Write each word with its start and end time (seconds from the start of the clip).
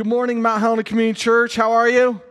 Good 0.00 0.06
morning, 0.06 0.40
Mount 0.40 0.62
Helena 0.62 0.82
Community 0.82 1.20
Church. 1.20 1.56
How 1.56 1.72
are 1.72 1.86
you? 1.86 2.22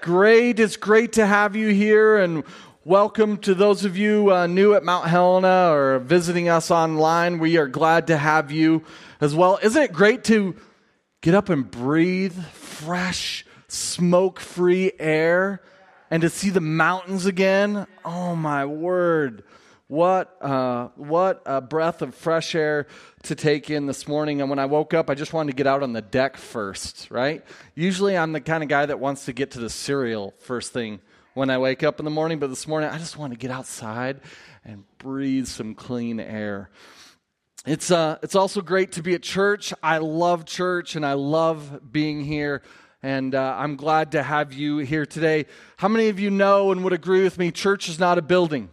Great. 0.00 0.58
It's 0.58 0.76
great 0.76 1.12
to 1.12 1.24
have 1.24 1.54
you 1.54 1.68
here, 1.68 2.16
and 2.18 2.42
welcome 2.84 3.38
to 3.42 3.54
those 3.54 3.84
of 3.84 3.96
you 3.96 4.32
uh, 4.32 4.48
new 4.48 4.74
at 4.74 4.82
Mount 4.82 5.06
Helena 5.06 5.70
or 5.70 6.00
visiting 6.00 6.48
us 6.48 6.68
online. 6.68 7.38
We 7.38 7.58
are 7.58 7.68
glad 7.68 8.08
to 8.08 8.16
have 8.16 8.50
you 8.50 8.82
as 9.20 9.36
well. 9.36 9.60
Isn't 9.62 9.80
it 9.80 9.92
great 9.92 10.24
to 10.24 10.56
get 11.20 11.32
up 11.32 11.48
and 11.48 11.70
breathe 11.70 12.36
fresh, 12.46 13.46
smoke 13.68 14.40
free 14.40 14.90
air 14.98 15.62
and 16.10 16.22
to 16.22 16.28
see 16.28 16.50
the 16.50 16.60
mountains 16.60 17.24
again? 17.24 17.86
Oh, 18.04 18.34
my 18.34 18.66
word. 18.66 19.44
What, 19.90 20.40
uh, 20.40 20.90
what 20.94 21.42
a 21.44 21.60
breath 21.60 22.00
of 22.00 22.14
fresh 22.14 22.54
air 22.54 22.86
to 23.24 23.34
take 23.34 23.70
in 23.70 23.86
this 23.86 24.06
morning. 24.06 24.40
And 24.40 24.48
when 24.48 24.60
I 24.60 24.66
woke 24.66 24.94
up, 24.94 25.10
I 25.10 25.16
just 25.16 25.32
wanted 25.32 25.50
to 25.50 25.56
get 25.56 25.66
out 25.66 25.82
on 25.82 25.94
the 25.94 26.00
deck 26.00 26.36
first, 26.36 27.10
right? 27.10 27.44
Usually 27.74 28.16
I'm 28.16 28.30
the 28.30 28.40
kind 28.40 28.62
of 28.62 28.68
guy 28.68 28.86
that 28.86 29.00
wants 29.00 29.24
to 29.24 29.32
get 29.32 29.50
to 29.50 29.58
the 29.58 29.68
cereal 29.68 30.32
first 30.42 30.72
thing 30.72 31.00
when 31.34 31.50
I 31.50 31.58
wake 31.58 31.82
up 31.82 31.98
in 31.98 32.04
the 32.04 32.10
morning, 32.12 32.38
but 32.38 32.50
this 32.50 32.68
morning 32.68 32.88
I 32.88 32.98
just 32.98 33.18
want 33.18 33.32
to 33.32 33.36
get 33.36 33.50
outside 33.50 34.20
and 34.64 34.84
breathe 34.98 35.48
some 35.48 35.74
clean 35.74 36.20
air. 36.20 36.70
It's, 37.66 37.90
uh, 37.90 38.18
it's 38.22 38.36
also 38.36 38.60
great 38.60 38.92
to 38.92 39.02
be 39.02 39.14
at 39.14 39.24
church. 39.24 39.74
I 39.82 39.98
love 39.98 40.44
church 40.44 40.94
and 40.94 41.04
I 41.04 41.14
love 41.14 41.90
being 41.90 42.24
here. 42.24 42.62
And 43.02 43.34
uh, 43.34 43.56
I'm 43.58 43.74
glad 43.74 44.12
to 44.12 44.22
have 44.22 44.52
you 44.52 44.78
here 44.78 45.04
today. 45.04 45.46
How 45.78 45.88
many 45.88 46.10
of 46.10 46.20
you 46.20 46.30
know 46.30 46.70
and 46.70 46.84
would 46.84 46.92
agree 46.92 47.24
with 47.24 47.38
me? 47.38 47.50
Church 47.50 47.88
is 47.88 47.98
not 47.98 48.18
a 48.18 48.22
building. 48.22 48.70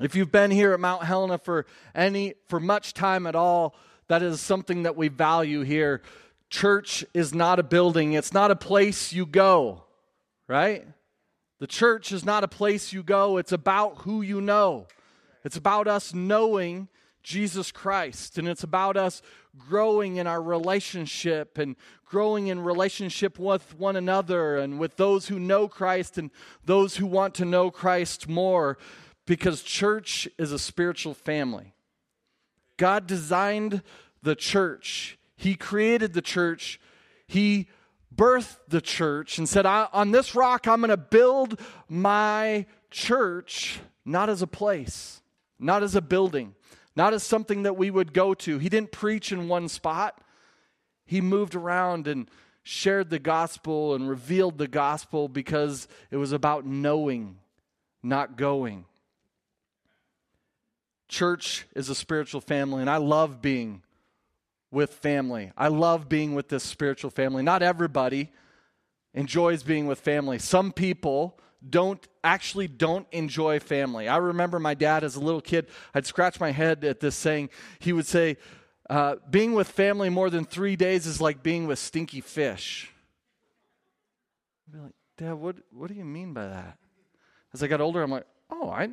If 0.00 0.14
you've 0.14 0.32
been 0.32 0.50
here 0.50 0.72
at 0.72 0.80
Mount 0.80 1.02
Helena 1.04 1.36
for 1.36 1.66
any 1.94 2.34
for 2.48 2.58
much 2.58 2.94
time 2.94 3.26
at 3.26 3.34
all, 3.34 3.74
that 4.08 4.22
is 4.22 4.40
something 4.40 4.84
that 4.84 4.96
we 4.96 5.08
value 5.08 5.60
here. 5.60 6.00
Church 6.48 7.04
is 7.12 7.34
not 7.34 7.58
a 7.58 7.62
building, 7.62 8.14
it's 8.14 8.32
not 8.32 8.50
a 8.50 8.56
place 8.56 9.12
you 9.12 9.26
go, 9.26 9.84
right? 10.48 10.86
The 11.58 11.66
church 11.66 12.12
is 12.12 12.24
not 12.24 12.42
a 12.42 12.48
place 12.48 12.94
you 12.94 13.02
go, 13.02 13.36
it's 13.36 13.52
about 13.52 13.98
who 13.98 14.22
you 14.22 14.40
know. 14.40 14.86
It's 15.44 15.56
about 15.56 15.86
us 15.86 16.14
knowing 16.14 16.88
Jesus 17.22 17.70
Christ, 17.70 18.38
and 18.38 18.48
it's 18.48 18.64
about 18.64 18.96
us 18.96 19.20
growing 19.58 20.16
in 20.16 20.26
our 20.26 20.42
relationship 20.42 21.58
and 21.58 21.76
growing 22.06 22.46
in 22.46 22.60
relationship 22.60 23.38
with 23.38 23.78
one 23.78 23.96
another 23.96 24.56
and 24.56 24.78
with 24.78 24.96
those 24.96 25.28
who 25.28 25.38
know 25.38 25.68
Christ 25.68 26.16
and 26.16 26.30
those 26.64 26.96
who 26.96 27.06
want 27.06 27.34
to 27.34 27.44
know 27.44 27.70
Christ 27.70 28.28
more 28.28 28.78
because 29.30 29.62
church 29.62 30.28
is 30.38 30.50
a 30.50 30.58
spiritual 30.58 31.14
family. 31.14 31.72
God 32.76 33.06
designed 33.06 33.80
the 34.24 34.34
church, 34.34 35.20
He 35.36 35.54
created 35.54 36.14
the 36.14 36.20
church, 36.20 36.80
He 37.28 37.68
birthed 38.12 38.56
the 38.66 38.80
church 38.80 39.38
and 39.38 39.48
said, 39.48 39.66
On 39.66 40.10
this 40.10 40.34
rock, 40.34 40.66
I'm 40.66 40.80
going 40.80 40.90
to 40.90 40.96
build 40.96 41.60
my 41.88 42.66
church, 42.90 43.78
not 44.04 44.28
as 44.28 44.42
a 44.42 44.48
place, 44.48 45.22
not 45.60 45.84
as 45.84 45.94
a 45.94 46.02
building, 46.02 46.56
not 46.96 47.14
as 47.14 47.22
something 47.22 47.62
that 47.62 47.76
we 47.76 47.88
would 47.88 48.12
go 48.12 48.34
to. 48.34 48.58
He 48.58 48.68
didn't 48.68 48.90
preach 48.90 49.30
in 49.30 49.46
one 49.46 49.68
spot, 49.68 50.20
He 51.06 51.20
moved 51.20 51.54
around 51.54 52.08
and 52.08 52.28
shared 52.64 53.10
the 53.10 53.20
gospel 53.20 53.94
and 53.94 54.10
revealed 54.10 54.58
the 54.58 54.66
gospel 54.66 55.28
because 55.28 55.86
it 56.10 56.16
was 56.16 56.32
about 56.32 56.66
knowing, 56.66 57.38
not 58.02 58.36
going. 58.36 58.86
Church 61.10 61.66
is 61.74 61.88
a 61.88 61.94
spiritual 61.94 62.40
family, 62.40 62.80
and 62.80 62.88
I 62.88 62.98
love 62.98 63.42
being 63.42 63.82
with 64.70 64.94
family. 64.94 65.50
I 65.56 65.66
love 65.66 66.08
being 66.08 66.36
with 66.36 66.48
this 66.48 66.62
spiritual 66.62 67.10
family. 67.10 67.42
Not 67.42 67.62
everybody 67.62 68.30
enjoys 69.12 69.64
being 69.64 69.88
with 69.88 69.98
family. 69.98 70.38
Some 70.38 70.72
people 70.72 71.36
don't 71.68 72.06
actually 72.22 72.68
don't 72.68 73.08
enjoy 73.10 73.58
family. 73.58 74.06
I 74.06 74.18
remember 74.18 74.60
my 74.60 74.74
dad 74.74 75.02
as 75.02 75.16
a 75.16 75.20
little 75.20 75.40
kid, 75.40 75.66
I'd 75.92 76.06
scratch 76.06 76.38
my 76.38 76.52
head 76.52 76.84
at 76.84 77.00
this 77.00 77.16
saying. 77.16 77.50
He 77.80 77.92
would 77.92 78.06
say, 78.06 78.36
uh, 78.88 79.16
being 79.28 79.52
with 79.54 79.68
family 79.68 80.10
more 80.10 80.30
than 80.30 80.44
three 80.44 80.76
days 80.76 81.06
is 81.06 81.20
like 81.20 81.42
being 81.42 81.66
with 81.66 81.80
stinky 81.80 82.20
fish. 82.20 82.88
I'd 84.68 84.74
be 84.74 84.78
like, 84.78 84.94
Dad, 85.18 85.34
what, 85.34 85.56
what 85.72 85.88
do 85.88 85.94
you 85.94 86.04
mean 86.04 86.32
by 86.32 86.46
that? 86.46 86.78
As 87.52 87.64
I 87.64 87.66
got 87.66 87.80
older, 87.80 88.00
I'm 88.00 88.12
like, 88.12 88.26
oh, 88.48 88.70
I, 88.70 88.90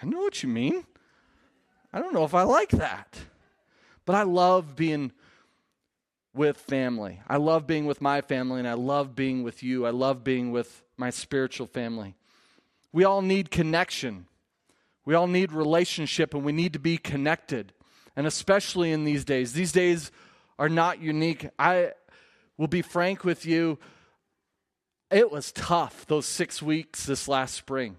I 0.00 0.06
know 0.06 0.20
what 0.20 0.44
you 0.44 0.48
mean. 0.48 0.84
I 1.96 2.00
don't 2.00 2.12
know 2.12 2.24
if 2.24 2.34
I 2.34 2.42
like 2.42 2.68
that. 2.72 3.16
But 4.04 4.16
I 4.16 4.24
love 4.24 4.76
being 4.76 5.12
with 6.34 6.58
family. 6.58 7.22
I 7.26 7.38
love 7.38 7.66
being 7.66 7.86
with 7.86 8.02
my 8.02 8.20
family, 8.20 8.58
and 8.58 8.68
I 8.68 8.74
love 8.74 9.16
being 9.16 9.42
with 9.42 9.62
you. 9.62 9.86
I 9.86 9.90
love 9.90 10.22
being 10.22 10.52
with 10.52 10.82
my 10.98 11.08
spiritual 11.08 11.66
family. 11.66 12.14
We 12.92 13.04
all 13.04 13.22
need 13.22 13.50
connection. 13.50 14.26
We 15.06 15.14
all 15.14 15.26
need 15.26 15.52
relationship, 15.52 16.34
and 16.34 16.44
we 16.44 16.52
need 16.52 16.74
to 16.74 16.78
be 16.78 16.98
connected. 16.98 17.72
And 18.14 18.26
especially 18.26 18.92
in 18.92 19.04
these 19.04 19.24
days, 19.24 19.54
these 19.54 19.72
days 19.72 20.12
are 20.58 20.68
not 20.68 21.00
unique. 21.00 21.48
I 21.58 21.92
will 22.58 22.68
be 22.68 22.82
frank 22.82 23.24
with 23.24 23.46
you. 23.46 23.78
It 25.10 25.32
was 25.32 25.50
tough 25.50 26.04
those 26.06 26.26
six 26.26 26.60
weeks 26.60 27.06
this 27.06 27.26
last 27.26 27.54
spring. 27.54 27.96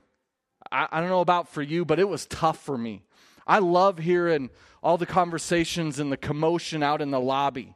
I, 0.72 0.88
I 0.92 1.00
don't 1.00 1.10
know 1.10 1.22
about 1.22 1.50
for 1.50 1.64
you, 1.64 1.84
but 1.84 1.98
it 1.98 2.08
was 2.08 2.28
tough 2.28 2.60
for 2.60 2.78
me. 2.78 3.02
I 3.48 3.60
love 3.60 3.98
hearing 3.98 4.50
all 4.84 4.98
the 4.98 5.06
conversations 5.06 6.00
and 6.00 6.12
the 6.12 6.18
commotion 6.18 6.84
out 6.84 7.02
in 7.02 7.12
the 7.12 7.20
lobby. 7.20 7.74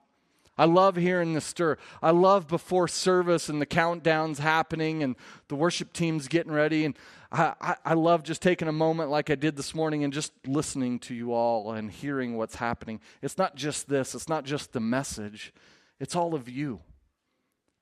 I 0.58 0.66
love 0.66 0.96
hearing 0.96 1.34
the 1.34 1.42
stir. 1.42 1.78
I 2.04 2.12
love 2.12 2.48
before 2.48 2.88
service 2.88 3.50
and 3.50 3.62
the 3.62 3.66
countdowns 3.66 4.38
happening 4.38 5.02
and 5.02 5.16
the 5.48 5.56
worship 5.56 5.94
teams 5.94 6.28
getting 6.28 6.52
ready. 6.52 6.86
And 6.86 6.96
I, 7.31 7.54
I, 7.62 7.76
I, 7.86 7.94
love 7.94 8.24
just 8.24 8.42
taking 8.42 8.68
a 8.68 8.74
moment 8.74 9.10
like 9.10 9.30
I 9.30 9.36
did 9.36 9.56
this 9.56 9.74
morning 9.74 10.04
and 10.04 10.12
just 10.12 10.34
listening 10.46 11.00
to 11.00 11.16
you 11.16 11.34
all 11.34 11.72
and 11.72 11.90
hearing 11.90 12.38
what's 12.38 12.56
happening. 12.56 13.00
It's 13.22 13.38
not 13.38 13.56
just 13.56 13.88
this, 13.88 14.14
it's 14.14 14.28
not 14.28 14.44
just 14.44 14.74
the 14.74 14.81
message, 14.81 15.54
it's 16.00 16.16
all 16.16 16.36
of 16.36 16.50
you. 16.50 16.81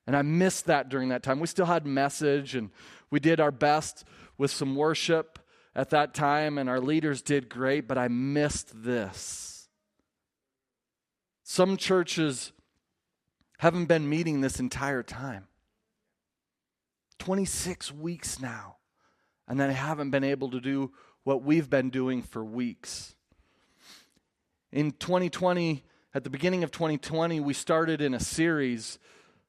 And 0.06 0.16
I 0.16 0.22
missed 0.22 0.66
that 0.68 0.90
during 0.90 1.10
that 1.10 1.24
time. 1.24 1.40
We 1.40 1.48
still 1.48 1.66
had 1.66 1.86
message 1.86 2.56
and 2.56 2.70
we 3.10 3.20
did 3.20 3.40
our 3.40 3.52
best 3.52 4.06
with 4.38 4.52
some 4.52 4.76
worship 4.76 5.39
at 5.76 5.92
that 5.92 6.14
time, 6.14 6.58
and 6.58 6.70
our 6.70 6.80
leaders 6.80 7.22
did 7.22 7.50
great, 7.50 7.88
but 7.88 7.98
I 7.98 8.08
missed 8.08 8.84
this. 8.84 9.70
Some 11.44 11.78
churches 11.78 12.52
haven't 13.60 13.86
been 13.86 14.10
meeting 14.10 14.42
this 14.42 14.60
entire 14.60 15.04
time 15.04 15.48
26 17.20 17.92
weeks 17.94 18.40
now, 18.40 18.78
and 19.48 19.60
then 19.60 19.70
haven't 19.70 20.12
been 20.12 20.24
able 20.24 20.50
to 20.52 20.62
do 20.62 20.92
what 21.24 21.44
we've 21.44 21.70
been 21.70 21.90
doing 21.90 22.22
for 22.22 22.44
weeks. 22.44 23.16
In 24.72 24.92
2020, 24.92 25.84
at 26.14 26.24
the 26.24 26.30
beginning 26.30 26.64
of 26.64 26.72
2020, 26.72 27.40
we 27.40 27.54
started 27.54 28.02
in 28.02 28.14
a 28.14 28.20
series 28.20 28.98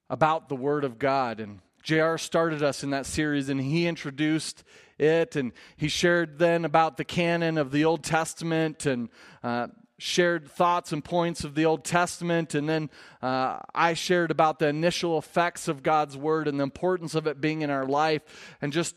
about 0.09 0.49
the 0.49 0.57
Word 0.57 0.85
of 0.85 0.99
God, 0.99 1.41
and 1.41 1.61
JR 1.83 2.17
started 2.17 2.63
us 2.63 2.83
in 2.83 2.91
that 2.91 3.07
series, 3.07 3.49
and 3.49 3.61
he 3.61 3.87
introduced 3.87 4.65
it. 5.01 5.37
And 5.37 5.53
he 5.77 5.89
shared 5.89 6.39
then 6.39 6.65
about 6.65 6.97
the 6.97 7.05
canon 7.05 7.59
of 7.59 7.73
the 7.73 7.85
Old 7.85 8.05
Testament 8.05 8.87
and 8.87 9.09
uh, 9.43 9.69
shared 9.99 10.51
thoughts 10.51 10.93
and 10.93 11.05
points 11.05 11.45
of 11.45 11.55
the 11.55 11.65
Old 11.65 11.85
Testament. 11.85 12.55
And 12.55 12.69
then 12.69 12.91
uh, 13.23 13.59
I 13.75 13.95
shared 13.95 14.31
about 14.31 14.59
the 14.59 14.69
initial 14.69 15.19
effects 15.19 15.69
of 15.69 15.83
God's 15.83 16.17
Word 16.17 16.49
and 16.49 16.59
the 16.59 16.65
importance 16.65 17.15
of 17.15 17.27
it 17.27 17.41
being 17.41 17.63
in 17.63 17.71
our 17.71 17.87
life. 17.87 18.23
And 18.61 18.73
just 18.73 18.97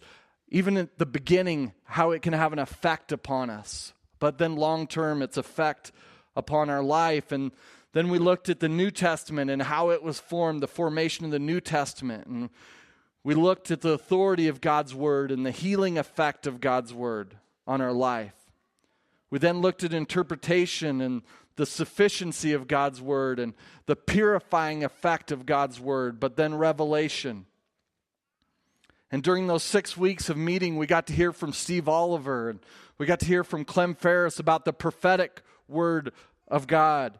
even 0.50 0.78
at 0.78 1.00
the 1.00 1.06
beginning, 1.06 1.74
how 1.86 2.12
it 2.12 2.22
can 2.22 2.34
have 2.34 2.53
an 2.53 2.59
effect 2.59 3.12
upon 3.12 3.50
us. 3.50 3.94
But 4.20 4.38
then 4.38 4.56
long 4.56 4.88
term, 4.88 5.22
its 5.22 5.38
effect 5.38 5.91
upon 6.35 6.70
our 6.70 6.84
life. 6.84 7.31
And 7.31 7.52
then 7.94 8.09
we 8.09 8.20
looked 8.20 8.50
at 8.50 8.59
the 8.59 8.70
New 8.70 8.91
Testament 8.91 9.52
and 9.52 9.62
how 9.62 9.90
it 9.90 10.02
was 10.02 10.20
formed, 10.20 10.62
the 10.62 10.68
formation 10.68 11.26
of 11.26 11.32
the 11.32 11.40
New 11.40 11.59
Testament. 11.59 12.28
And 12.28 12.50
we 13.23 13.35
looked 13.35 13.72
at 13.72 13.81
the 13.81 13.91
authority 13.91 14.47
of 14.47 14.61
God's 14.61 14.93
word 14.93 15.31
and 15.31 15.46
the 15.46 15.52
healing 15.52 15.97
effect 15.97 16.46
of 16.46 16.59
God's 16.59 16.93
word 16.93 17.35
on 17.66 17.79
our 17.79 17.93
life. 17.93 18.34
We 19.29 19.40
then 19.40 19.61
looked 19.61 19.84
at 19.84 19.93
interpretation 19.93 21.02
and 21.02 21.23
the 21.55 21.66
sufficiency 21.66 22.53
of 22.53 22.67
God's 22.67 23.02
word 23.02 23.40
and 23.40 23.53
the 23.85 23.96
purifying 23.96 24.84
effect 24.84 25.31
of 25.31 25.46
God's 25.46 25.79
word, 25.79 26.20
but 26.20 26.35
then 26.35 26.55
revelation. 26.55 27.46
And 29.11 29.23
during 29.23 29.47
those 29.47 29.64
six 29.64 29.96
weeks 29.96 30.29
of 30.29 30.37
meeting, 30.37 30.78
we 30.78 30.87
got 30.87 31.08
to 31.08 31.14
hear 31.14 31.31
from 31.31 31.53
Steve 31.53 31.87
Oliver 31.87 32.49
and 32.49 32.59
we 32.97 33.05
got 33.05 33.19
to 33.22 33.26
hear 33.26 33.43
from 33.43 33.64
Clem 33.64 33.96
Ferris 33.96 34.40
about 34.40 34.66
the 34.66 34.73
prophetic 34.73 35.41
word 35.67 36.11
of 36.47 36.67
God, 36.67 37.19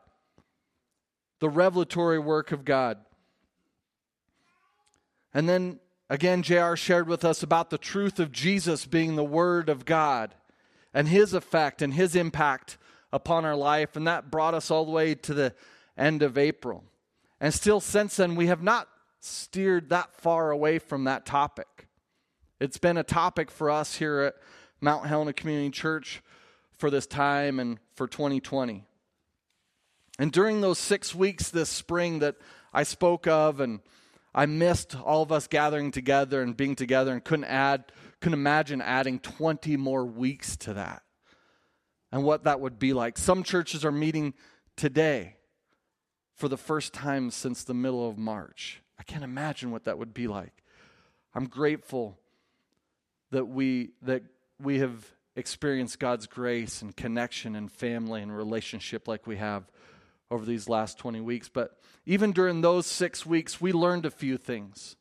the 1.40 1.50
revelatory 1.50 2.20
work 2.20 2.52
of 2.52 2.66
God. 2.66 2.98
And 5.34 5.48
then 5.48 5.80
Again, 6.14 6.44
JR 6.44 6.76
shared 6.76 7.08
with 7.08 7.26
us 7.26 7.42
about 7.42 7.72
the 7.72 7.80
truth 7.80 8.20
of 8.20 8.32
Jesus 8.32 8.86
being 8.86 9.16
the 9.16 9.24
Word 9.24 9.68
of 9.68 9.84
God 9.84 10.36
and 10.94 11.08
his 11.08 11.34
effect 11.34 11.82
and 11.82 11.92
his 11.92 12.16
impact 12.16 12.78
upon 13.12 13.46
our 13.46 13.56
life. 13.56 13.96
And 13.96 14.06
that 14.06 14.30
brought 14.30 14.54
us 14.54 14.70
all 14.70 14.86
the 14.86 14.92
way 14.92 15.16
to 15.16 15.34
the 15.34 15.56
end 15.98 16.22
of 16.22 16.38
April. 16.38 16.84
And 17.42 17.52
still, 17.52 17.80
since 17.80 18.18
then, 18.18 18.36
we 18.36 18.46
have 18.46 18.62
not 18.62 18.90
steered 19.22 19.90
that 19.90 20.14
far 20.14 20.52
away 20.52 20.78
from 20.78 21.06
that 21.06 21.26
topic. 21.26 21.88
It's 22.60 22.78
been 22.78 22.98
a 22.98 23.04
topic 23.04 23.50
for 23.50 23.72
us 23.72 23.96
here 23.96 24.20
at 24.20 24.36
Mount 24.82 25.08
Helena 25.08 25.34
Community 25.34 25.72
Church 25.72 26.22
for 26.78 26.92
this 26.92 27.08
time 27.08 27.60
and 27.60 27.80
for 27.96 28.08
2020. 28.08 28.84
And 30.20 30.32
during 30.32 30.62
those 30.62 30.78
six 30.78 31.16
weeks 31.16 31.50
this 31.50 31.70
spring 31.70 32.20
that 32.20 32.36
I 32.72 32.84
spoke 32.84 33.26
of, 33.26 33.60
and 33.60 33.80
I 34.36 34.46
missed 34.46 34.96
all 34.96 35.22
of 35.22 35.32
us 35.32 35.48
gathering 35.48 35.92
together 35.92 36.42
and 36.42 36.58
being 36.58 36.76
together, 36.76 37.12
and 37.12 37.24
couldn't 37.24 37.46
add, 37.46 37.92
couldn't 38.20 38.40
imagine 38.40 38.82
adding 38.82 39.20
20 39.20 39.78
more 39.78 40.06
weeks 40.06 40.58
to 40.58 40.74
that, 40.74 41.04
and 42.12 42.24
what 42.24 42.46
that 42.46 42.60
would 42.60 42.80
be 42.80 42.94
like. 42.94 43.18
Some 43.18 43.44
churches 43.44 43.86
are 43.86 43.92
meeting 43.92 44.34
today 44.76 45.38
for 46.36 46.48
the 46.48 46.58
first 46.58 46.94
time 46.94 47.30
since 47.30 47.64
the 47.64 47.74
middle 47.74 48.10
of 48.10 48.18
March. 48.18 48.82
I 49.00 49.04
can't 49.04 49.24
imagine 49.24 49.72
what 49.72 49.84
that 49.86 49.98
would 49.98 50.14
be 50.14 50.28
like. 50.28 50.64
I'm 51.36 51.46
grateful 51.46 52.20
that 53.32 53.46
we 53.46 53.92
that 54.02 54.24
we 54.60 54.80
have 54.80 55.12
experienced 55.36 56.00
God's 56.00 56.28
grace 56.28 56.82
and 56.82 56.96
connection 56.96 57.56
and 57.56 57.72
family 57.72 58.22
and 58.22 58.36
relationship 58.36 59.08
like 59.08 59.26
we 59.26 59.38
have 59.38 59.70
over 60.34 60.46
these 60.46 60.68
last 60.68 60.98
20 60.98 61.22
weeks. 61.22 61.48
But 61.48 61.78
even 62.06 62.32
during 62.32 62.62
those 62.62 62.88
six 62.88 63.26
weeks, 63.26 63.62
we 63.62 63.72
learned 63.72 64.06
a 64.06 64.12
few 64.12 64.38
things. 64.38 64.96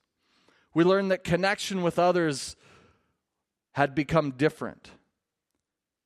We 0.74 0.84
learned 0.84 1.10
that 1.10 1.24
connection 1.24 1.82
with 1.82 1.98
others 1.98 2.54
had 3.72 3.94
become 3.94 4.32
different. 4.32 4.90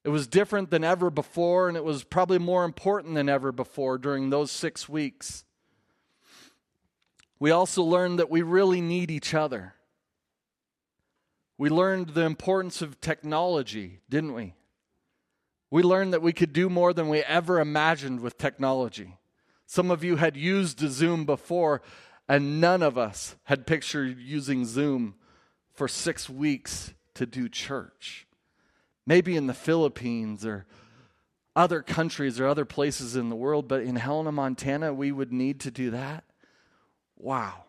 It 0.05 0.11
was 0.11 0.29
different 0.29 0.71
than 0.71 0.85
ever 0.85 1.11
before, 1.11 1.67
and 1.67 1.77
it 1.77 1.83
was 1.83 2.05
probably 2.05 2.39
more 2.39 2.65
important 2.65 3.15
than 3.15 3.29
ever 3.29 3.51
before 3.51 3.99
during 3.99 4.31
those 4.31 4.53
six 4.53 4.89
weeks. 4.89 5.45
We 7.41 7.51
also 7.51 7.83
learned 7.83 8.21
that 8.21 8.31
we 8.31 8.43
really 8.43 8.81
need 8.81 9.11
each 9.11 9.35
other. 9.35 9.75
We 11.59 11.69
learned 11.69 12.11
the 12.11 12.23
importance 12.23 12.83
of 12.83 13.01
technology, 13.01 14.01
didn't 14.09 14.35
we? 14.35 14.55
We 15.71 15.83
learned 15.83 16.13
that 16.13 16.23
we 16.23 16.33
could 16.33 16.53
do 16.53 16.69
more 16.69 16.93
than 16.93 17.09
we 17.09 17.21
ever 17.21 17.61
imagined 17.61 18.21
with 18.21 18.39
technology. 18.39 19.17
Some 19.67 19.91
of 19.91 20.05
you 20.05 20.17
had 20.17 20.37
used 20.37 20.79
Zoom 20.79 21.25
before, 21.25 21.83
and 22.29 22.61
none 22.61 22.83
of 22.83 22.97
us 22.97 23.37
had 23.45 23.67
pictured 23.67 24.19
using 24.19 24.65
Zoom 24.65 25.17
for 25.73 25.89
six 25.89 26.31
weeks 26.31 26.95
to 27.15 27.27
do 27.27 27.49
church. 27.49 28.27
Maybe 29.07 29.37
in 29.37 29.47
the 29.47 29.55
Philippines 29.55 30.47
or 30.47 30.67
other 31.55 31.83
countries 31.83 32.39
or 32.39 32.47
other 32.47 32.65
places 32.65 33.17
in 33.17 33.29
the 33.29 33.37
world, 33.37 33.67
but 33.67 33.83
in 33.83 33.97
Helena, 33.97 34.31
Montana, 34.31 34.93
we 34.93 35.11
would 35.11 35.33
need 35.33 35.61
to 35.61 35.71
do 35.71 35.91
that. 35.91 36.25
Wow. 37.17 37.65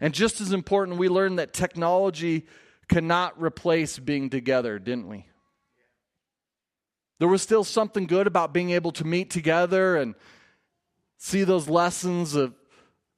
And 0.00 0.14
just 0.14 0.40
as 0.40 0.52
important, 0.52 0.98
we 0.98 1.08
learned 1.08 1.38
that 1.38 1.52
technology 1.52 2.46
cannot 2.88 3.40
replace 3.40 3.98
being 3.98 4.30
together, 4.30 4.78
didn't 4.78 5.08
we? 5.08 5.26
There 7.18 7.28
was 7.28 7.42
still 7.42 7.64
something 7.64 8.06
good 8.06 8.26
about 8.26 8.52
being 8.52 8.70
able 8.70 8.92
to 8.92 9.04
meet 9.04 9.30
together 9.30 9.96
and 9.96 10.14
see 11.16 11.42
those 11.44 11.68
lessons 11.68 12.34
of 12.34 12.54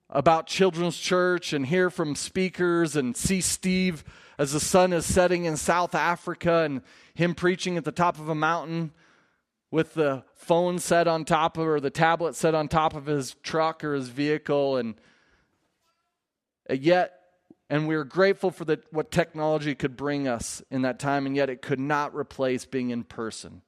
about 0.08 0.46
children's 0.46 0.98
church 0.98 1.52
and 1.52 1.66
hear 1.66 1.88
from 1.88 2.16
speakers 2.16 2.96
and 2.96 3.16
see 3.16 3.40
Steve 3.40 4.02
as 4.38 4.52
the 4.52 4.60
sun 4.60 4.92
is 4.92 5.06
setting 5.06 5.44
in 5.44 5.56
South 5.56 5.94
Africa 5.94 6.62
and 6.64 6.82
him 7.14 7.34
preaching 7.34 7.76
at 7.76 7.84
the 7.84 7.92
top 7.92 8.18
of 8.18 8.28
a 8.28 8.34
mountain 8.34 8.90
with 9.70 9.94
the 9.94 10.24
phone 10.34 10.78
set 10.78 11.06
on 11.06 11.24
top 11.24 11.56
of 11.56 11.66
or 11.66 11.78
the 11.78 11.90
tablet 11.90 12.34
set 12.34 12.54
on 12.54 12.66
top 12.66 12.94
of 12.94 13.06
his 13.06 13.36
truck 13.42 13.84
or 13.84 13.94
his 13.94 14.08
vehicle. 14.08 14.78
And 14.78 14.94
yet 16.68 17.16
and 17.68 17.86
we 17.86 17.94
are 17.94 18.02
grateful 18.02 18.50
for 18.50 18.64
the, 18.64 18.80
what 18.90 19.12
technology 19.12 19.76
could 19.76 19.96
bring 19.96 20.26
us 20.26 20.60
in 20.72 20.82
that 20.82 20.98
time 20.98 21.24
and 21.24 21.36
yet 21.36 21.48
it 21.48 21.62
could 21.62 21.78
not 21.78 22.16
replace 22.16 22.64
being 22.64 22.90
in 22.90 23.04
person 23.04 23.62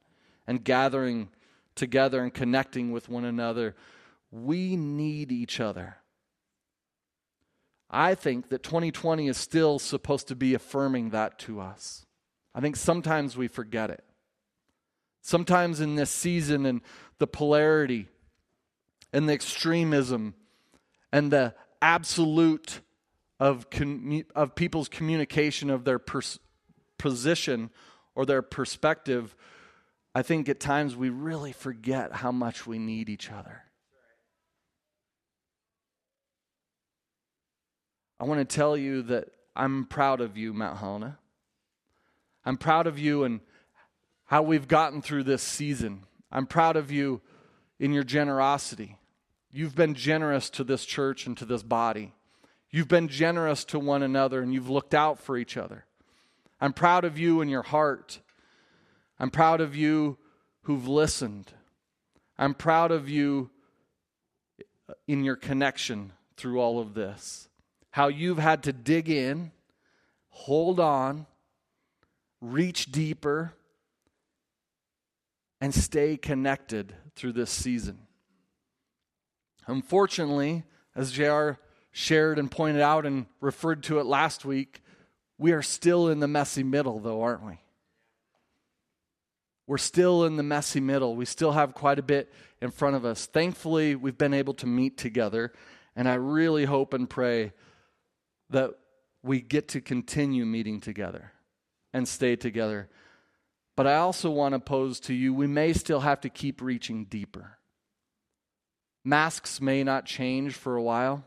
and 0.46 0.64
gathering 0.64 1.28
together 1.74 2.22
and 2.22 2.34
connecting 2.34 2.92
with 2.92 3.08
one 3.08 3.24
another 3.24 3.74
we 4.32 4.76
need 4.76 5.30
each 5.30 5.60
other. 5.60 5.98
I 7.90 8.14
think 8.14 8.48
that 8.48 8.62
2020 8.62 9.28
is 9.28 9.36
still 9.36 9.78
supposed 9.78 10.28
to 10.28 10.34
be 10.34 10.54
affirming 10.54 11.10
that 11.10 11.38
to 11.40 11.60
us. 11.60 12.06
I 12.54 12.60
think 12.60 12.76
sometimes 12.76 13.36
we 13.36 13.48
forget 13.48 13.90
it. 13.90 14.02
Sometimes 15.20 15.80
in 15.80 15.94
this 15.94 16.10
season 16.10 16.64
and 16.64 16.80
the 17.18 17.26
polarity 17.26 18.08
and 19.12 19.28
the 19.28 19.34
extremism 19.34 20.34
and 21.12 21.30
the 21.30 21.54
absolute 21.82 22.80
of, 23.38 23.68
commu- 23.68 24.24
of 24.34 24.54
people's 24.54 24.88
communication 24.88 25.68
of 25.68 25.84
their 25.84 25.98
pers- 25.98 26.40
position 26.96 27.70
or 28.14 28.24
their 28.24 28.42
perspective, 28.42 29.36
I 30.14 30.22
think 30.22 30.48
at 30.48 30.60
times 30.60 30.94
we 30.94 31.08
really 31.08 31.52
forget 31.52 32.12
how 32.12 32.32
much 32.32 32.66
we 32.66 32.78
need 32.78 33.08
each 33.08 33.30
other. 33.30 33.62
I 38.20 38.24
want 38.24 38.46
to 38.46 38.56
tell 38.56 38.76
you 38.76 39.02
that 39.02 39.28
I'm 39.56 39.84
proud 39.86 40.20
of 40.20 40.36
you, 40.36 40.52
Mount 40.52 40.78
Helena. 40.78 41.18
I'm 42.44 42.56
proud 42.56 42.86
of 42.86 42.98
you 42.98 43.24
and 43.24 43.40
how 44.26 44.42
we've 44.42 44.68
gotten 44.68 45.02
through 45.02 45.24
this 45.24 45.42
season. 45.42 46.04
I'm 46.30 46.46
proud 46.46 46.76
of 46.76 46.90
you 46.90 47.20
in 47.78 47.92
your 47.92 48.04
generosity. 48.04 48.98
You've 49.50 49.74
been 49.74 49.94
generous 49.94 50.50
to 50.50 50.64
this 50.64 50.84
church 50.84 51.26
and 51.26 51.36
to 51.38 51.44
this 51.44 51.62
body. 51.62 52.14
You've 52.70 52.88
been 52.88 53.08
generous 53.08 53.64
to 53.66 53.78
one 53.78 54.02
another 54.02 54.40
and 54.40 54.54
you've 54.54 54.70
looked 54.70 54.94
out 54.94 55.18
for 55.18 55.36
each 55.36 55.56
other. 55.56 55.84
I'm 56.60 56.72
proud 56.72 57.04
of 57.04 57.18
you 57.18 57.40
and 57.40 57.50
your 57.50 57.62
heart. 57.62 58.20
I'm 59.22 59.30
proud 59.30 59.60
of 59.60 59.76
you 59.76 60.18
who've 60.62 60.88
listened. 60.88 61.52
I'm 62.36 62.54
proud 62.54 62.90
of 62.90 63.08
you 63.08 63.50
in 65.06 65.22
your 65.22 65.36
connection 65.36 66.12
through 66.36 66.60
all 66.60 66.80
of 66.80 66.94
this. 66.94 67.48
How 67.92 68.08
you've 68.08 68.40
had 68.40 68.64
to 68.64 68.72
dig 68.72 69.08
in, 69.08 69.52
hold 70.28 70.80
on, 70.80 71.26
reach 72.40 72.90
deeper, 72.90 73.52
and 75.60 75.72
stay 75.72 76.16
connected 76.16 76.92
through 77.14 77.34
this 77.34 77.52
season. 77.52 78.00
Unfortunately, 79.68 80.64
as 80.96 81.12
JR 81.12 81.52
shared 81.92 82.40
and 82.40 82.50
pointed 82.50 82.82
out 82.82 83.06
and 83.06 83.26
referred 83.40 83.84
to 83.84 84.00
it 84.00 84.04
last 84.04 84.44
week, 84.44 84.82
we 85.38 85.52
are 85.52 85.62
still 85.62 86.08
in 86.08 86.18
the 86.18 86.26
messy 86.26 86.64
middle, 86.64 86.98
though, 86.98 87.22
aren't 87.22 87.46
we? 87.46 87.60
We're 89.72 89.78
still 89.78 90.24
in 90.24 90.36
the 90.36 90.42
messy 90.42 90.80
middle. 90.80 91.16
We 91.16 91.24
still 91.24 91.52
have 91.52 91.72
quite 91.72 91.98
a 91.98 92.02
bit 92.02 92.30
in 92.60 92.70
front 92.70 92.94
of 92.94 93.06
us. 93.06 93.24
Thankfully, 93.24 93.94
we've 93.94 94.18
been 94.18 94.34
able 94.34 94.52
to 94.52 94.66
meet 94.66 94.98
together, 94.98 95.50
and 95.96 96.06
I 96.06 96.16
really 96.16 96.66
hope 96.66 96.92
and 96.92 97.08
pray 97.08 97.54
that 98.50 98.72
we 99.22 99.40
get 99.40 99.68
to 99.68 99.80
continue 99.80 100.44
meeting 100.44 100.78
together 100.78 101.32
and 101.90 102.06
stay 102.06 102.36
together. 102.36 102.90
But 103.74 103.86
I 103.86 103.94
also 103.94 104.28
want 104.28 104.52
to 104.52 104.58
pose 104.58 105.00
to 105.00 105.14
you 105.14 105.32
we 105.32 105.46
may 105.46 105.72
still 105.72 106.00
have 106.00 106.20
to 106.20 106.28
keep 106.28 106.60
reaching 106.60 107.06
deeper. 107.06 107.56
Masks 109.06 109.58
may 109.58 109.82
not 109.82 110.04
change 110.04 110.52
for 110.52 110.76
a 110.76 110.82
while. 110.82 111.24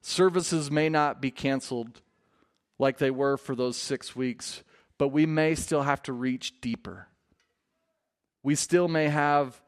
Services 0.00 0.70
may 0.70 0.88
not 0.88 1.20
be 1.20 1.30
canceled 1.30 2.00
like 2.78 2.96
they 2.96 3.10
were 3.10 3.36
for 3.36 3.54
those 3.54 3.76
six 3.76 4.16
weeks, 4.16 4.62
but 4.96 5.08
we 5.08 5.26
may 5.26 5.54
still 5.54 5.82
have 5.82 6.02
to 6.04 6.14
reach 6.14 6.62
deeper. 6.62 7.08
We 8.44 8.54
still 8.54 8.88
may 8.88 9.08
have 9.08 9.60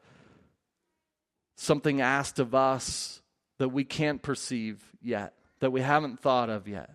something 1.55 1.99
asked 1.99 2.37
of 2.37 2.53
us 2.53 3.21
that 3.57 3.69
we 3.69 3.83
can't 3.83 4.21
perceive 4.21 4.79
yet, 5.01 5.33
that 5.59 5.71
we 5.71 5.81
haven't 5.81 6.19
thought 6.19 6.51
of 6.51 6.67
yet. 6.67 6.91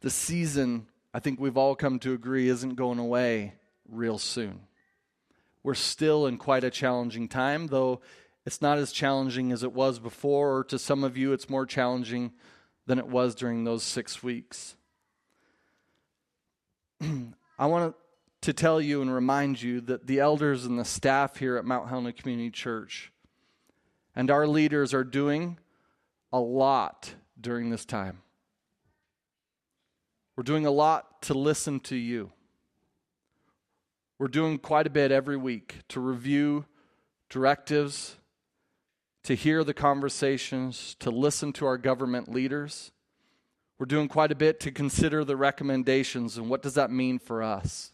The 0.00 0.10
season, 0.10 0.88
I 1.14 1.20
think 1.20 1.38
we've 1.38 1.56
all 1.56 1.76
come 1.76 2.00
to 2.00 2.12
agree, 2.12 2.48
isn't 2.48 2.74
going 2.74 2.98
away 2.98 3.54
real 3.88 4.18
soon. 4.18 4.62
We're 5.62 5.74
still 5.74 6.26
in 6.26 6.36
quite 6.36 6.64
a 6.64 6.70
challenging 6.70 7.28
time, 7.28 7.68
though 7.68 8.00
it's 8.44 8.60
not 8.60 8.78
as 8.78 8.90
challenging 8.90 9.52
as 9.52 9.62
it 9.62 9.72
was 9.72 10.00
before, 10.00 10.58
or 10.58 10.64
to 10.64 10.80
some 10.80 11.04
of 11.04 11.16
you, 11.16 11.32
it's 11.32 11.48
more 11.48 11.64
challenging 11.64 12.32
than 12.86 12.98
it 12.98 13.06
was 13.06 13.36
during 13.36 13.62
those 13.62 13.84
six 13.84 14.20
weeks. 14.20 14.74
I 17.00 17.66
want 17.66 17.94
to 17.94 18.01
tell 18.50 18.80
you 18.80 19.02
and 19.02 19.12
remind 19.12 19.60
you 19.60 19.82
that 19.82 20.06
the 20.06 20.20
elders 20.20 20.64
and 20.64 20.78
the 20.78 20.84
staff 20.86 21.36
here 21.36 21.58
at 21.58 21.66
Mount 21.66 21.90
Helena 21.90 22.14
Community 22.14 22.50
Church 22.50 23.12
and 24.16 24.30
our 24.30 24.46
leaders 24.46 24.94
are 24.94 25.04
doing 25.04 25.58
a 26.32 26.40
lot 26.40 27.14
during 27.38 27.68
this 27.68 27.84
time. 27.84 28.22
We're 30.34 30.44
doing 30.44 30.64
a 30.64 30.70
lot 30.70 31.20
to 31.22 31.34
listen 31.34 31.78
to 31.80 31.96
you. 31.96 32.32
We're 34.18 34.28
doing 34.28 34.58
quite 34.58 34.86
a 34.86 34.90
bit 34.90 35.12
every 35.12 35.36
week 35.36 35.80
to 35.88 36.00
review 36.00 36.64
directives 37.28 38.16
to 39.24 39.34
hear 39.34 39.62
the 39.62 39.74
conversations, 39.74 40.96
to 40.98 41.10
listen 41.10 41.52
to 41.54 41.66
our 41.66 41.78
government 41.78 42.28
leaders. 42.28 42.92
We're 43.78 43.86
doing 43.86 44.08
quite 44.08 44.32
a 44.32 44.36
bit 44.36 44.60
to 44.60 44.70
consider 44.70 45.24
the 45.24 45.36
recommendations 45.36 46.36
and 46.36 46.48
what 46.48 46.62
does 46.62 46.74
that 46.74 46.90
mean 46.90 47.18
for 47.18 47.42
us. 47.42 47.92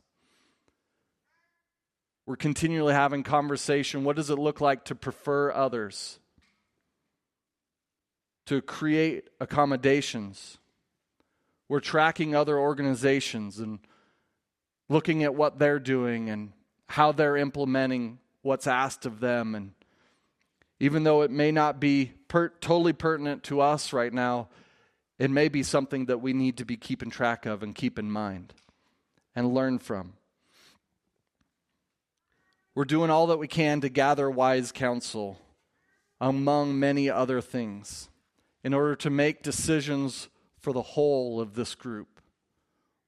We're 2.29 2.37
continually 2.37 2.93
having 2.93 3.23
conversation. 3.23 4.05
What 4.05 4.17
does 4.17 4.29
it 4.29 4.39
look 4.39 4.61
like 4.61 4.85
to 4.85 4.95
prefer 4.95 5.51
others? 5.51 6.19
To 8.49 8.61
create 8.61 9.31
accommodations. 9.41 10.59
We're 11.71 11.81
tracking 11.81 12.35
other 12.35 12.59
organizations 12.59 13.61
and 13.61 13.79
looking 14.91 15.23
at 15.23 15.35
what 15.35 15.59
they're 15.59 15.79
doing 15.79 16.29
and 16.29 16.53
how 16.87 17.13
they're 17.13 17.39
implementing 17.39 18.19
what's 18.43 18.67
asked 18.67 19.07
of 19.07 19.21
them. 19.21 19.55
And 19.55 19.73
even 20.81 21.05
though 21.05 21.23
it 21.23 21.31
may 21.31 21.51
not 21.51 21.81
be 21.81 22.13
per- 22.29 22.51
totally 22.61 22.93
pertinent 22.93 23.45
to 23.45 23.63
us 23.63 23.95
right 23.95 24.13
now, 24.13 24.51
it 25.19 25.31
may 25.31 25.49
be 25.49 25.63
something 25.63 26.05
that 26.05 26.21
we 26.21 26.35
need 26.35 26.59
to 26.59 26.67
be 26.67 26.77
keeping 26.77 27.09
track 27.09 27.47
of 27.47 27.63
and 27.63 27.75
keep 27.75 27.99
in 27.99 28.11
mind 28.11 28.53
and 29.35 29.55
learn 29.55 29.79
from. 29.79 30.18
We're 32.79 32.85
doing 32.85 33.11
all 33.11 33.27
that 33.27 33.41
we 33.41 33.49
can 33.49 33.81
to 33.81 33.89
gather 33.89 34.31
wise 34.31 34.71
counsel 34.71 35.41
among 36.21 36.79
many 36.79 37.11
other 37.11 37.41
things 37.41 38.09
in 38.63 38.73
order 38.73 38.95
to 38.95 39.11
make 39.11 39.43
decisions 39.43 40.29
for 40.61 40.73
the 40.73 40.83
whole 40.83 41.41
of 41.41 41.55
this 41.55 41.75
group. 41.75 42.21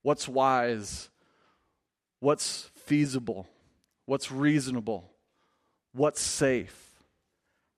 What's 0.03 0.27
wise? 0.27 1.09
What's 2.19 2.69
feasible? 2.85 3.47
What's 4.07 4.33
reasonable? 4.33 5.09
What's 5.93 6.21
safe? 6.21 6.91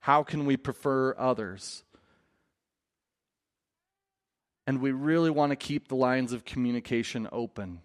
How 0.01 0.23
can 0.23 0.47
we 0.47 0.57
prefer 0.57 1.15
others? 1.19 1.85
And 4.67 4.81
we 4.81 4.93
really 4.93 5.29
want 5.29 5.51
to 5.51 5.57
keep 5.57 5.89
the 5.89 5.97
lines 5.97 6.33
of 6.33 6.47
communication 6.47 7.29
open 7.31 7.83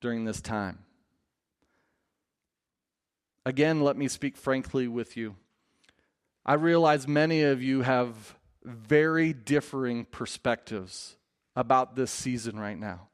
during 0.00 0.24
this 0.24 0.40
time. 0.40 0.78
Again, 3.48 3.80
let 3.80 3.96
me 3.96 4.08
speak 4.08 4.36
frankly 4.36 4.88
with 4.88 5.16
you. 5.16 5.34
I 6.44 6.52
realize 6.52 7.08
many 7.08 7.40
of 7.44 7.62
you 7.62 7.80
have 7.80 8.36
very 8.62 9.32
differing 9.32 10.04
perspectives 10.04 11.16
about 11.56 11.96
this 11.96 12.10
season 12.10 12.60
right 12.60 12.78
now. 12.78 13.08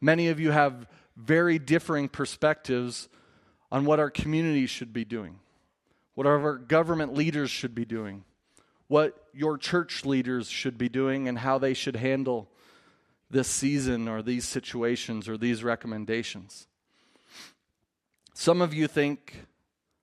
Many 0.00 0.26
of 0.30 0.40
you 0.40 0.50
have 0.50 0.88
very 1.16 1.60
differing 1.60 2.08
perspectives 2.08 3.08
on 3.70 3.84
what 3.84 4.00
our 4.00 4.10
community 4.10 4.66
should 4.66 4.92
be 4.92 5.04
doing, 5.04 5.38
what 6.14 6.26
our 6.26 6.56
government 6.56 7.14
leaders 7.14 7.48
should 7.48 7.72
be 7.72 7.84
doing, 7.84 8.24
what 8.88 9.28
your 9.32 9.56
church 9.58 10.04
leaders 10.04 10.50
should 10.50 10.76
be 10.76 10.88
doing, 10.88 11.28
and 11.28 11.38
how 11.38 11.58
they 11.58 11.72
should 11.72 11.94
handle 11.94 12.50
this 13.30 13.46
season 13.46 14.08
or 14.08 14.22
these 14.22 14.44
situations 14.44 15.28
or 15.28 15.38
these 15.38 15.62
recommendations. 15.62 16.66
Some 18.34 18.60
of 18.60 18.74
you 18.74 18.88
think 18.88 19.46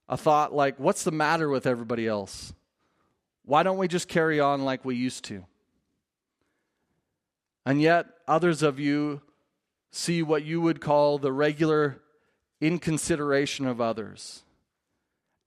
a 0.09 0.17
thought 0.17 0.53
like, 0.53 0.79
What's 0.79 1.03
the 1.03 1.11
matter 1.11 1.47
with 1.47 1.65
everybody 1.65 2.07
else? 2.07 2.53
Why 3.45 3.63
don't 3.63 3.77
we 3.77 3.87
just 3.87 4.09
carry 4.09 4.39
on 4.39 4.65
like 4.65 4.83
we 4.83 4.95
used 4.95 5.23
to? 5.25 5.45
And 7.65 7.81
yet, 7.81 8.07
others 8.27 8.63
of 8.63 8.79
you 8.79 9.21
see 9.91 10.21
what 10.21 10.43
you 10.43 10.61
would 10.61 10.81
call 10.81 11.17
the 11.17 11.31
regular 11.31 12.01
inconsideration 12.61 13.65
of 13.65 13.79
others, 13.79 14.43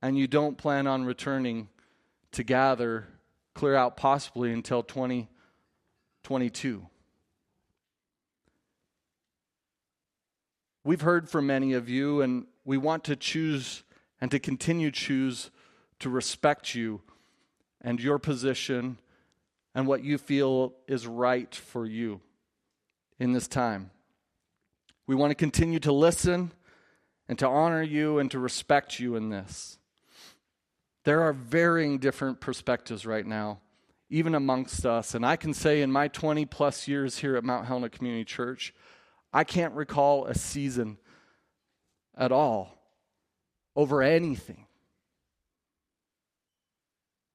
and 0.01 0.19
you 0.19 0.27
don't 0.27 0.57
plan 0.57 0.87
on 0.87 1.05
returning 1.05 1.69
to 2.33 2.43
gather, 2.43 3.07
clear 3.55 3.77
out 3.77 3.97
possibly 3.97 4.53
until 4.53 4.83
2022. 4.83 6.87
We've 10.85 11.03
heard 11.03 11.29
from 11.29 11.47
many 11.47 11.75
of 11.75 11.89
you, 11.89 12.21
and 12.21 12.47
we 12.65 12.79
want 12.79 13.05
to 13.05 13.15
choose 13.15 13.85
and 14.23 14.31
to 14.31 14.39
continue 14.39 14.93
choose 14.93 15.51
to 15.99 16.09
respect 16.09 16.77
you 16.77 17.01
and 17.81 17.99
your 17.99 18.21
position 18.21 18.97
and 19.75 19.89
what 19.89 20.05
you 20.05 20.17
feel 20.17 20.75
is 20.87 21.09
right 21.09 21.53
for 21.53 21.85
you 21.85 22.21
in 23.19 23.33
this 23.33 23.49
time. 23.49 23.91
We 25.09 25.17
want 25.17 25.33
to 25.33 25.35
continue 25.35 25.81
to 25.81 25.91
listen 25.91 26.53
and 27.29 27.37
to 27.41 27.49
honor 27.49 27.83
you 27.83 28.21
and 28.21 28.31
to 28.31 28.39
respect 28.39 29.01
you 29.01 29.17
in 29.17 29.29
this. 29.31 29.79
There 31.03 31.23
are 31.23 31.33
varying 31.33 31.99
different 31.99 32.41
perspectives 32.41 33.05
right 33.05 33.27
now, 33.27 33.59
even 34.09 34.37
amongst 34.37 34.87
us. 34.87 35.17
And 35.17 35.27
I 35.27 35.35
can 35.35 35.53
say 35.53 35.83
in 35.83 35.91
my 35.91 36.07
20 36.07 36.47
plus 36.47 36.87
years 36.87 37.19
here 37.19 37.35
at 37.35 37.43
Mount 37.43 37.67
Helena 37.67 37.89
Community 37.89 38.25
Church, 38.25 38.73
I 39.33 39.43
can't 39.43 39.75
recall 39.75 40.27
a 40.27 40.35
season 40.37 40.99
at 42.17 42.31
all 42.31 42.82
over 43.75 44.03
anything 44.03 44.67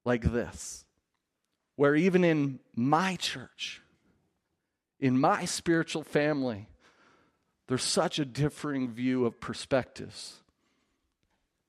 like 0.06 0.24
this, 0.24 0.86
where 1.76 1.96
even 1.96 2.24
in 2.24 2.60
my 2.76 3.16
church, 3.16 3.82
in 5.00 5.20
my 5.20 5.46
spiritual 5.46 6.04
family, 6.04 6.70
there's 7.68 7.84
such 7.84 8.20
a 8.20 8.26
differing 8.26 8.90
view 8.90 9.26
of 9.26 9.40
perspectives 9.40 10.38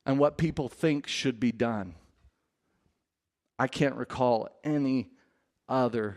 and 0.06 0.18
what 0.18 0.38
people 0.38 0.68
think 0.68 1.06
should 1.06 1.40
be 1.40 1.52
done. 1.52 1.94
I 3.58 3.66
can't 3.66 3.96
recall 3.96 4.48
any 4.62 5.10
other 5.68 6.16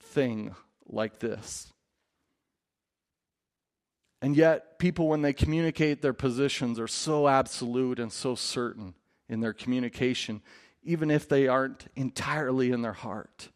thing 0.00 0.54
like 0.86 1.20
this. 1.20 1.72
And 4.24 4.38
yet, 4.38 4.78
people, 4.78 5.08
when 5.08 5.20
they 5.20 5.34
communicate 5.34 6.00
their 6.00 6.14
positions, 6.14 6.80
are 6.80 6.88
so 6.88 7.28
absolute 7.28 7.98
and 7.98 8.10
so 8.10 8.34
certain 8.34 8.94
in 9.28 9.40
their 9.40 9.52
communication, 9.52 10.40
even 10.82 11.10
if 11.10 11.28
they 11.28 11.46
aren't 11.46 11.88
entirely 11.94 12.72
in 12.72 12.80
their 12.80 12.94
heart. 12.94 13.50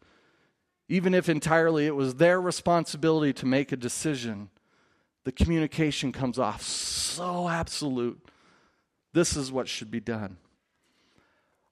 Even 0.87 1.15
if 1.15 1.27
entirely 1.27 1.87
it 1.87 1.95
was 1.95 2.17
their 2.17 2.39
responsibility 2.39 3.33
to 3.33 3.47
make 3.47 3.71
a 3.71 3.75
decision, 3.75 4.51
the 5.23 5.31
communication 5.31 6.11
comes 6.11 6.37
off 6.37 6.61
so 6.61 7.49
absolute. 7.49 8.23
This 9.11 9.35
is 9.35 9.51
what 9.51 9.67
should 9.67 9.89
be 9.89 9.99
done. 9.99 10.37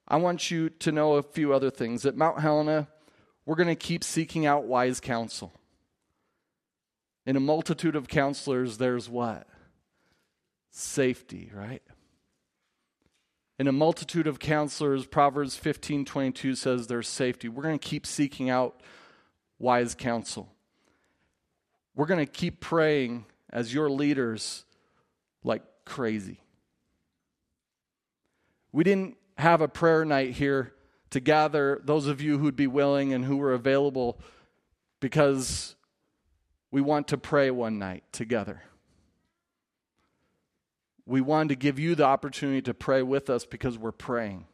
I 0.07 0.17
want 0.17 0.49
you 0.49 0.69
to 0.71 0.91
know 0.91 1.13
a 1.13 1.21
few 1.21 1.53
other 1.53 1.69
things. 1.69 2.03
At 2.03 2.17
Mount 2.17 2.39
Helena, 2.39 2.87
we're 3.45 3.57
going 3.57 3.67
to 3.67 3.75
keep 3.75 4.03
seeking 4.03 4.47
out 4.47 4.63
wise 4.63 4.99
counsel. 4.99 5.53
In 7.27 7.35
a 7.35 7.41
multitude 7.41 7.97
of 7.97 8.07
counselors, 8.07 8.77
there's 8.77 9.09
what? 9.09 9.47
Safety, 10.71 11.51
right? 11.53 11.83
In 13.59 13.67
a 13.67 13.73
multitude 13.73 14.27
of 14.27 14.39
counselors, 14.39 15.05
Proverbs 15.05 15.57
15 15.57 16.05
22 16.05 16.55
says 16.55 16.87
there's 16.87 17.09
safety. 17.09 17.49
We're 17.49 17.63
going 17.63 17.77
to 17.77 17.85
keep 17.85 18.05
seeking 18.05 18.49
out 18.49 18.79
wise 19.59 19.93
counsel. 19.93 20.47
We're 21.95 22.05
going 22.05 22.25
to 22.25 22.31
keep 22.31 22.61
praying 22.61 23.25
as 23.51 23.73
your 23.73 23.89
leaders 23.89 24.63
like 25.43 25.63
crazy. 25.85 26.39
We 28.71 28.85
didn't 28.85 29.17
have 29.37 29.59
a 29.59 29.67
prayer 29.67 30.05
night 30.05 30.31
here 30.31 30.71
to 31.09 31.19
gather 31.19 31.81
those 31.83 32.07
of 32.07 32.21
you 32.21 32.37
who'd 32.37 32.55
be 32.55 32.67
willing 32.67 33.11
and 33.11 33.25
who 33.25 33.35
were 33.35 33.53
available 33.53 34.17
because 35.01 35.75
we 36.71 36.81
want 36.81 37.07
to 37.09 37.17
pray 37.17 37.49
one 37.51 37.79
night 37.79 38.03
together. 38.11 38.63
We 41.05 41.21
wanted 41.21 41.49
to 41.49 41.55
give 41.55 41.79
you 41.79 41.95
the 41.95 42.03
opportunity 42.03 42.61
to 42.63 42.73
pray 42.73 43.01
with 43.01 43.29
us 43.29 43.45
because 43.45 43.77
we're 43.77 43.93
praying. 43.93 44.45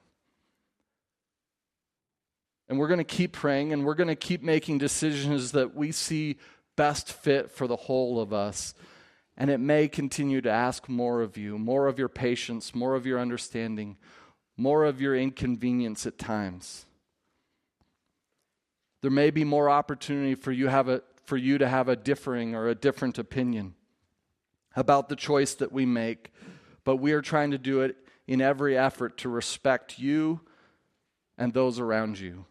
And 2.70 2.80
we're 2.80 2.88
going 2.88 3.00
to 3.00 3.04
keep 3.04 3.34
praying 3.34 3.74
and 3.74 3.86
we're 3.86 3.96
going 3.96 4.08
to 4.08 4.16
keep 4.16 4.44
making 4.44 4.78
decisions 4.78 5.52
that 5.54 5.76
we 5.76 5.92
see 5.92 6.38
best 6.76 7.12
fit 7.12 7.52
for 7.52 7.68
the 7.68 7.76
whole 7.76 8.20
of 8.20 8.34
us. 8.34 8.74
And 9.36 9.50
it 9.50 9.60
may 9.60 9.88
continue 9.88 10.42
to 10.42 10.52
ask 10.52 10.88
more 10.88 11.22
of 11.22 11.38
you, 11.38 11.58
more 11.58 11.88
of 11.88 11.98
your 11.98 12.10
patience, 12.10 12.76
more 12.76 12.94
of 12.94 13.06
your 13.06 13.20
understanding, 13.20 13.98
more 14.58 14.86
of 14.86 15.02
your 15.02 15.16
inconvenience 15.16 16.06
at 16.06 16.20
times. 16.20 16.86
There 19.02 19.12
may 19.12 19.32
be 19.32 19.44
more 19.44 19.70
opportunity 19.70 20.36
for 20.36 20.52
you, 20.52 20.68
have 20.68 20.88
a, 20.88 21.02
for 21.24 21.38
you 21.38 21.58
to 21.58 21.68
have 21.68 21.88
a 21.88 21.96
differing 21.96 22.56
or 22.56 22.68
a 22.68 22.76
different 22.76 23.18
opinion 23.18 23.76
about 24.76 25.10
the 25.10 25.16
choice 25.16 25.54
that 25.56 25.72
we 25.72 25.86
make, 25.86 26.32
but 26.84 26.98
we 26.98 27.14
are 27.14 27.22
trying 27.22 27.52
to 27.52 27.58
do 27.58 27.82
it 27.82 27.96
in 28.28 28.42
every 28.42 28.78
effort 28.78 29.18
to 29.18 29.30
respect 29.30 30.00
you 30.00 30.42
and 31.38 31.54
those 31.54 31.80
around 31.80 32.20
you. 32.20 32.46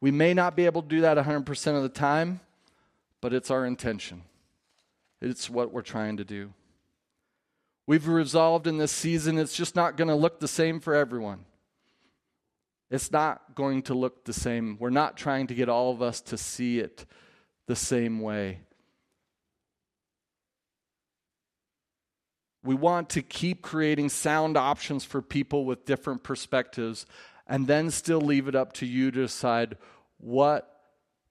We 0.00 0.10
may 0.10 0.34
not 0.34 0.56
be 0.56 0.66
able 0.66 0.82
to 0.82 0.88
do 0.88 1.00
that 1.02 1.16
100% 1.16 1.76
of 1.76 1.82
the 1.82 1.88
time, 1.88 2.40
but 3.20 3.32
it's 3.32 3.50
our 3.50 3.64
intention. 3.64 4.22
It's 5.20 5.48
what 5.48 5.72
we're 5.72 5.82
trying 5.82 6.18
to 6.18 6.24
do. 6.24 6.52
We've 7.86 8.06
resolved 8.06 8.66
in 8.66 8.78
this 8.78 8.92
season 8.92 9.38
it's 9.38 9.56
just 9.56 9.76
not 9.76 9.96
going 9.96 10.08
to 10.08 10.14
look 10.14 10.40
the 10.40 10.48
same 10.48 10.80
for 10.80 10.94
everyone. 10.94 11.44
It's 12.90 13.10
not 13.10 13.54
going 13.54 13.82
to 13.82 13.94
look 13.94 14.24
the 14.24 14.32
same. 14.32 14.76
We're 14.78 14.90
not 14.90 15.16
trying 15.16 15.46
to 15.48 15.54
get 15.54 15.68
all 15.68 15.92
of 15.92 16.02
us 16.02 16.20
to 16.22 16.36
see 16.36 16.78
it 16.78 17.06
the 17.66 17.76
same 17.76 18.20
way. 18.20 18.60
We 22.62 22.74
want 22.74 23.10
to 23.10 23.22
keep 23.22 23.62
creating 23.62 24.08
sound 24.08 24.56
options 24.56 25.04
for 25.04 25.22
people 25.22 25.64
with 25.64 25.84
different 25.84 26.24
perspectives 26.24 27.06
and 27.46 27.66
then 27.66 27.90
still 27.90 28.20
leave 28.20 28.48
it 28.48 28.56
up 28.56 28.72
to 28.74 28.86
you 28.86 29.10
to 29.12 29.22
decide 29.22 29.76
what 30.18 30.80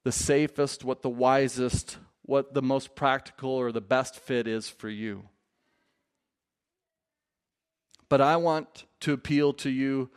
the 0.03 0.13
safest, 0.13 0.85
what 0.85 1.01
the 1.01 1.09
wisest, 1.09 1.97
what 2.21 2.53
the 2.53 2.61
most 2.61 2.95
practical 2.95 3.49
or 3.49 3.71
the 3.71 3.81
best 3.81 4.17
fit 4.17 4.47
is 4.47 4.69
for 4.69 4.89
you. 4.89 5.23
But 8.07 8.21
I 8.21 8.37
want 8.37 8.85
to 9.01 9.13
appeal 9.13 9.53
to 9.53 9.69
you 9.69 10.09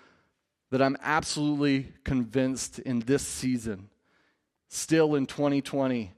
that 0.71 0.83
I'm 0.83 0.97
absolutely 1.03 1.93
convinced 2.05 2.79
in 2.79 3.01
this 3.01 3.27
season, 3.27 3.89
still 4.69 5.15
in 5.15 5.27
2020, 5.27 6.13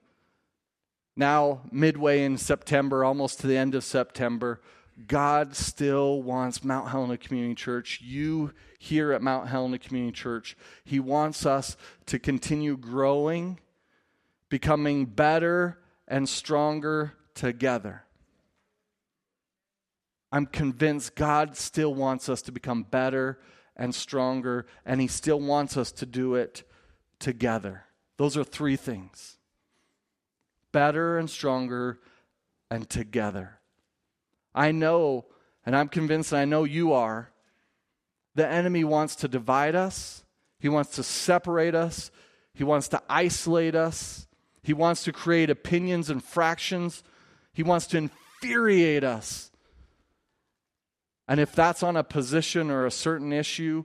now 1.17 1.63
midway 1.71 2.25
in 2.25 2.37
September, 2.37 3.05
almost 3.05 3.41
to 3.41 3.47
the 3.47 3.57
end 3.57 3.75
of 3.75 3.85
September, 3.85 4.61
God 5.07 5.57
still 5.57 6.23
wants 6.23 6.65
Mount 6.65 6.89
Helena 6.89 7.17
Community 7.17 7.55
Church, 7.55 8.01
you 8.03 8.53
here 8.79 9.13
at 9.13 9.23
Mount 9.23 9.49
Helena 9.49 9.79
Community 9.79 10.13
Church, 10.13 10.57
He 10.85 11.01
wants 11.01 11.47
us 11.47 11.77
to 12.07 12.19
continue 12.19 12.77
growing, 12.77 13.61
becoming 14.49 15.07
better 15.07 15.79
and 16.09 16.29
stronger 16.29 17.15
together. 17.35 18.05
I'm 20.33 20.47
convinced 20.47 21.17
God 21.17 21.57
still 21.57 21.95
wants 21.95 22.29
us 22.29 22.43
to 22.43 22.53
become 22.53 22.85
better 22.85 23.39
and 23.77 23.95
stronger, 23.95 24.67
and 24.85 25.01
He 25.01 25.07
still 25.07 25.41
wants 25.41 25.77
us 25.77 25.93
to 25.93 26.07
do 26.07 26.35
it 26.35 26.63
together. 27.19 27.85
Those 28.21 28.37
are 28.37 28.45
three 28.45 28.77
things. 28.77 29.39
Better 30.73 31.17
and 31.17 31.31
stronger 31.31 32.01
and 32.71 32.87
together. 32.87 33.61
I 34.55 34.73
know, 34.73 35.25
and 35.65 35.75
I'm 35.75 35.89
convinced, 35.89 36.31
and 36.33 36.43
I 36.43 36.45
know 36.45 36.65
you 36.65 36.93
are, 36.93 37.31
the 38.35 38.47
enemy 38.47 38.85
wants 38.85 39.17
to 39.17 39.27
divide 39.27 39.75
us, 39.75 40.23
he 40.59 40.69
wants 40.69 40.97
to 40.97 41.03
separate 41.03 41.75
us, 41.75 42.11
he 42.53 42.63
wants 42.63 42.89
to 42.89 43.03
isolate 43.09 43.75
us, 43.75 44.27
he 44.63 44.75
wants 44.75 45.03
to 45.05 45.13
create 45.13 45.49
opinions 45.49 46.11
and 46.11 46.23
fractions, 46.23 47.03
he 47.55 47.63
wants 47.63 47.87
to 47.87 47.97
infuriate 47.97 49.03
us. 49.03 49.51
And 51.27 51.41
if 51.41 51.55
that's 51.55 51.83
on 51.83 51.97
a 51.97 52.05
position 52.05 52.71
or 52.71 52.85
a 52.85 52.91
certain 52.91 53.33
issue 53.33 53.85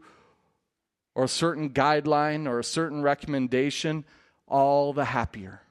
or 1.16 1.24
a 1.24 1.30
certain 1.30 1.70
guideline 1.70 2.50
or 2.50 2.60
a 2.60 2.66
certain 2.66 3.02
recommendation, 3.02 4.04
all 4.48 4.94
the 4.94 5.06
happier. 5.06 5.62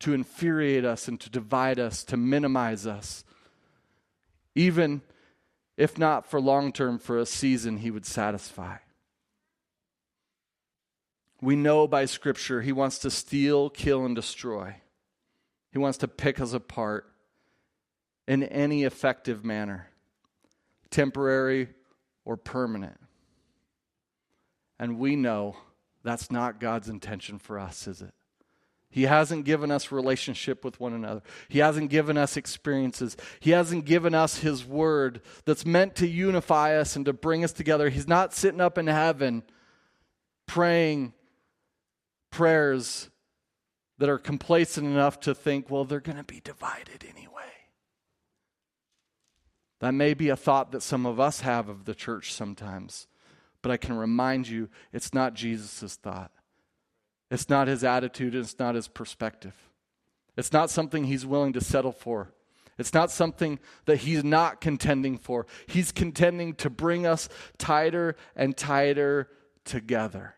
To 0.00 0.12
infuriate 0.12 0.84
us 0.84 1.08
and 1.08 1.18
to 1.20 1.30
divide 1.30 1.78
us, 1.78 2.04
to 2.04 2.16
minimize 2.16 2.86
us 2.86 3.24
even 4.56 5.02
if 5.76 5.98
not 5.98 6.26
for 6.26 6.40
long 6.40 6.72
term, 6.72 6.98
for 6.98 7.18
a 7.18 7.26
season, 7.26 7.76
he 7.76 7.92
would 7.92 8.06
satisfy. 8.06 8.78
We 11.42 11.54
know 11.54 11.86
by 11.86 12.06
Scripture 12.06 12.62
he 12.62 12.72
wants 12.72 12.98
to 13.00 13.10
steal, 13.10 13.68
kill, 13.68 14.04
and 14.06 14.16
destroy. 14.16 14.76
He 15.70 15.78
wants 15.78 15.98
to 15.98 16.08
pick 16.08 16.40
us 16.40 16.54
apart 16.54 17.06
in 18.26 18.42
any 18.42 18.84
effective 18.84 19.44
manner, 19.44 19.90
temporary 20.90 21.68
or 22.24 22.38
permanent. 22.38 22.98
And 24.78 24.98
we 24.98 25.14
know 25.14 25.56
that's 26.06 26.30
not 26.30 26.60
God's 26.60 26.88
intention 26.88 27.40
for 27.40 27.58
us, 27.58 27.88
is 27.88 28.00
it? 28.00 28.14
He 28.88 29.02
hasn't 29.02 29.44
given 29.44 29.72
us 29.72 29.90
relationship 29.90 30.64
with 30.64 30.78
one 30.78 30.92
another. 30.92 31.20
He 31.48 31.58
hasn't 31.58 31.90
given 31.90 32.16
us 32.16 32.36
experiences. 32.36 33.16
He 33.40 33.50
hasn't 33.50 33.86
given 33.86 34.14
us 34.14 34.38
his 34.38 34.64
word 34.64 35.20
that's 35.44 35.66
meant 35.66 35.96
to 35.96 36.06
unify 36.06 36.76
us 36.76 36.94
and 36.94 37.04
to 37.06 37.12
bring 37.12 37.42
us 37.42 37.52
together. 37.52 37.90
He's 37.90 38.06
not 38.06 38.32
sitting 38.32 38.60
up 38.60 38.78
in 38.78 38.86
heaven 38.86 39.42
praying 40.46 41.12
prayers 42.30 43.10
that 43.98 44.08
are 44.08 44.18
complacent 44.18 44.86
enough 44.86 45.18
to 45.20 45.34
think, 45.34 45.68
well, 45.68 45.84
they're 45.84 45.98
going 45.98 46.18
to 46.18 46.22
be 46.22 46.40
divided 46.40 47.04
anyway. 47.04 47.42
That 49.80 49.92
may 49.92 50.14
be 50.14 50.28
a 50.28 50.36
thought 50.36 50.70
that 50.70 50.82
some 50.84 51.04
of 51.04 51.18
us 51.18 51.40
have 51.40 51.68
of 51.68 51.84
the 51.84 51.96
church 51.96 52.32
sometimes, 52.32 53.08
but 53.66 53.72
I 53.72 53.78
can 53.78 53.96
remind 53.96 54.46
you 54.46 54.68
it's 54.92 55.12
not 55.12 55.34
Jesus' 55.34 55.96
thought. 55.96 56.30
It's 57.32 57.48
not 57.48 57.66
his 57.66 57.82
attitude, 57.82 58.36
it's 58.36 58.60
not 58.60 58.76
his 58.76 58.86
perspective. 58.86 59.56
It's 60.36 60.52
not 60.52 60.70
something 60.70 61.02
he's 61.02 61.26
willing 61.26 61.52
to 61.54 61.60
settle 61.60 61.90
for. 61.90 62.32
It's 62.78 62.94
not 62.94 63.10
something 63.10 63.58
that 63.86 63.96
he's 63.96 64.22
not 64.22 64.60
contending 64.60 65.18
for. 65.18 65.46
He's 65.66 65.90
contending 65.90 66.54
to 66.54 66.70
bring 66.70 67.08
us 67.08 67.28
tighter 67.58 68.14
and 68.36 68.56
tighter 68.56 69.30
together, 69.64 70.36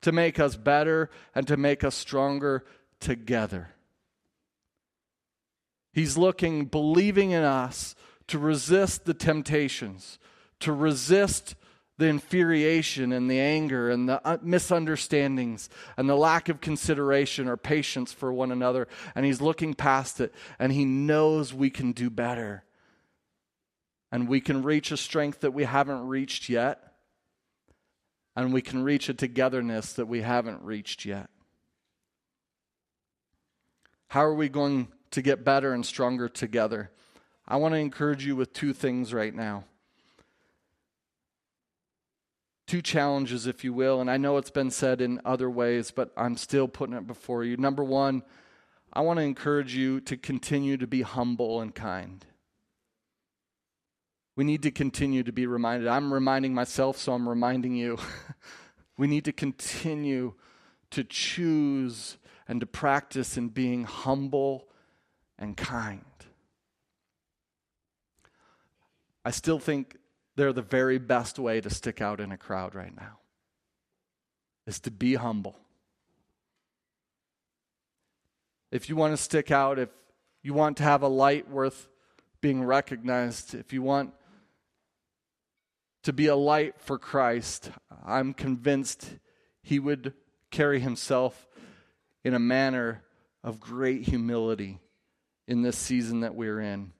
to 0.00 0.10
make 0.10 0.40
us 0.40 0.56
better 0.56 1.10
and 1.34 1.46
to 1.46 1.58
make 1.58 1.84
us 1.84 1.94
stronger 1.94 2.64
together. 3.00 3.68
He's 5.92 6.16
looking, 6.16 6.64
believing 6.64 7.32
in 7.32 7.44
us 7.44 7.94
to 8.28 8.38
resist 8.38 9.04
the 9.04 9.12
temptations, 9.12 10.18
to 10.60 10.72
resist 10.72 11.54
the 12.00 12.06
infuriation 12.06 13.12
and 13.12 13.30
the 13.30 13.38
anger 13.38 13.90
and 13.90 14.08
the 14.08 14.26
uh, 14.26 14.38
misunderstandings 14.40 15.68
and 15.98 16.08
the 16.08 16.16
lack 16.16 16.48
of 16.48 16.62
consideration 16.62 17.46
or 17.46 17.58
patience 17.58 18.10
for 18.10 18.32
one 18.32 18.50
another. 18.50 18.88
And 19.14 19.26
he's 19.26 19.42
looking 19.42 19.74
past 19.74 20.18
it 20.18 20.34
and 20.58 20.72
he 20.72 20.86
knows 20.86 21.52
we 21.52 21.68
can 21.68 21.92
do 21.92 22.08
better. 22.08 22.64
And 24.10 24.28
we 24.28 24.40
can 24.40 24.62
reach 24.62 24.90
a 24.90 24.96
strength 24.96 25.40
that 25.40 25.52
we 25.52 25.64
haven't 25.64 26.08
reached 26.08 26.48
yet. 26.48 26.82
And 28.34 28.50
we 28.52 28.62
can 28.62 28.82
reach 28.82 29.10
a 29.10 29.14
togetherness 29.14 29.92
that 29.92 30.06
we 30.06 30.22
haven't 30.22 30.62
reached 30.62 31.04
yet. 31.04 31.28
How 34.08 34.22
are 34.22 34.34
we 34.34 34.48
going 34.48 34.88
to 35.10 35.20
get 35.20 35.44
better 35.44 35.74
and 35.74 35.84
stronger 35.84 36.30
together? 36.30 36.90
I 37.46 37.56
want 37.56 37.74
to 37.74 37.78
encourage 37.78 38.24
you 38.24 38.36
with 38.36 38.54
two 38.54 38.72
things 38.72 39.12
right 39.12 39.34
now 39.34 39.64
two 42.70 42.80
challenges, 42.80 43.48
if 43.48 43.64
you 43.64 43.72
will, 43.72 44.00
and 44.00 44.08
I 44.08 44.16
know 44.16 44.36
it's 44.36 44.52
been 44.52 44.70
said 44.70 45.00
in 45.00 45.20
other 45.24 45.50
ways, 45.50 45.90
but 45.90 46.12
I'm 46.16 46.36
still 46.36 46.68
putting 46.68 46.94
it 46.94 47.04
before 47.04 47.42
you. 47.42 47.56
Number 47.56 47.82
one, 47.82 48.22
I 48.92 49.00
want 49.00 49.18
to 49.18 49.24
encourage 49.24 49.74
you 49.74 50.00
to 50.02 50.16
continue 50.16 50.76
to 50.76 50.86
be 50.86 51.02
humble 51.02 51.60
and 51.60 51.74
kind. 51.74 52.24
We 54.36 54.44
need 54.44 54.62
to 54.62 54.70
continue 54.70 55.24
to 55.24 55.32
be 55.32 55.46
reminded. 55.46 55.88
I'm 55.88 56.14
reminding 56.14 56.54
myself, 56.54 56.96
so 56.96 57.12
I'm 57.12 57.28
reminding 57.28 57.74
you. 57.74 57.98
we 58.96 59.08
need 59.08 59.24
to 59.24 59.32
continue 59.32 60.34
to 60.92 61.02
choose 61.02 62.18
and 62.46 62.60
to 62.60 62.66
practice 62.66 63.36
in 63.36 63.48
being 63.48 63.82
humble 63.82 64.68
and 65.40 65.56
kind. 65.56 66.04
I 69.24 69.32
still 69.32 69.58
think 69.58 69.96
they're 70.40 70.54
the 70.54 70.62
very 70.62 70.96
best 70.96 71.38
way 71.38 71.60
to 71.60 71.68
stick 71.68 72.00
out 72.00 72.18
in 72.18 72.32
a 72.32 72.38
crowd 72.38 72.74
right 72.74 72.96
now 72.96 73.18
is 74.66 74.80
to 74.80 74.90
be 74.90 75.14
humble. 75.14 75.54
If 78.72 78.88
you 78.88 78.96
want 78.96 79.12
to 79.12 79.22
stick 79.22 79.50
out, 79.50 79.78
if 79.78 79.90
you 80.42 80.54
want 80.54 80.78
to 80.78 80.82
have 80.82 81.02
a 81.02 81.08
light 81.08 81.50
worth 81.50 81.90
being 82.40 82.64
recognized, 82.64 83.54
if 83.54 83.74
you 83.74 83.82
want 83.82 84.14
to 86.04 86.12
be 86.14 86.28
a 86.28 86.36
light 86.36 86.80
for 86.80 86.98
Christ, 86.98 87.70
I'm 88.02 88.32
convinced 88.32 89.18
he 89.62 89.78
would 89.78 90.14
carry 90.50 90.80
himself 90.80 91.48
in 92.24 92.32
a 92.32 92.38
manner 92.38 93.02
of 93.44 93.60
great 93.60 94.04
humility 94.04 94.80
in 95.46 95.60
this 95.60 95.76
season 95.76 96.20
that 96.20 96.34
we're 96.34 96.60
in. 96.60 96.92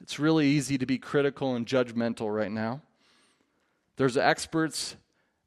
It's 0.00 0.18
really 0.18 0.46
easy 0.46 0.78
to 0.78 0.86
be 0.86 0.98
critical 0.98 1.54
and 1.54 1.66
judgmental 1.66 2.34
right 2.34 2.50
now. 2.50 2.80
There's 3.96 4.16
experts 4.16 4.96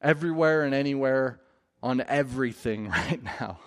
everywhere 0.02 0.64
and 0.64 0.74
anywhere 0.74 1.40
on 1.82 2.02
everything 2.08 2.90
right 2.90 3.24
now. 3.24 3.60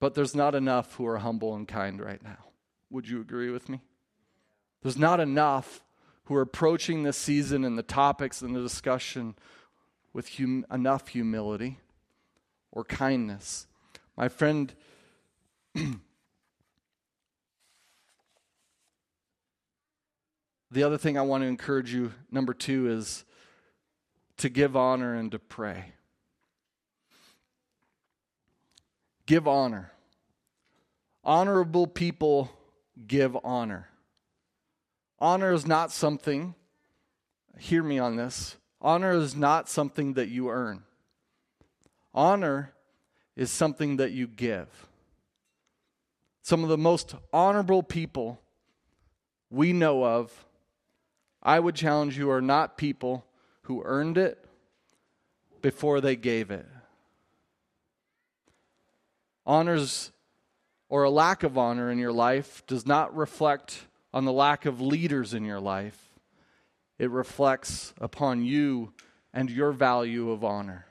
But 0.00 0.14
there's 0.14 0.34
not 0.34 0.54
enough 0.54 0.94
who 0.94 1.06
are 1.06 1.18
humble 1.18 1.54
and 1.54 1.66
kind 1.66 2.00
right 2.00 2.22
now. 2.22 2.38
Would 2.90 3.08
you 3.08 3.20
agree 3.20 3.50
with 3.50 3.68
me? 3.68 3.80
There's 4.82 4.96
not 4.96 5.18
enough 5.18 5.82
who 6.24 6.34
are 6.34 6.42
approaching 6.42 7.02
this 7.02 7.16
season 7.16 7.64
and 7.64 7.76
the 7.76 7.82
topics 7.82 8.42
and 8.42 8.54
the 8.54 8.60
discussion 8.60 9.34
with 10.12 10.36
hum- 10.36 10.66
enough 10.70 11.08
humility 11.08 11.78
or 12.70 12.84
kindness. 12.84 13.66
My 14.16 14.28
friend 14.28 14.72
the 20.70 20.82
other 20.82 20.98
thing 20.98 21.16
I 21.16 21.22
want 21.22 21.42
to 21.42 21.48
encourage 21.48 21.92
you, 21.92 22.12
number 22.30 22.52
two, 22.52 22.90
is 22.90 23.24
to 24.38 24.48
give 24.48 24.76
honor 24.76 25.14
and 25.14 25.30
to 25.32 25.38
pray. 25.38 25.92
Give 29.26 29.46
honor. 29.46 29.92
Honorable 31.24 31.86
people 31.86 32.50
give 33.06 33.36
honor. 33.44 33.88
Honor 35.18 35.52
is 35.52 35.66
not 35.66 35.90
something, 35.90 36.54
hear 37.58 37.82
me 37.82 37.98
on 37.98 38.16
this, 38.16 38.56
honor 38.80 39.12
is 39.12 39.34
not 39.34 39.68
something 39.68 40.14
that 40.14 40.28
you 40.28 40.48
earn. 40.48 40.84
Honor 42.14 42.72
is 43.36 43.50
something 43.50 43.96
that 43.96 44.12
you 44.12 44.26
give. 44.26 44.88
Some 46.42 46.62
of 46.62 46.68
the 46.68 46.78
most 46.78 47.14
honorable 47.32 47.82
people 47.82 48.40
we 49.50 49.72
know 49.72 50.04
of, 50.04 50.46
I 51.48 51.58
would 51.58 51.74
challenge 51.74 52.18
you, 52.18 52.30
are 52.30 52.42
not 52.42 52.76
people 52.76 53.24
who 53.62 53.80
earned 53.82 54.18
it 54.18 54.44
before 55.62 56.02
they 56.02 56.14
gave 56.14 56.50
it. 56.50 56.66
Honors 59.46 60.12
or 60.90 61.04
a 61.04 61.10
lack 61.10 61.44
of 61.44 61.56
honor 61.56 61.90
in 61.90 61.96
your 61.96 62.12
life 62.12 62.62
does 62.66 62.84
not 62.84 63.16
reflect 63.16 63.86
on 64.12 64.26
the 64.26 64.32
lack 64.32 64.66
of 64.66 64.82
leaders 64.82 65.32
in 65.32 65.42
your 65.42 65.58
life, 65.58 66.10
it 66.98 67.10
reflects 67.10 67.94
upon 67.98 68.44
you 68.44 68.92
and 69.32 69.48
your 69.48 69.72
value 69.72 70.30
of 70.30 70.44
honor. 70.44 70.84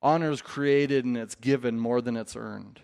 Honor 0.00 0.30
is 0.30 0.40
created 0.40 1.04
and 1.04 1.18
it's 1.18 1.34
given 1.34 1.78
more 1.78 2.00
than 2.00 2.16
it's 2.16 2.36
earned. 2.36 2.80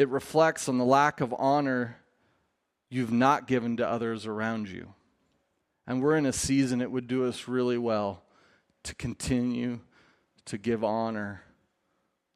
It 0.00 0.08
reflects 0.08 0.66
on 0.66 0.78
the 0.78 0.84
lack 0.86 1.20
of 1.20 1.34
honor 1.38 1.98
you've 2.88 3.12
not 3.12 3.46
given 3.46 3.76
to 3.76 3.86
others 3.86 4.24
around 4.24 4.66
you. 4.70 4.94
And 5.86 6.00
we're 6.00 6.16
in 6.16 6.24
a 6.24 6.32
season 6.32 6.80
it 6.80 6.90
would 6.90 7.06
do 7.06 7.28
us 7.28 7.46
really 7.46 7.76
well 7.76 8.22
to 8.84 8.94
continue 8.94 9.80
to 10.46 10.56
give 10.56 10.82
honor 10.82 11.42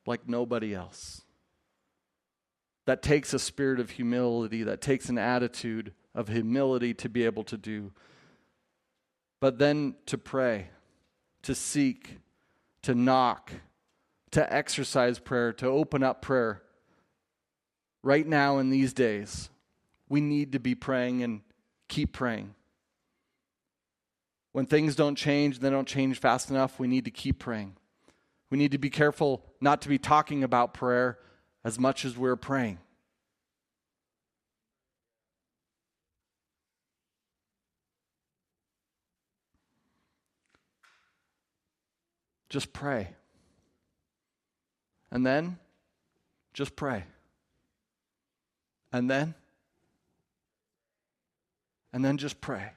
like 0.04 0.28
nobody 0.28 0.74
else. 0.74 1.22
That 2.84 3.00
takes 3.00 3.32
a 3.32 3.38
spirit 3.38 3.80
of 3.80 3.92
humility, 3.92 4.64
that 4.64 4.82
takes 4.82 5.08
an 5.08 5.16
attitude 5.16 5.94
of 6.14 6.28
humility 6.28 6.92
to 6.92 7.08
be 7.08 7.24
able 7.24 7.44
to 7.44 7.56
do. 7.56 7.94
But 9.40 9.58
then 9.58 9.94
to 10.04 10.18
pray, 10.18 10.68
to 11.44 11.54
seek, 11.54 12.18
to 12.82 12.94
knock, 12.94 13.52
to 14.32 14.52
exercise 14.52 15.18
prayer, 15.18 15.54
to 15.54 15.66
open 15.66 16.02
up 16.02 16.20
prayer. 16.20 16.60
Right 18.04 18.26
now, 18.26 18.58
in 18.58 18.68
these 18.68 18.92
days, 18.92 19.48
we 20.10 20.20
need 20.20 20.52
to 20.52 20.60
be 20.60 20.74
praying 20.74 21.22
and 21.22 21.40
keep 21.88 22.12
praying. 22.12 22.54
When 24.52 24.66
things 24.66 24.94
don't 24.94 25.14
change, 25.14 25.60
they 25.60 25.70
don't 25.70 25.88
change 25.88 26.20
fast 26.20 26.50
enough, 26.50 26.78
we 26.78 26.86
need 26.86 27.06
to 27.06 27.10
keep 27.10 27.38
praying. 27.38 27.76
We 28.50 28.58
need 28.58 28.72
to 28.72 28.78
be 28.78 28.90
careful 28.90 29.42
not 29.58 29.80
to 29.80 29.88
be 29.88 29.96
talking 29.96 30.44
about 30.44 30.74
prayer 30.74 31.18
as 31.64 31.78
much 31.78 32.04
as 32.04 32.14
we're 32.14 32.36
praying. 32.36 32.78
Just 42.50 42.74
pray. 42.74 43.08
And 45.10 45.24
then, 45.24 45.56
just 46.52 46.76
pray. 46.76 47.04
And 48.94 49.10
then, 49.10 49.34
and 51.92 52.04
then 52.04 52.16
just 52.16 52.40
pray. 52.40 52.70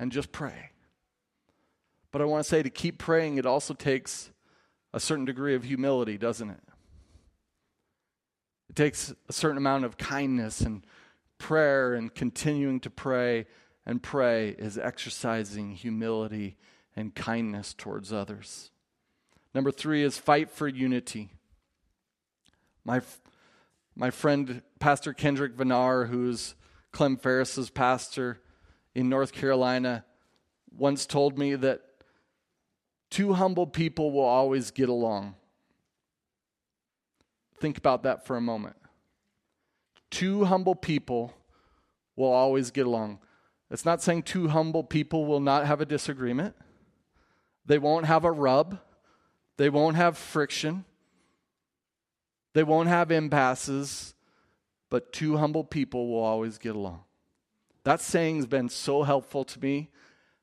And 0.00 0.10
just 0.10 0.32
pray. 0.32 0.70
But 2.10 2.20
I 2.20 2.24
want 2.24 2.42
to 2.42 2.48
say 2.48 2.64
to 2.64 2.70
keep 2.70 2.98
praying, 2.98 3.38
it 3.38 3.46
also 3.46 3.72
takes 3.72 4.32
a 4.92 4.98
certain 4.98 5.24
degree 5.24 5.54
of 5.54 5.62
humility, 5.62 6.18
doesn't 6.18 6.50
it? 6.50 6.62
It 8.68 8.74
takes 8.74 9.14
a 9.28 9.32
certain 9.32 9.58
amount 9.58 9.84
of 9.84 9.96
kindness 9.96 10.60
and 10.60 10.84
prayer 11.38 11.94
and 11.94 12.12
continuing 12.12 12.80
to 12.80 12.90
pray 12.90 13.46
and 13.86 14.02
pray 14.02 14.56
is 14.58 14.76
exercising 14.76 15.76
humility 15.76 16.56
and 16.96 17.14
kindness 17.14 17.74
towards 17.74 18.12
others. 18.12 18.72
Number 19.54 19.70
three 19.70 20.02
is 20.02 20.18
fight 20.18 20.50
for 20.50 20.66
unity. 20.66 21.30
My, 22.84 23.02
my 24.00 24.10
friend, 24.10 24.62
Pastor 24.78 25.12
Kendrick 25.12 25.56
Vinar, 25.56 26.08
who's 26.08 26.54
Clem 26.90 27.18
Ferris's 27.18 27.68
pastor 27.68 28.40
in 28.94 29.10
North 29.10 29.30
Carolina, 29.30 30.06
once 30.76 31.04
told 31.04 31.38
me 31.38 31.54
that 31.54 31.82
Two 33.10 33.32
humble 33.32 33.66
people 33.66 34.12
will 34.12 34.24
always 34.24 34.70
get 34.70 34.88
along. 34.88 35.34
Think 37.58 37.76
about 37.76 38.04
that 38.04 38.24
for 38.24 38.36
a 38.36 38.40
moment. 38.40 38.76
Two 40.10 40.44
humble 40.44 40.76
people 40.76 41.34
will 42.16 42.32
always 42.32 42.70
get 42.70 42.86
along. 42.86 43.18
It's 43.70 43.84
not 43.84 44.00
saying 44.00 44.22
two 44.22 44.48
humble 44.48 44.84
people 44.84 45.26
will 45.26 45.40
not 45.40 45.66
have 45.66 45.80
a 45.80 45.86
disagreement. 45.86 46.54
They 47.66 47.78
won't 47.78 48.06
have 48.06 48.24
a 48.24 48.32
rub. 48.32 48.78
They 49.56 49.68
won't 49.68 49.96
have 49.96 50.16
friction. 50.16 50.84
They 52.52 52.62
won't 52.62 52.88
have 52.88 53.10
impasses. 53.10 54.14
But 54.90 55.12
two 55.12 55.36
humble 55.36 55.64
people 55.64 56.08
will 56.08 56.22
always 56.22 56.58
get 56.58 56.74
along. 56.74 57.04
That 57.84 58.00
saying's 58.00 58.46
been 58.46 58.68
so 58.68 59.04
helpful 59.04 59.44
to 59.44 59.60
me. 59.60 59.88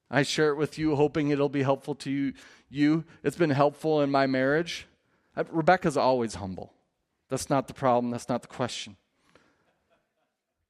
I 0.09 0.23
share 0.23 0.51
it 0.51 0.55
with 0.55 0.77
you, 0.77 0.95
hoping 0.95 1.29
it'll 1.29 1.49
be 1.49 1.63
helpful 1.63 1.93
to 1.95 2.09
you 2.09 2.33
you. 2.69 3.03
It's 3.23 3.35
been 3.35 3.49
helpful 3.49 4.01
in 4.01 4.11
my 4.11 4.27
marriage. 4.27 4.87
Uh, 5.35 5.43
Rebecca's 5.51 5.97
always 5.97 6.35
humble. 6.35 6.73
That's 7.29 7.49
not 7.49 7.67
the 7.67 7.73
problem. 7.73 8.11
That's 8.11 8.29
not 8.29 8.41
the 8.41 8.47
question. 8.47 8.95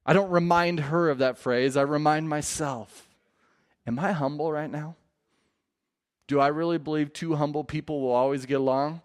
I 0.04 0.12
don't 0.12 0.30
remind 0.30 0.80
her 0.80 1.08
of 1.08 1.18
that 1.18 1.38
phrase. 1.38 1.76
I 1.76 1.82
remind 1.82 2.28
myself. 2.28 3.08
Am 3.86 3.98
I 3.98 4.12
humble 4.12 4.50
right 4.52 4.70
now? 4.70 4.96
Do 6.26 6.40
I 6.40 6.48
really 6.48 6.78
believe 6.78 7.12
two 7.12 7.36
humble 7.36 7.64
people 7.64 8.00
will 8.00 8.12
always 8.12 8.44
get 8.44 8.60
along? 8.60 9.02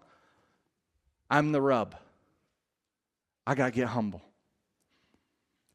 I'm 1.30 1.52
the 1.52 1.60
rub. 1.60 1.94
I 3.46 3.54
got 3.54 3.66
to 3.66 3.70
get 3.72 3.88
humble. 3.88 4.22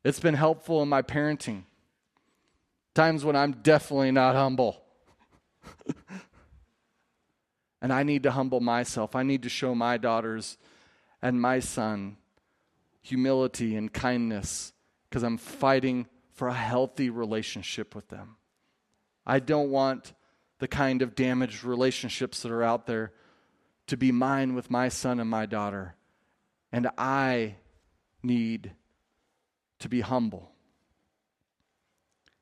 It's 0.03 0.19
been 0.19 0.33
helpful 0.33 0.81
in 0.81 0.89
my 0.89 1.01
parenting. 1.01 1.63
Times 2.95 3.23
when 3.23 3.35
I'm 3.35 3.51
definitely 3.51 4.11
not 4.11 4.35
humble. 4.35 4.81
And 7.81 7.93
I 7.93 8.03
need 8.03 8.23
to 8.23 8.31
humble 8.31 8.59
myself. 8.59 9.15
I 9.15 9.23
need 9.23 9.43
to 9.43 9.49
show 9.49 9.73
my 9.73 9.97
daughters 9.97 10.57
and 11.21 11.41
my 11.41 11.59
son 11.59 12.17
humility 13.01 13.75
and 13.75 13.91
kindness 13.91 14.73
because 15.09 15.23
I'm 15.23 15.37
fighting 15.37 16.07
for 16.33 16.49
a 16.49 16.53
healthy 16.53 17.09
relationship 17.09 17.95
with 17.95 18.09
them. 18.09 18.35
I 19.25 19.39
don't 19.39 19.71
want 19.71 20.13
the 20.59 20.67
kind 20.67 21.01
of 21.01 21.15
damaged 21.15 21.63
relationships 21.63 22.41
that 22.41 22.51
are 22.51 22.63
out 22.63 22.85
there 22.85 23.13
to 23.87 23.95
be 23.95 24.11
mine 24.11 24.53
with 24.53 24.69
my 24.69 24.89
son 24.89 25.19
and 25.19 25.29
my 25.29 25.45
daughter. 25.45 25.95
And 26.71 26.89
I 26.97 27.55
need 28.21 28.71
to 29.79 29.89
be 29.89 30.01
humble. 30.01 30.51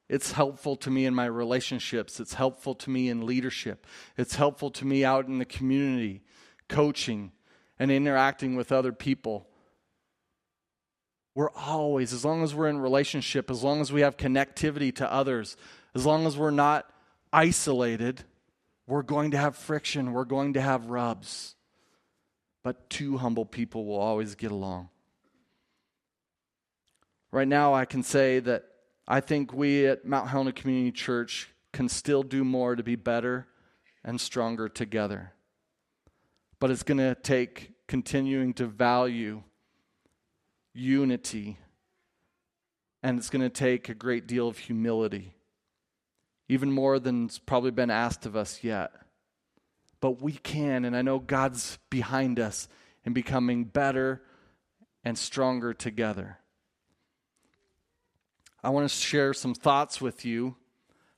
It's 0.09 0.31
helpful 0.31 0.75
to 0.77 0.89
me 0.89 1.05
in 1.05 1.13
my 1.13 1.25
relationships. 1.25 2.19
It's 2.19 2.33
helpful 2.33 2.75
to 2.75 2.89
me 2.89 3.09
in 3.09 3.25
leadership. 3.25 3.85
It's 4.17 4.35
helpful 4.35 4.71
to 4.71 4.85
me 4.85 5.03
out 5.03 5.27
in 5.27 5.37
the 5.37 5.45
community, 5.45 6.23
coaching 6.69 7.31
and 7.77 7.91
interacting 7.91 8.55
with 8.55 8.71
other 8.71 8.93
people. 8.93 9.47
We're 11.35 11.51
always, 11.51 12.13
as 12.13 12.25
long 12.25 12.41
as 12.41 12.55
we're 12.55 12.69
in 12.69 12.79
relationship, 12.79 13.51
as 13.51 13.63
long 13.63 13.81
as 13.81 13.91
we 13.91 14.01
have 14.01 14.17
connectivity 14.17 14.95
to 14.95 15.11
others, 15.11 15.55
as 15.93 16.05
long 16.05 16.25
as 16.25 16.37
we're 16.37 16.51
not 16.51 16.89
isolated, 17.31 18.23
we're 18.87 19.03
going 19.03 19.31
to 19.31 19.37
have 19.37 19.55
friction, 19.55 20.13
we're 20.13 20.25
going 20.25 20.53
to 20.53 20.61
have 20.61 20.89
rubs. 20.89 21.55
But 22.67 22.89
two 22.89 23.15
humble 23.15 23.45
people 23.45 23.85
will 23.85 23.95
always 23.95 24.35
get 24.35 24.51
along. 24.51 24.89
Right 27.31 27.47
now, 27.47 27.73
I 27.73 27.85
can 27.85 28.03
say 28.03 28.41
that 28.41 28.65
I 29.07 29.21
think 29.21 29.53
we 29.53 29.87
at 29.87 30.03
Mount 30.03 30.27
Helena 30.27 30.51
Community 30.51 30.91
Church 30.91 31.47
can 31.71 31.87
still 31.87 32.23
do 32.23 32.43
more 32.43 32.75
to 32.75 32.83
be 32.83 32.97
better 32.97 33.47
and 34.03 34.19
stronger 34.19 34.67
together. 34.67 35.31
But 36.59 36.69
it's 36.69 36.83
going 36.83 36.97
to 36.97 37.15
take 37.15 37.71
continuing 37.87 38.53
to 38.55 38.65
value 38.65 39.43
unity, 40.73 41.59
and 43.01 43.17
it's 43.17 43.29
going 43.29 43.43
to 43.43 43.49
take 43.49 43.87
a 43.87 43.93
great 43.93 44.27
deal 44.27 44.49
of 44.49 44.57
humility, 44.57 45.35
even 46.49 46.69
more 46.69 46.99
than's 46.99 47.39
probably 47.39 47.71
been 47.71 47.89
asked 47.89 48.25
of 48.25 48.35
us 48.35 48.61
yet. 48.61 48.91
But 49.99 50.21
we 50.21 50.33
can, 50.33 50.85
and 50.85 50.95
I 50.95 51.01
know 51.01 51.19
God's 51.19 51.79
behind 51.89 52.39
us 52.39 52.67
in 53.03 53.13
becoming 53.13 53.63
better 53.63 54.21
and 55.03 55.17
stronger 55.17 55.73
together. 55.73 56.37
I 58.63 58.69
want 58.69 58.89
to 58.89 58.95
share 58.95 59.33
some 59.33 59.53
thoughts 59.53 60.01
with 60.01 60.25
you 60.25 60.55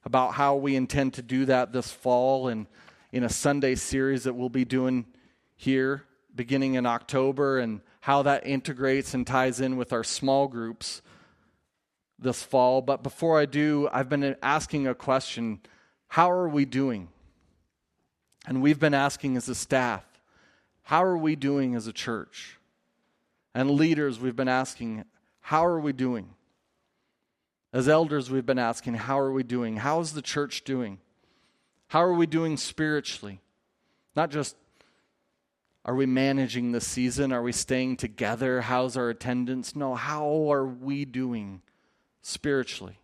about 0.06 0.34
how 0.34 0.56
we 0.56 0.76
intend 0.76 1.16
to 1.16 1.22
do 1.22 1.46
that 1.46 1.74
this 1.74 1.92
fall 1.92 2.48
and 2.48 2.68
in 3.12 3.24
a 3.24 3.30
Sunday 3.30 3.76
series 3.76 4.24
that 4.24 4.34
we'll 4.34 4.50
be 4.50 4.66
doing 4.66 5.06
here 5.56 6.04
beginning 6.36 6.76
in 6.76 6.86
October 6.86 7.60
and 7.60 7.82
how 8.02 8.22
that 8.22 8.46
integrates 8.46 9.14
and 9.14 9.26
ties 9.26 9.60
in 9.60 9.78
with 9.78 9.92
our 9.92 10.04
small 10.04 10.48
groups 10.48 11.02
this 12.18 12.44
fall. 12.44 12.82
But 12.82 13.04
before 13.04 13.40
I 13.40 13.46
do, 13.46 13.90
I've 13.92 14.10
been 14.10 14.36
asking 14.42 14.88
a 14.88 14.96
question 14.96 15.60
How 16.08 16.32
are 16.32 16.48
we 16.48 16.66
doing? 16.66 17.10
And 18.50 18.64
we've 18.64 18.80
been 18.80 18.96
asking 18.96 19.38
as 19.38 19.48
a 19.48 19.54
staff, 19.54 20.04
How 20.82 21.04
are 21.04 21.18
we 21.18 21.36
doing 21.36 21.76
as 21.76 21.86
a 21.86 21.94
church? 21.94 22.58
And 23.54 23.70
leaders, 23.70 24.20
we've 24.20 24.36
been 24.36 24.48
asking, 24.48 25.06
How 25.40 25.64
are 25.68 25.80
we 25.80 25.94
doing? 25.94 26.32
As 27.72 27.88
elders, 27.88 28.32
we've 28.32 28.48
been 28.48 28.58
asking, 28.58 28.96
How 28.96 29.20
are 29.20 29.32
we 29.32 29.44
doing? 29.44 29.78
How 29.78 30.00
is 30.00 30.14
the 30.14 30.24
church 30.24 30.64
doing? 30.64 30.98
How 31.90 32.02
are 32.02 32.16
we 32.16 32.26
doing 32.26 32.58
spiritually? 32.58 33.40
Not 34.16 34.32
just 34.32 34.56
are 35.86 35.94
we 35.94 36.08
managing 36.08 36.72
the 36.72 36.82
season? 36.82 37.32
Are 37.32 37.44
we 37.44 37.52
staying 37.52 37.98
together? 37.98 38.62
How's 38.62 38.98
our 38.98 39.10
attendance? 39.10 39.76
No, 39.76 39.94
how 39.94 40.52
are 40.52 40.66
we 40.66 41.06
doing 41.06 41.62
spiritually? 42.24 42.98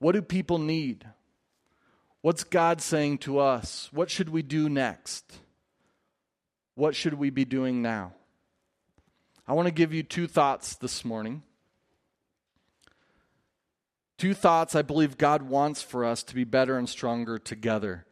What 0.00 0.12
do 0.12 0.22
people 0.22 0.58
need? 0.58 1.06
What's 2.22 2.44
God 2.44 2.80
saying 2.80 3.18
to 3.18 3.40
us? 3.40 3.88
What 3.92 4.08
should 4.08 4.28
we 4.28 4.42
do 4.42 4.68
next? 4.68 5.38
What 6.76 6.94
should 6.94 7.14
we 7.14 7.30
be 7.30 7.44
doing 7.44 7.82
now? 7.82 8.12
I 9.46 9.54
want 9.54 9.66
to 9.66 9.74
give 9.74 9.92
you 9.92 10.04
two 10.04 10.28
thoughts 10.28 10.76
this 10.76 11.04
morning. 11.04 11.42
Two 14.18 14.34
thoughts 14.34 14.76
I 14.76 14.82
believe 14.82 15.18
God 15.18 15.42
wants 15.42 15.82
for 15.82 16.04
us 16.04 16.22
to 16.22 16.34
be 16.36 16.44
better 16.44 16.78
and 16.78 16.88
stronger 16.88 17.40
together. 17.40 18.06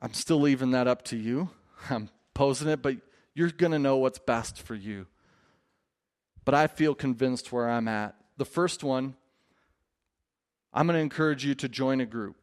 I'm 0.00 0.14
still 0.14 0.40
leaving 0.40 0.70
that 0.70 0.86
up 0.86 1.02
to 1.06 1.16
you. 1.16 1.50
I'm 1.90 2.10
posing 2.32 2.68
it, 2.68 2.80
but 2.80 2.96
you're 3.34 3.50
going 3.50 3.72
to 3.72 3.78
know 3.80 3.96
what's 3.96 4.20
best 4.20 4.62
for 4.62 4.76
you. 4.76 5.08
But 6.44 6.54
I 6.54 6.68
feel 6.68 6.94
convinced 6.94 7.50
where 7.50 7.68
I'm 7.68 7.88
at. 7.88 8.14
The 8.36 8.44
first 8.44 8.84
one, 8.84 9.16
I'm 10.72 10.86
going 10.86 10.94
to 10.94 11.02
encourage 11.02 11.44
you 11.44 11.56
to 11.56 11.68
join 11.68 12.00
a 12.00 12.06
group 12.06 12.36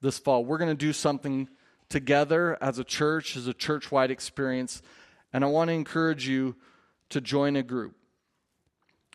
this 0.00 0.18
fall. 0.18 0.44
We're 0.44 0.58
going 0.58 0.70
to 0.70 0.86
do 0.86 0.92
something 0.92 1.48
together 1.88 2.56
as 2.60 2.78
a 2.78 2.84
church, 2.84 3.36
as 3.36 3.46
a 3.46 3.54
church 3.54 3.90
wide 3.90 4.10
experience, 4.10 4.82
and 5.32 5.44
I 5.44 5.48
want 5.48 5.68
to 5.68 5.74
encourage 5.74 6.28
you 6.28 6.56
to 7.10 7.20
join 7.20 7.56
a 7.56 7.62
group. 7.62 7.94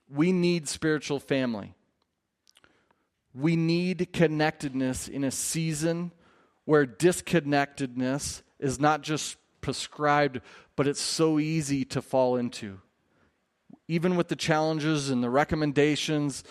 We 0.10 0.32
need 0.32 0.68
spiritual 0.68 1.20
family. 1.20 1.74
We 3.34 3.56
need 3.56 4.14
connectedness 4.14 5.08
in 5.08 5.24
a 5.24 5.32
season 5.32 6.12
where 6.66 6.86
disconnectedness 6.86 8.44
is 8.60 8.80
not 8.80 9.02
just 9.02 9.38
prescribed, 9.62 10.40
but 10.76 10.88
it's 10.88 11.02
so 11.02 11.40
easy 11.40 11.84
to 11.86 12.02
fall 12.02 12.36
into. 12.36 12.80
Even 13.88 14.16
with 14.16 14.28
the 14.28 14.36
challenges 14.36 15.10
and 15.10 15.24
the 15.24 15.30
recommendations, 15.30 16.44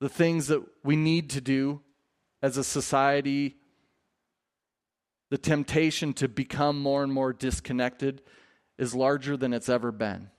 the 0.00 0.08
things 0.08 0.46
that 0.48 0.62
we 0.84 0.96
need 0.96 1.30
to 1.30 1.40
do 1.40 1.80
as 2.42 2.56
a 2.56 2.64
society, 2.64 3.56
the 5.30 5.38
temptation 5.38 6.12
to 6.14 6.28
become 6.28 6.80
more 6.80 7.02
and 7.02 7.12
more 7.12 7.32
disconnected 7.32 8.22
is 8.78 8.94
larger 8.94 9.36
than 9.36 9.52
it's 9.52 9.68
ever 9.68 9.92
been. 9.92 10.30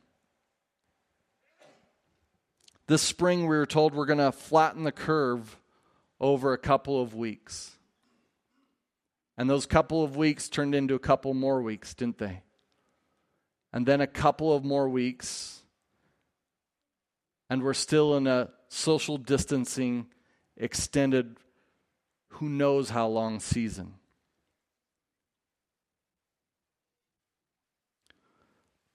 This 2.88 3.02
spring, 3.02 3.42
we 3.42 3.56
were 3.56 3.68
told 3.68 3.94
we're 3.94 4.06
going 4.06 4.18
to 4.18 4.32
flatten 4.32 4.84
the 4.84 4.92
curve 4.92 5.58
over 6.20 6.54
a 6.54 6.58
couple 6.58 7.00
of 7.02 7.14
weeks. 7.14 7.72
And 9.38 9.50
those 9.50 9.66
couple 9.66 10.04
of 10.04 10.16
weeks 10.16 10.50
turned 10.50 10.74
into 10.74 10.96
a 10.96 11.00
couple 11.00 11.34
more 11.34 11.62
weeks, 11.62 11.94
didn't 11.94 12.18
they? 12.18 12.42
And 13.72 13.86
then 13.86 14.02
a 14.02 14.08
couple 14.08 14.54
of 14.54 14.66
more 14.66 14.90
weeks. 14.90 15.62
And 17.50 17.62
we're 17.62 17.74
still 17.76 18.18
in 18.18 18.26
a 18.26 18.50
social 18.70 19.18
distancing, 19.18 20.08
extended, 20.58 21.38
who 22.40 22.48
knows 22.48 22.90
how 22.90 23.06
long 23.06 23.38
season. 23.42 23.94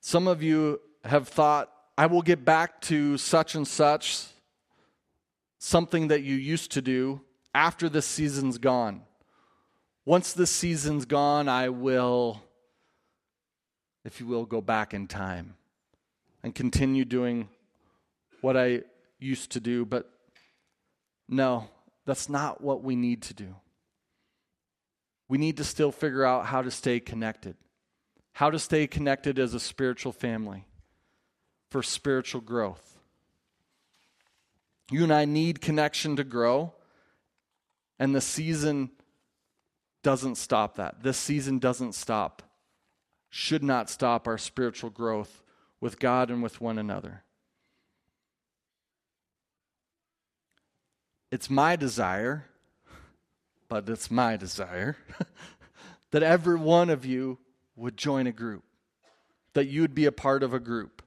Some 0.01 0.27
of 0.27 0.43
you 0.43 0.81
have 1.05 1.29
thought 1.29 1.71
I 1.99 2.07
will 2.07 2.23
get 2.23 2.43
back 2.43 2.81
to 2.83 3.19
such 3.19 3.55
and 3.55 3.69
such, 3.69 4.25
something 5.59 6.09
that 6.09 6.23
you 6.23 6.37
used 6.37 6.73
to 6.73 6.81
do 6.81 7.21
after 7.55 7.91
this 7.91 8.07
season's 8.07 8.57
gone. 8.57 9.03
Once 10.07 10.33
this 10.33 10.51
season's 10.51 11.05
gone, 11.05 11.47
I 11.47 11.69
will, 11.69 12.43
if 14.07 14.21
you 14.21 14.27
will, 14.27 14.47
go 14.47 14.63
back 14.63 14.95
in 14.95 15.07
time 15.07 15.55
and 16.43 16.55
continue 16.55 17.05
doing 17.05 17.51
what 18.41 18.57
I 18.57 18.85
used 19.19 19.51
to 19.51 19.61
do. 19.61 19.85
But 19.85 20.11
no, 21.29 21.69
that's 22.07 22.29
not 22.29 22.61
what 22.61 22.83
we 22.83 22.97
need 22.97 23.23
to 23.23 23.35
do. 23.35 23.55
We 25.29 25.39
need 25.39 25.57
to 25.57 25.65
still 25.65 25.91
figure 25.91 26.25
out 26.25 26.47
how 26.47 26.63
to 26.63 26.71
stay 26.71 27.01
connected, 27.01 27.57
how 28.33 28.51
to 28.51 28.59
stay 28.59 28.87
connected 28.87 29.39
as 29.39 29.55
a 29.55 29.61
spiritual 29.61 30.13
family 30.13 30.67
for 31.71 31.83
spiritual 31.83 32.41
growth. 32.41 32.99
You 34.91 35.03
and 35.03 35.13
I 35.13 35.25
need 35.25 35.61
connection 35.61 36.17
to 36.17 36.25
grow, 36.25 36.75
and 37.99 38.15
the 38.15 38.21
season 38.21 38.91
doesn't 40.03 40.37
stop 40.37 40.77
that. 40.77 41.03
This 41.03 41.17
season 41.17 41.59
doesn't 41.59 41.95
stop, 41.95 42.43
should 43.31 43.65
not 43.65 43.89
stop 43.89 44.29
our 44.29 44.39
spiritual 44.39 44.91
growth 44.91 45.43
with 45.81 45.99
God 45.99 46.31
and 46.31 46.43
with 46.43 46.61
one 46.61 46.79
another. 46.79 47.24
It's 51.35 51.51
my 51.51 51.75
desire, 51.75 52.45
but 53.69 53.89
it's 53.89 54.09
my 54.09 54.37
desire, 54.37 54.97
that 56.13 56.23
every 56.23 56.55
one 56.55 56.91
of 56.91 57.05
you 57.05 57.41
would 57.75 57.97
join 57.97 58.29
a 58.29 58.33
group, 58.33 58.63
that 59.55 59.67
you 59.67 59.81
would 59.81 59.97
be 59.97 60.05
a 60.07 60.13
part 60.13 60.45
of 60.45 60.55
a 60.55 60.61
group. 60.61 61.03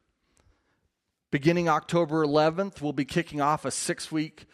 Beginning 1.31 1.69
October 1.69 2.25
11th, 2.25 2.81
we'll 2.81 2.91
be 2.91 3.05
kicking 3.05 3.39
off 3.39 3.63
a 3.63 3.71
six 3.71 4.11
week, 4.11 4.47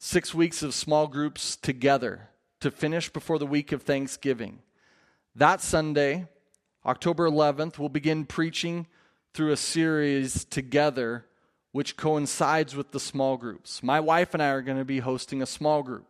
six 0.00 0.34
weeks 0.34 0.64
of 0.64 0.74
small 0.74 1.06
groups 1.06 1.54
together 1.54 2.30
to 2.58 2.72
finish 2.72 3.08
before 3.10 3.38
the 3.38 3.46
week 3.46 3.70
of 3.70 3.82
Thanksgiving. 3.82 4.58
That 5.36 5.60
Sunday, 5.60 6.26
October 6.84 7.30
11th, 7.30 7.78
we'll 7.78 7.88
begin 7.88 8.24
preaching 8.24 8.88
through 9.32 9.52
a 9.52 9.56
series 9.56 10.44
together 10.44 11.24
which 11.74 11.96
coincides 11.96 12.76
with 12.76 12.92
the 12.92 13.00
small 13.00 13.36
groups. 13.36 13.82
My 13.82 13.98
wife 13.98 14.32
and 14.32 14.40
I 14.40 14.50
are 14.50 14.62
going 14.62 14.78
to 14.78 14.84
be 14.84 15.00
hosting 15.00 15.42
a 15.42 15.46
small 15.46 15.82
group. 15.82 16.06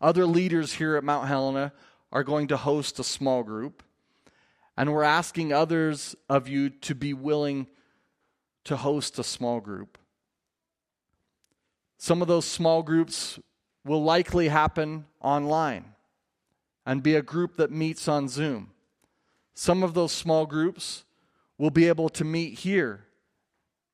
Other 0.00 0.26
leaders 0.26 0.72
here 0.72 0.96
at 0.96 1.04
Mount 1.04 1.28
Helena 1.28 1.72
are 2.10 2.24
going 2.24 2.48
to 2.48 2.56
host 2.56 2.98
a 2.98 3.04
small 3.04 3.44
group. 3.44 3.84
And 4.76 4.92
we're 4.92 5.04
asking 5.04 5.52
others 5.52 6.16
of 6.28 6.48
you 6.48 6.68
to 6.68 6.96
be 6.96 7.14
willing 7.14 7.68
to 8.64 8.76
host 8.76 9.20
a 9.20 9.22
small 9.22 9.60
group. 9.60 9.98
Some 11.96 12.20
of 12.20 12.26
those 12.26 12.44
small 12.44 12.82
groups 12.82 13.38
will 13.84 14.02
likely 14.02 14.48
happen 14.48 15.04
online 15.20 15.84
and 16.84 17.04
be 17.04 17.14
a 17.14 17.22
group 17.22 17.54
that 17.54 17.70
meets 17.70 18.08
on 18.08 18.26
Zoom. 18.28 18.72
Some 19.54 19.84
of 19.84 19.94
those 19.94 20.10
small 20.10 20.44
groups 20.44 21.04
will 21.56 21.70
be 21.70 21.86
able 21.86 22.08
to 22.08 22.24
meet 22.24 22.58
here 22.58 23.05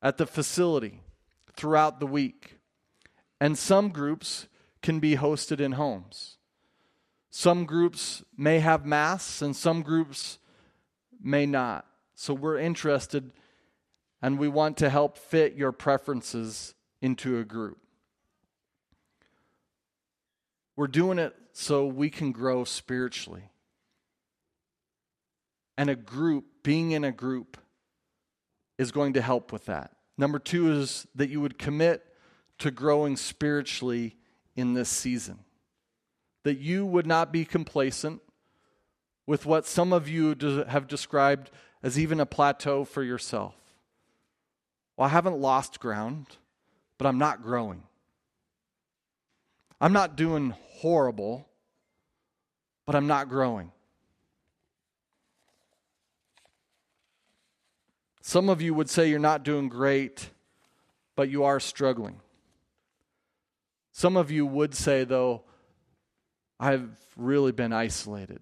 at 0.03 0.19
the 0.19 0.27
facility 0.27 1.01
throughout 1.55 2.01
the 2.01 2.07
week. 2.07 2.59
And 3.41 3.57
some 3.57 3.91
groups 3.91 4.49
can 4.83 4.99
be 4.99 5.17
hosted 5.17 5.61
in 5.61 5.73
homes. 5.73 6.37
Some 7.31 7.65
groups 7.65 8.23
may 8.37 8.59
have 8.59 8.85
masks 8.85 9.41
and 9.41 9.57
some 9.57 9.83
groups 9.83 10.39
may 11.21 11.47
not. 11.47 11.87
So 12.15 12.35
we're 12.35 12.59
interested 12.59 13.33
and 14.21 14.39
we 14.39 14.49
want 14.49 14.77
to 14.79 14.91
help 14.91 15.17
fit 15.17 15.55
your 15.55 15.73
preferences 15.73 16.75
into 17.01 17.39
a 17.39 17.45
group. 17.45 17.79
We're 20.77 20.87
doing 20.87 21.19
it 21.19 21.35
so 21.53 21.87
we 21.87 22.11
can 22.11 22.33
grow 22.33 22.65
spiritually. 22.65 23.51
And 25.77 25.91
a 25.91 25.97
group, 25.97 26.45
being 26.63 26.93
in 26.93 27.03
a 27.03 27.13
group, 27.13 27.57
is 28.79 28.93
going 28.93 29.13
to 29.15 29.23
help 29.23 29.53
with 29.53 29.67
that. 29.67 29.93
Number 30.19 30.39
two 30.39 30.73
is 30.73 31.07
that 31.15 31.31
you 31.31 31.41
would 31.41 31.59
commit 31.59 32.05
to 32.59 32.71
growing 32.71 33.17
spiritually 33.17 34.17
in 34.55 34.75
this 34.75 34.89
season. 34.89 35.41
That 36.45 36.59
you 36.59 36.85
would 36.85 37.07
not 37.07 37.33
be 37.33 37.45
complacent, 37.45 38.21
with 39.27 39.47
what 39.47 39.67
some 39.67 39.93
of 39.93 40.09
you 40.09 40.37
have 40.69 40.89
described 40.89 41.51
as 41.83 41.99
even 41.99 42.21
a 42.21 42.27
plateau 42.27 42.85
for 42.85 43.03
yourself. 43.03 43.55
Well, 44.97 45.07
I 45.07 45.11
haven't 45.11 45.39
lost 45.39 45.81
ground, 45.81 46.27
but 46.99 47.07
I'm 47.07 47.19
not 47.19 47.43
growing. 47.43 47.85
I'm 49.81 49.93
not 49.93 50.17
doing 50.17 50.55
horrible, 50.75 51.49
but 52.85 52.95
I'm 52.95 53.07
not 53.07 53.29
growing. 53.29 53.73
Some 58.23 58.49
of 58.49 58.63
you 58.63 58.73
would 58.73 58.89
say 58.89 59.11
you're 59.11 59.19
not 59.19 59.43
doing 59.43 59.69
great, 59.69 60.31
but 61.17 61.29
you 61.29 61.43
are 61.43 61.59
struggling. 61.59 62.21
Some 63.91 64.17
of 64.17 64.31
you 64.31 64.47
would 64.47 64.75
say, 64.75 65.03
though, 65.05 65.43
I've 66.59 66.89
really 67.17 67.51
been 67.51 67.73
isolated. 67.73 68.41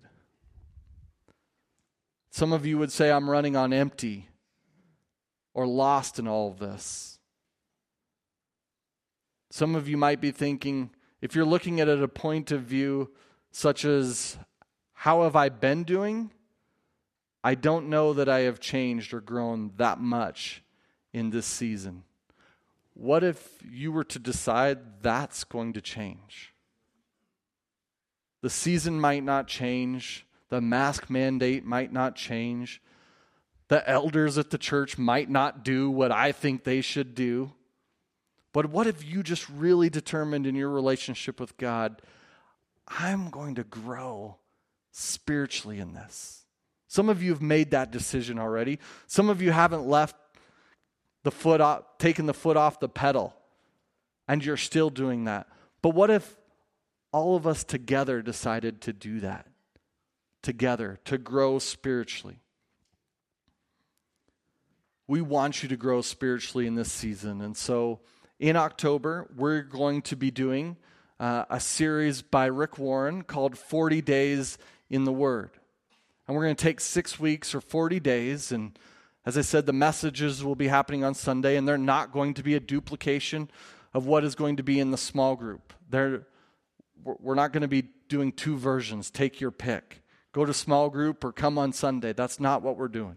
Some 2.30 2.52
of 2.52 2.66
you 2.66 2.76
would 2.76 2.92
say, 2.92 3.10
I'm 3.10 3.28
running 3.28 3.56
on 3.56 3.72
empty 3.72 4.28
or 5.54 5.66
lost 5.66 6.18
in 6.18 6.28
all 6.28 6.50
of 6.50 6.58
this. 6.58 7.18
Some 9.48 9.74
of 9.74 9.88
you 9.88 9.96
might 9.96 10.20
be 10.20 10.30
thinking, 10.30 10.90
if 11.22 11.34
you're 11.34 11.46
looking 11.46 11.80
at 11.80 11.88
it 11.88 11.98
at 11.98 12.04
a 12.04 12.08
point 12.08 12.52
of 12.52 12.62
view 12.62 13.10
such 13.50 13.86
as, 13.86 14.36
how 14.92 15.22
have 15.22 15.34
I 15.34 15.48
been 15.48 15.84
doing? 15.84 16.30
I 17.42 17.54
don't 17.54 17.88
know 17.88 18.12
that 18.12 18.28
I 18.28 18.40
have 18.40 18.60
changed 18.60 19.14
or 19.14 19.20
grown 19.20 19.72
that 19.76 19.98
much 19.98 20.62
in 21.12 21.30
this 21.30 21.46
season. 21.46 22.04
What 22.94 23.24
if 23.24 23.58
you 23.68 23.92
were 23.92 24.04
to 24.04 24.18
decide 24.18 25.02
that's 25.02 25.44
going 25.44 25.72
to 25.72 25.80
change? 25.80 26.52
The 28.42 28.50
season 28.50 29.00
might 29.00 29.24
not 29.24 29.46
change, 29.46 30.26
the 30.48 30.60
mask 30.60 31.08
mandate 31.08 31.64
might 31.64 31.92
not 31.92 32.16
change, 32.16 32.82
the 33.68 33.88
elders 33.88 34.36
at 34.36 34.50
the 34.50 34.58
church 34.58 34.98
might 34.98 35.30
not 35.30 35.64
do 35.64 35.90
what 35.90 36.10
I 36.10 36.32
think 36.32 36.64
they 36.64 36.80
should 36.80 37.14
do. 37.14 37.52
But 38.52 38.66
what 38.66 38.86
if 38.86 39.04
you 39.04 39.22
just 39.22 39.48
really 39.48 39.88
determined 39.88 40.46
in 40.46 40.56
your 40.56 40.70
relationship 40.70 41.38
with 41.38 41.56
God, 41.56 42.02
I'm 42.88 43.30
going 43.30 43.54
to 43.54 43.64
grow 43.64 44.38
spiritually 44.90 45.78
in 45.78 45.94
this? 45.94 46.39
Some 46.90 47.08
of 47.08 47.22
you 47.22 47.30
have 47.30 47.40
made 47.40 47.70
that 47.70 47.92
decision 47.92 48.36
already. 48.36 48.80
Some 49.06 49.30
of 49.30 49.40
you 49.40 49.52
haven't 49.52 49.86
left 49.86 50.16
the 51.22 51.30
foot 51.30 51.60
off, 51.60 51.84
taken 51.98 52.26
the 52.26 52.34
foot 52.34 52.56
off 52.56 52.80
the 52.80 52.88
pedal, 52.88 53.32
and 54.26 54.44
you're 54.44 54.56
still 54.56 54.90
doing 54.90 55.26
that. 55.26 55.46
But 55.82 55.90
what 55.90 56.10
if 56.10 56.36
all 57.12 57.36
of 57.36 57.46
us 57.46 57.62
together 57.62 58.22
decided 58.22 58.80
to 58.80 58.92
do 58.92 59.20
that? 59.20 59.46
Together, 60.42 60.98
to 61.04 61.16
grow 61.16 61.60
spiritually. 61.60 62.40
We 65.06 65.20
want 65.20 65.62
you 65.62 65.68
to 65.68 65.76
grow 65.76 66.00
spiritually 66.00 66.66
in 66.66 66.74
this 66.74 66.90
season. 66.90 67.40
And 67.40 67.56
so 67.56 68.00
in 68.40 68.56
October, 68.56 69.30
we're 69.36 69.62
going 69.62 70.02
to 70.02 70.16
be 70.16 70.32
doing 70.32 70.76
uh, 71.20 71.44
a 71.50 71.60
series 71.60 72.20
by 72.20 72.46
Rick 72.46 72.78
Warren 72.78 73.22
called 73.22 73.56
40 73.56 74.02
Days 74.02 74.58
in 74.88 75.04
the 75.04 75.12
Word. 75.12 75.50
And 76.30 76.36
we're 76.36 76.44
going 76.44 76.54
to 76.54 76.62
take 76.62 76.78
six 76.78 77.18
weeks 77.18 77.56
or 77.56 77.60
40 77.60 77.98
days. 77.98 78.52
And 78.52 78.78
as 79.26 79.36
I 79.36 79.40
said, 79.40 79.66
the 79.66 79.72
messages 79.72 80.44
will 80.44 80.54
be 80.54 80.68
happening 80.68 81.02
on 81.02 81.12
Sunday, 81.12 81.56
and 81.56 81.66
they're 81.66 81.76
not 81.76 82.12
going 82.12 82.34
to 82.34 82.44
be 82.44 82.54
a 82.54 82.60
duplication 82.60 83.50
of 83.94 84.06
what 84.06 84.22
is 84.22 84.36
going 84.36 84.54
to 84.58 84.62
be 84.62 84.78
in 84.78 84.92
the 84.92 84.96
small 84.96 85.34
group. 85.34 85.72
They're, 85.88 86.28
we're 87.02 87.34
not 87.34 87.52
going 87.52 87.62
to 87.62 87.66
be 87.66 87.88
doing 88.08 88.30
two 88.30 88.56
versions. 88.56 89.10
Take 89.10 89.40
your 89.40 89.50
pick. 89.50 90.04
Go 90.30 90.44
to 90.44 90.54
small 90.54 90.88
group 90.88 91.24
or 91.24 91.32
come 91.32 91.58
on 91.58 91.72
Sunday. 91.72 92.12
That's 92.12 92.38
not 92.38 92.62
what 92.62 92.76
we're 92.76 92.86
doing. 92.86 93.16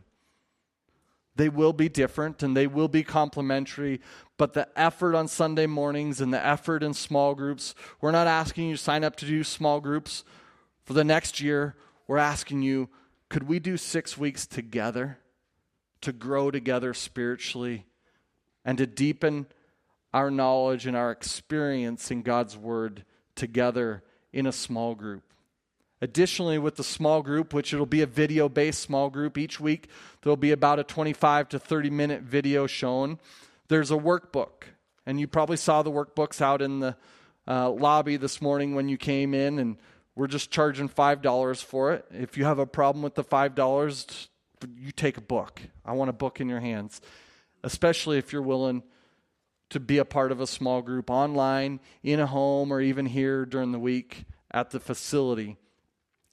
They 1.35 1.49
will 1.49 1.73
be 1.73 1.89
different 1.89 2.41
and 2.41 2.57
they 2.57 2.65
will 2.65 2.87
be 2.87 3.03
complementary, 3.03 4.01
but 4.39 4.53
the 4.53 4.67
effort 4.75 5.13
on 5.13 5.27
Sunday 5.27 5.67
mornings 5.67 6.19
and 6.19 6.33
the 6.33 6.43
effort 6.43 6.81
in 6.81 6.95
small 6.95 7.35
groups, 7.35 7.75
we're 8.01 8.09
not 8.09 8.25
asking 8.25 8.69
you 8.69 8.75
to 8.75 8.81
sign 8.81 9.03
up 9.03 9.15
to 9.17 9.27
do 9.27 9.43
small 9.43 9.79
groups 9.81 10.23
for 10.83 10.93
the 10.93 11.03
next 11.03 11.39
year. 11.39 11.75
We're 12.07 12.17
asking 12.17 12.63
you 12.63 12.89
could 13.33 13.47
we 13.47 13.57
do 13.57 13.77
six 13.77 14.15
weeks 14.15 14.45
together 14.45 15.17
to 16.01 16.13
grow 16.13 16.51
together 16.51 16.93
spiritually 16.93 17.83
and 18.63 18.77
to 18.77 18.85
deepen 18.85 19.47
our 20.13 20.29
knowledge 20.29 20.85
and 20.85 20.95
our 20.95 21.09
experience 21.09 22.11
in 22.11 22.21
God's 22.21 22.55
Word 22.55 23.03
together 23.33 24.03
in 24.31 24.45
a 24.45 24.51
small 24.51 24.93
group? 24.93 25.23
Additionally, 25.99 26.59
with 26.59 26.75
the 26.75 26.83
small 26.83 27.23
group, 27.23 27.55
which 27.55 27.73
it'll 27.73 27.87
be 27.87 28.03
a 28.03 28.05
video 28.05 28.47
based 28.47 28.81
small 28.81 29.09
group 29.09 29.35
each 29.35 29.59
week, 29.59 29.89
there'll 30.21 30.37
be 30.37 30.51
about 30.51 30.77
a 30.77 30.83
25 30.83 31.49
to 31.49 31.57
30 31.57 31.89
minute 31.89 32.21
video 32.21 32.67
shown. 32.67 33.17
There's 33.67 33.89
a 33.89 33.97
workbook, 33.97 34.65
and 35.07 35.19
you 35.19 35.27
probably 35.27 35.57
saw 35.57 35.81
the 35.81 35.89
workbooks 35.89 36.39
out 36.39 36.61
in 36.61 36.81
the 36.81 36.95
uh, 37.47 37.71
lobby 37.71 38.15
this 38.15 38.43
morning 38.43 38.75
when 38.75 38.89
you 38.89 38.97
came 38.99 39.33
in, 39.33 39.57
and 39.57 39.77
we're 40.15 40.27
just 40.27 40.51
charging 40.51 40.89
$5 40.89 41.63
for 41.63 41.93
it. 41.93 42.05
If 42.11 42.37
you 42.37 42.45
have 42.45 42.59
a 42.59 42.65
problem 42.65 43.03
with 43.03 43.15
the 43.15 43.23
$5, 43.23 44.27
you 44.77 44.91
take 44.91 45.17
a 45.17 45.21
book. 45.21 45.61
I 45.85 45.93
want 45.93 46.09
a 46.09 46.13
book 46.13 46.39
in 46.39 46.49
your 46.49 46.59
hands, 46.59 47.01
especially 47.63 48.17
if 48.17 48.31
you're 48.31 48.41
willing 48.41 48.83
to 49.69 49.79
be 49.79 49.97
a 49.97 50.05
part 50.05 50.31
of 50.31 50.39
a 50.39 50.45
small 50.45 50.81
group 50.81 51.09
online, 51.09 51.79
in 52.03 52.19
a 52.19 52.27
home, 52.27 52.71
or 52.71 52.79
even 52.79 53.07
here 53.07 53.45
during 53.45 53.71
the 53.71 53.79
week 53.79 54.25
at 54.51 54.69
the 54.69 54.79
facility. 54.79 55.57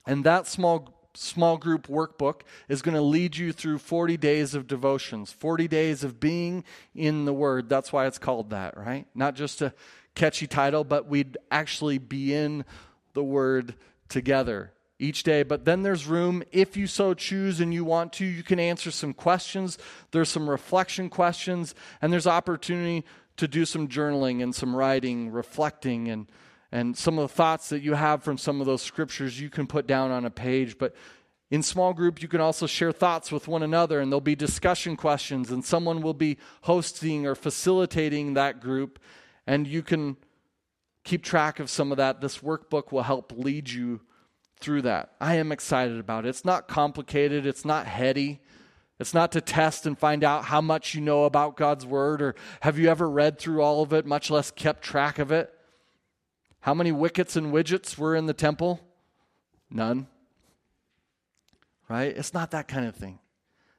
And 0.06 0.24
that 0.24 0.46
small 0.46 1.00
small 1.14 1.56
group 1.56 1.88
workbook 1.88 2.42
is 2.68 2.82
going 2.82 2.94
to 2.94 3.00
lead 3.00 3.36
you 3.36 3.52
through 3.52 3.78
40 3.78 4.16
days 4.16 4.54
of 4.54 4.66
devotions, 4.66 5.32
40 5.32 5.68
days 5.68 6.04
of 6.04 6.20
being 6.20 6.64
in 6.94 7.24
the 7.24 7.32
Word. 7.32 7.68
That's 7.68 7.92
why 7.92 8.06
it's 8.06 8.18
called 8.18 8.50
that, 8.50 8.76
right? 8.76 9.06
Not 9.14 9.34
just 9.34 9.60
a 9.62 9.74
catchy 10.14 10.46
title, 10.46 10.84
but 10.84 11.08
we'd 11.08 11.36
actually 11.50 11.98
be 11.98 12.34
in 12.34 12.64
the 13.14 13.24
Word 13.24 13.74
together 14.08 14.72
each 14.98 15.22
day. 15.22 15.42
But 15.42 15.64
then 15.64 15.82
there's 15.82 16.06
room, 16.06 16.42
if 16.52 16.76
you 16.76 16.86
so 16.86 17.14
choose 17.14 17.60
and 17.60 17.72
you 17.72 17.84
want 17.84 18.12
to, 18.14 18.24
you 18.24 18.42
can 18.42 18.60
answer 18.60 18.90
some 18.90 19.14
questions. 19.14 19.78
There's 20.10 20.28
some 20.28 20.48
reflection 20.48 21.08
questions, 21.08 21.74
and 22.02 22.12
there's 22.12 22.26
opportunity 22.26 23.04
to 23.38 23.48
do 23.48 23.64
some 23.64 23.88
journaling 23.88 24.42
and 24.42 24.54
some 24.54 24.76
writing, 24.76 25.30
reflecting, 25.30 26.08
and, 26.08 26.26
and 26.70 26.96
some 26.96 27.18
of 27.18 27.28
the 27.28 27.34
thoughts 27.34 27.70
that 27.70 27.80
you 27.80 27.94
have 27.94 28.22
from 28.22 28.36
some 28.36 28.60
of 28.60 28.66
those 28.66 28.82
scriptures 28.82 29.40
you 29.40 29.48
can 29.48 29.66
put 29.66 29.86
down 29.86 30.10
on 30.10 30.26
a 30.26 30.30
page. 30.30 30.76
But 30.76 30.94
in 31.50 31.62
small 31.62 31.94
group, 31.94 32.22
you 32.22 32.28
can 32.28 32.40
also 32.40 32.66
share 32.66 32.92
thoughts 32.92 33.32
with 33.32 33.48
one 33.48 33.62
another, 33.62 34.00
and 34.00 34.12
there'll 34.12 34.20
be 34.20 34.36
discussion 34.36 34.96
questions, 34.96 35.50
and 35.50 35.64
someone 35.64 36.02
will 36.02 36.14
be 36.14 36.36
hosting 36.62 37.26
or 37.26 37.34
facilitating 37.34 38.34
that 38.34 38.60
group, 38.60 38.98
and 39.46 39.66
you 39.66 39.82
can 39.82 40.16
keep 41.10 41.24
track 41.24 41.58
of 41.58 41.68
some 41.68 41.90
of 41.90 41.96
that. 41.98 42.20
This 42.20 42.38
workbook 42.38 42.92
will 42.92 43.02
help 43.02 43.32
lead 43.34 43.68
you 43.68 44.00
through 44.60 44.82
that. 44.82 45.10
I 45.20 45.34
am 45.34 45.50
excited 45.50 45.98
about 45.98 46.24
it. 46.24 46.28
It's 46.28 46.44
not 46.44 46.68
complicated, 46.68 47.46
it's 47.46 47.64
not 47.64 47.86
heady. 47.86 48.40
It's 49.00 49.14
not 49.14 49.32
to 49.32 49.40
test 49.40 49.86
and 49.86 49.98
find 49.98 50.22
out 50.22 50.44
how 50.44 50.60
much 50.60 50.94
you 50.94 51.00
know 51.00 51.24
about 51.24 51.56
God's 51.56 51.86
Word 51.86 52.20
or 52.20 52.34
have 52.60 52.78
you 52.78 52.88
ever 52.88 53.08
read 53.08 53.38
through 53.38 53.62
all 53.62 53.82
of 53.82 53.94
it, 53.94 54.04
much 54.04 54.30
less 54.30 54.50
kept 54.50 54.82
track 54.82 55.18
of 55.18 55.32
it. 55.32 55.52
How 56.60 56.74
many 56.74 56.92
wickets 56.92 57.34
and 57.34 57.50
widgets 57.50 57.96
were 57.96 58.14
in 58.14 58.26
the 58.26 58.34
temple? 58.34 58.78
None. 59.70 60.06
Right? 61.88 62.14
It's 62.14 62.34
not 62.34 62.50
that 62.50 62.68
kind 62.68 62.86
of 62.86 62.94
thing. 62.94 63.18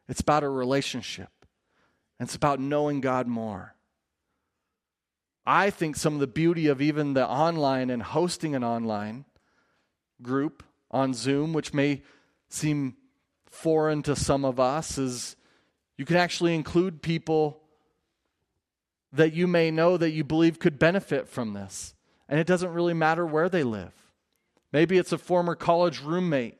It's 0.09 0.21
about 0.21 0.43
a 0.43 0.49
relationship, 0.49 1.29
it's 2.19 2.35
about 2.35 2.59
knowing 2.59 2.99
God 2.99 3.27
more. 3.27 3.75
I 5.45 5.69
think 5.69 5.95
some 5.95 6.13
of 6.13 6.19
the 6.19 6.27
beauty 6.27 6.67
of 6.67 6.81
even 6.81 7.13
the 7.13 7.27
online 7.27 7.89
and 7.89 8.03
hosting 8.03 8.55
an 8.55 8.63
online 8.63 9.25
group 10.21 10.63
on 10.91 11.13
Zoom, 11.13 11.53
which 11.53 11.73
may 11.73 12.03
seem 12.49 12.95
foreign 13.49 14.03
to 14.03 14.15
some 14.15 14.45
of 14.45 14.59
us, 14.59 14.97
is 14.97 15.35
you 15.97 16.05
can 16.05 16.17
actually 16.17 16.53
include 16.53 17.01
people 17.01 17.61
that 19.13 19.33
you 19.33 19.47
may 19.47 19.71
know 19.71 19.97
that 19.97 20.11
you 20.11 20.23
believe 20.23 20.59
could 20.59 20.79
benefit 20.79 21.27
from 21.27 21.53
this. 21.53 21.95
And 22.29 22.39
it 22.39 22.47
doesn't 22.47 22.73
really 22.73 22.93
matter 22.93 23.25
where 23.25 23.49
they 23.49 23.63
live. 23.63 23.93
Maybe 24.71 24.97
it's 24.97 25.11
a 25.11 25.17
former 25.17 25.55
college 25.55 26.01
roommate 26.01 26.57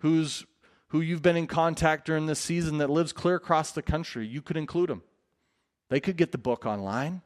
who's 0.00 0.44
who 0.88 1.00
you've 1.00 1.22
been 1.22 1.36
in 1.36 1.46
contact 1.46 2.06
during 2.06 2.26
this 2.26 2.40
season 2.40 2.78
that 2.78 2.90
lives 2.90 3.12
clear 3.12 3.36
across 3.36 3.72
the 3.72 3.82
country. 3.82 4.26
You 4.26 4.40
could 4.40 4.56
include 4.56 4.88
them. 4.88 5.02
They 5.90 6.00
could 6.00 6.16
get 6.16 6.32
the 6.32 6.38
book 6.38 6.64
online. 6.66 7.22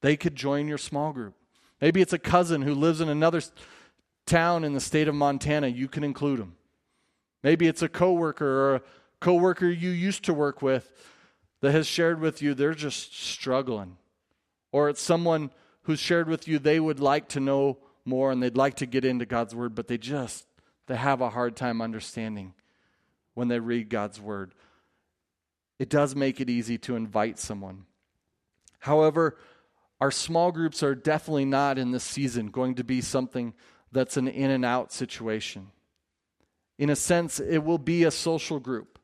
They 0.00 0.16
could 0.16 0.34
join 0.34 0.68
your 0.68 0.78
small 0.78 1.12
group. 1.12 1.34
Maybe 1.80 2.00
it's 2.00 2.12
a 2.12 2.18
cousin 2.18 2.62
who 2.62 2.74
lives 2.74 3.00
in 3.00 3.08
another 3.08 3.42
town 4.26 4.64
in 4.64 4.74
the 4.74 4.80
state 4.80 5.08
of 5.08 5.14
Montana. 5.14 5.68
You 5.68 5.88
can 5.88 6.04
include 6.04 6.40
them. 6.40 6.56
Maybe 7.42 7.66
it's 7.66 7.82
a 7.82 7.88
coworker 7.88 8.46
or 8.46 8.74
a 8.76 8.82
coworker 9.20 9.66
you 9.66 9.90
used 9.90 10.24
to 10.24 10.34
work 10.34 10.60
with 10.62 10.90
that 11.60 11.72
has 11.72 11.86
shared 11.86 12.20
with 12.20 12.42
you 12.42 12.54
they're 12.54 12.74
just 12.74 13.16
struggling. 13.16 13.96
Or 14.72 14.88
it's 14.88 15.02
someone 15.02 15.50
who's 15.82 16.00
shared 16.00 16.28
with 16.28 16.46
you 16.46 16.58
they 16.58 16.78
would 16.78 17.00
like 17.00 17.28
to 17.30 17.40
know 17.40 17.78
more 18.04 18.30
and 18.30 18.42
they'd 18.42 18.56
like 18.56 18.74
to 18.76 18.86
get 18.86 19.04
into 19.04 19.26
God's 19.26 19.54
word, 19.54 19.74
but 19.74 19.88
they 19.88 19.98
just 19.98 20.46
they 20.86 20.96
have 20.96 21.20
a 21.20 21.30
hard 21.30 21.56
time 21.56 21.80
understanding 21.80 22.54
when 23.34 23.48
they 23.48 23.60
read 23.60 23.88
God's 23.88 24.20
word. 24.20 24.52
It 25.78 25.88
does 25.88 26.16
make 26.16 26.40
it 26.40 26.50
easy 26.50 26.76
to 26.78 26.96
invite 26.96 27.38
someone. 27.38 27.84
However, 28.80 29.36
our 30.00 30.10
small 30.10 30.52
groups 30.52 30.82
are 30.82 30.94
definitely 30.94 31.44
not 31.44 31.78
in 31.78 31.90
this 31.90 32.04
season 32.04 32.48
going 32.48 32.76
to 32.76 32.84
be 32.84 33.00
something 33.00 33.54
that's 33.90 34.16
an 34.16 34.28
in 34.28 34.50
and 34.50 34.64
out 34.64 34.92
situation. 34.92 35.68
In 36.78 36.90
a 36.90 36.96
sense, 36.96 37.40
it 37.40 37.64
will 37.64 37.78
be 37.78 38.04
a 38.04 38.10
social 38.10 38.60
group 38.60 38.98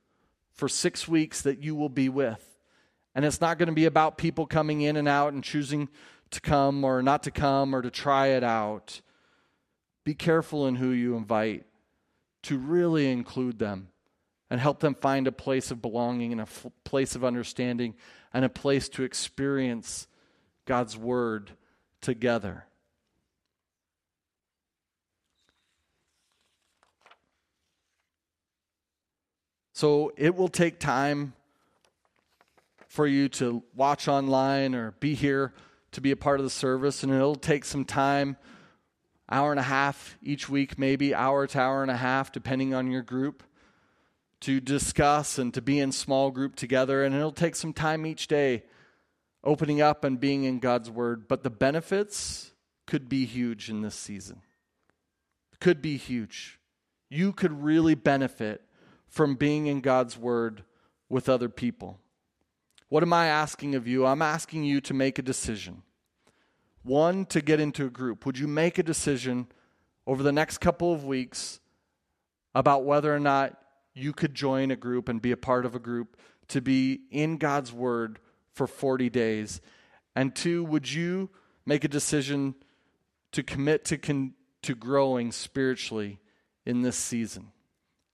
for 0.52 0.68
six 0.68 1.08
weeks 1.08 1.42
that 1.42 1.62
you 1.62 1.74
will 1.74 1.88
be 1.88 2.08
with. 2.08 2.42
And 3.14 3.24
it's 3.24 3.40
not 3.40 3.58
going 3.58 3.68
to 3.68 3.74
be 3.74 3.86
about 3.86 4.18
people 4.18 4.46
coming 4.46 4.82
in 4.82 4.96
and 4.96 5.08
out 5.08 5.32
and 5.32 5.42
choosing 5.42 5.88
to 6.30 6.40
come 6.40 6.84
or 6.84 7.02
not 7.02 7.24
to 7.24 7.30
come 7.30 7.74
or 7.74 7.82
to 7.82 7.90
try 7.90 8.28
it 8.28 8.44
out. 8.44 9.00
Be 10.04 10.14
careful 10.14 10.66
in 10.66 10.76
who 10.76 10.90
you 10.90 11.16
invite 11.16 11.64
to 12.42 12.58
really 12.58 13.10
include 13.10 13.58
them 13.58 13.88
and 14.50 14.60
help 14.60 14.80
them 14.80 14.94
find 14.94 15.26
a 15.26 15.32
place 15.32 15.70
of 15.70 15.82
belonging 15.82 16.32
and 16.32 16.40
a 16.40 16.44
f- 16.44 16.66
place 16.84 17.14
of 17.14 17.24
understanding 17.24 17.94
and 18.32 18.44
a 18.44 18.48
place 18.48 18.88
to 18.90 19.02
experience 19.02 20.06
God's 20.66 20.96
Word 20.96 21.50
together. 22.00 22.64
So 29.72 30.12
it 30.16 30.36
will 30.36 30.48
take 30.48 30.78
time 30.78 31.32
for 32.86 33.08
you 33.08 33.28
to 33.28 33.62
watch 33.74 34.06
online 34.06 34.74
or 34.74 34.92
be 35.00 35.14
here 35.14 35.52
to 35.90 36.00
be 36.00 36.12
a 36.12 36.16
part 36.16 36.38
of 36.38 36.44
the 36.44 36.50
service, 36.50 37.02
and 37.02 37.12
it'll 37.12 37.34
take 37.34 37.64
some 37.64 37.84
time 37.84 38.36
hour 39.30 39.50
and 39.50 39.58
a 39.58 39.64
half 39.64 40.16
each 40.22 40.48
week, 40.48 40.78
maybe 40.78 41.14
hour 41.14 41.46
to 41.46 41.58
hour 41.58 41.82
and 41.82 41.90
a 41.90 41.96
half, 41.96 42.30
depending 42.30 42.72
on 42.72 42.90
your 42.90 43.02
group, 43.02 43.42
to 44.40 44.60
discuss 44.60 45.38
and 45.38 45.52
to 45.54 45.62
be 45.62 45.80
in 45.80 45.90
small 45.90 46.30
group 46.30 46.54
together. 46.54 47.02
And 47.02 47.14
it'll 47.14 47.32
take 47.32 47.56
some 47.56 47.72
time 47.72 48.06
each 48.06 48.28
day 48.28 48.62
opening 49.44 49.80
up 49.80 50.04
and 50.04 50.18
being 50.18 50.44
in 50.44 50.58
God's 50.58 50.90
Word. 50.90 51.28
But 51.28 51.42
the 51.42 51.50
benefits 51.50 52.52
could 52.86 53.08
be 53.08 53.24
huge 53.26 53.68
in 53.70 53.82
this 53.82 53.94
season. 53.94 54.42
Could 55.60 55.80
be 55.80 55.96
huge. 55.96 56.58
You 57.08 57.32
could 57.32 57.62
really 57.62 57.94
benefit 57.94 58.62
from 59.06 59.36
being 59.36 59.66
in 59.66 59.80
God's 59.80 60.18
Word 60.18 60.64
with 61.08 61.28
other 61.28 61.48
people. 61.48 62.00
What 62.88 63.02
am 63.02 63.12
I 63.12 63.26
asking 63.26 63.74
of 63.74 63.86
you? 63.86 64.06
I'm 64.06 64.22
asking 64.22 64.64
you 64.64 64.80
to 64.82 64.94
make 64.94 65.18
a 65.18 65.22
decision. 65.22 65.82
One, 66.82 67.24
to 67.26 67.40
get 67.40 67.60
into 67.60 67.86
a 67.86 67.90
group. 67.90 68.26
Would 68.26 68.38
you 68.38 68.46
make 68.48 68.78
a 68.78 68.82
decision 68.82 69.46
over 70.06 70.22
the 70.22 70.32
next 70.32 70.58
couple 70.58 70.92
of 70.92 71.04
weeks 71.04 71.60
about 72.54 72.84
whether 72.84 73.14
or 73.14 73.20
not 73.20 73.58
you 73.94 74.12
could 74.12 74.34
join 74.34 74.70
a 74.70 74.76
group 74.76 75.08
and 75.08 75.22
be 75.22 75.32
a 75.32 75.36
part 75.36 75.64
of 75.64 75.74
a 75.74 75.78
group 75.78 76.16
to 76.48 76.60
be 76.60 77.00
in 77.10 77.36
God's 77.36 77.72
Word 77.72 78.18
for 78.54 78.66
40 78.66 79.10
days? 79.10 79.60
And 80.16 80.34
two, 80.34 80.64
would 80.64 80.90
you 80.90 81.30
make 81.66 81.84
a 81.84 81.88
decision 81.88 82.54
to 83.32 83.42
commit 83.42 83.84
to, 83.86 83.98
con- 83.98 84.34
to 84.62 84.74
growing 84.74 85.32
spiritually 85.32 86.20
in 86.64 86.82
this 86.82 86.96
season? 86.96 87.52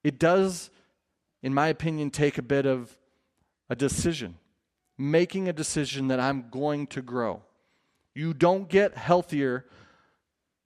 It 0.02 0.18
does, 0.18 0.70
in 1.42 1.54
my 1.54 1.68
opinion, 1.68 2.10
take 2.10 2.38
a 2.38 2.42
bit 2.42 2.66
of 2.66 2.96
a 3.68 3.76
decision, 3.76 4.38
making 4.98 5.48
a 5.48 5.52
decision 5.52 6.08
that 6.08 6.18
I'm 6.18 6.48
going 6.50 6.86
to 6.88 7.02
grow. 7.02 7.42
You 8.14 8.34
don't 8.34 8.68
get 8.68 8.96
healthier 8.96 9.66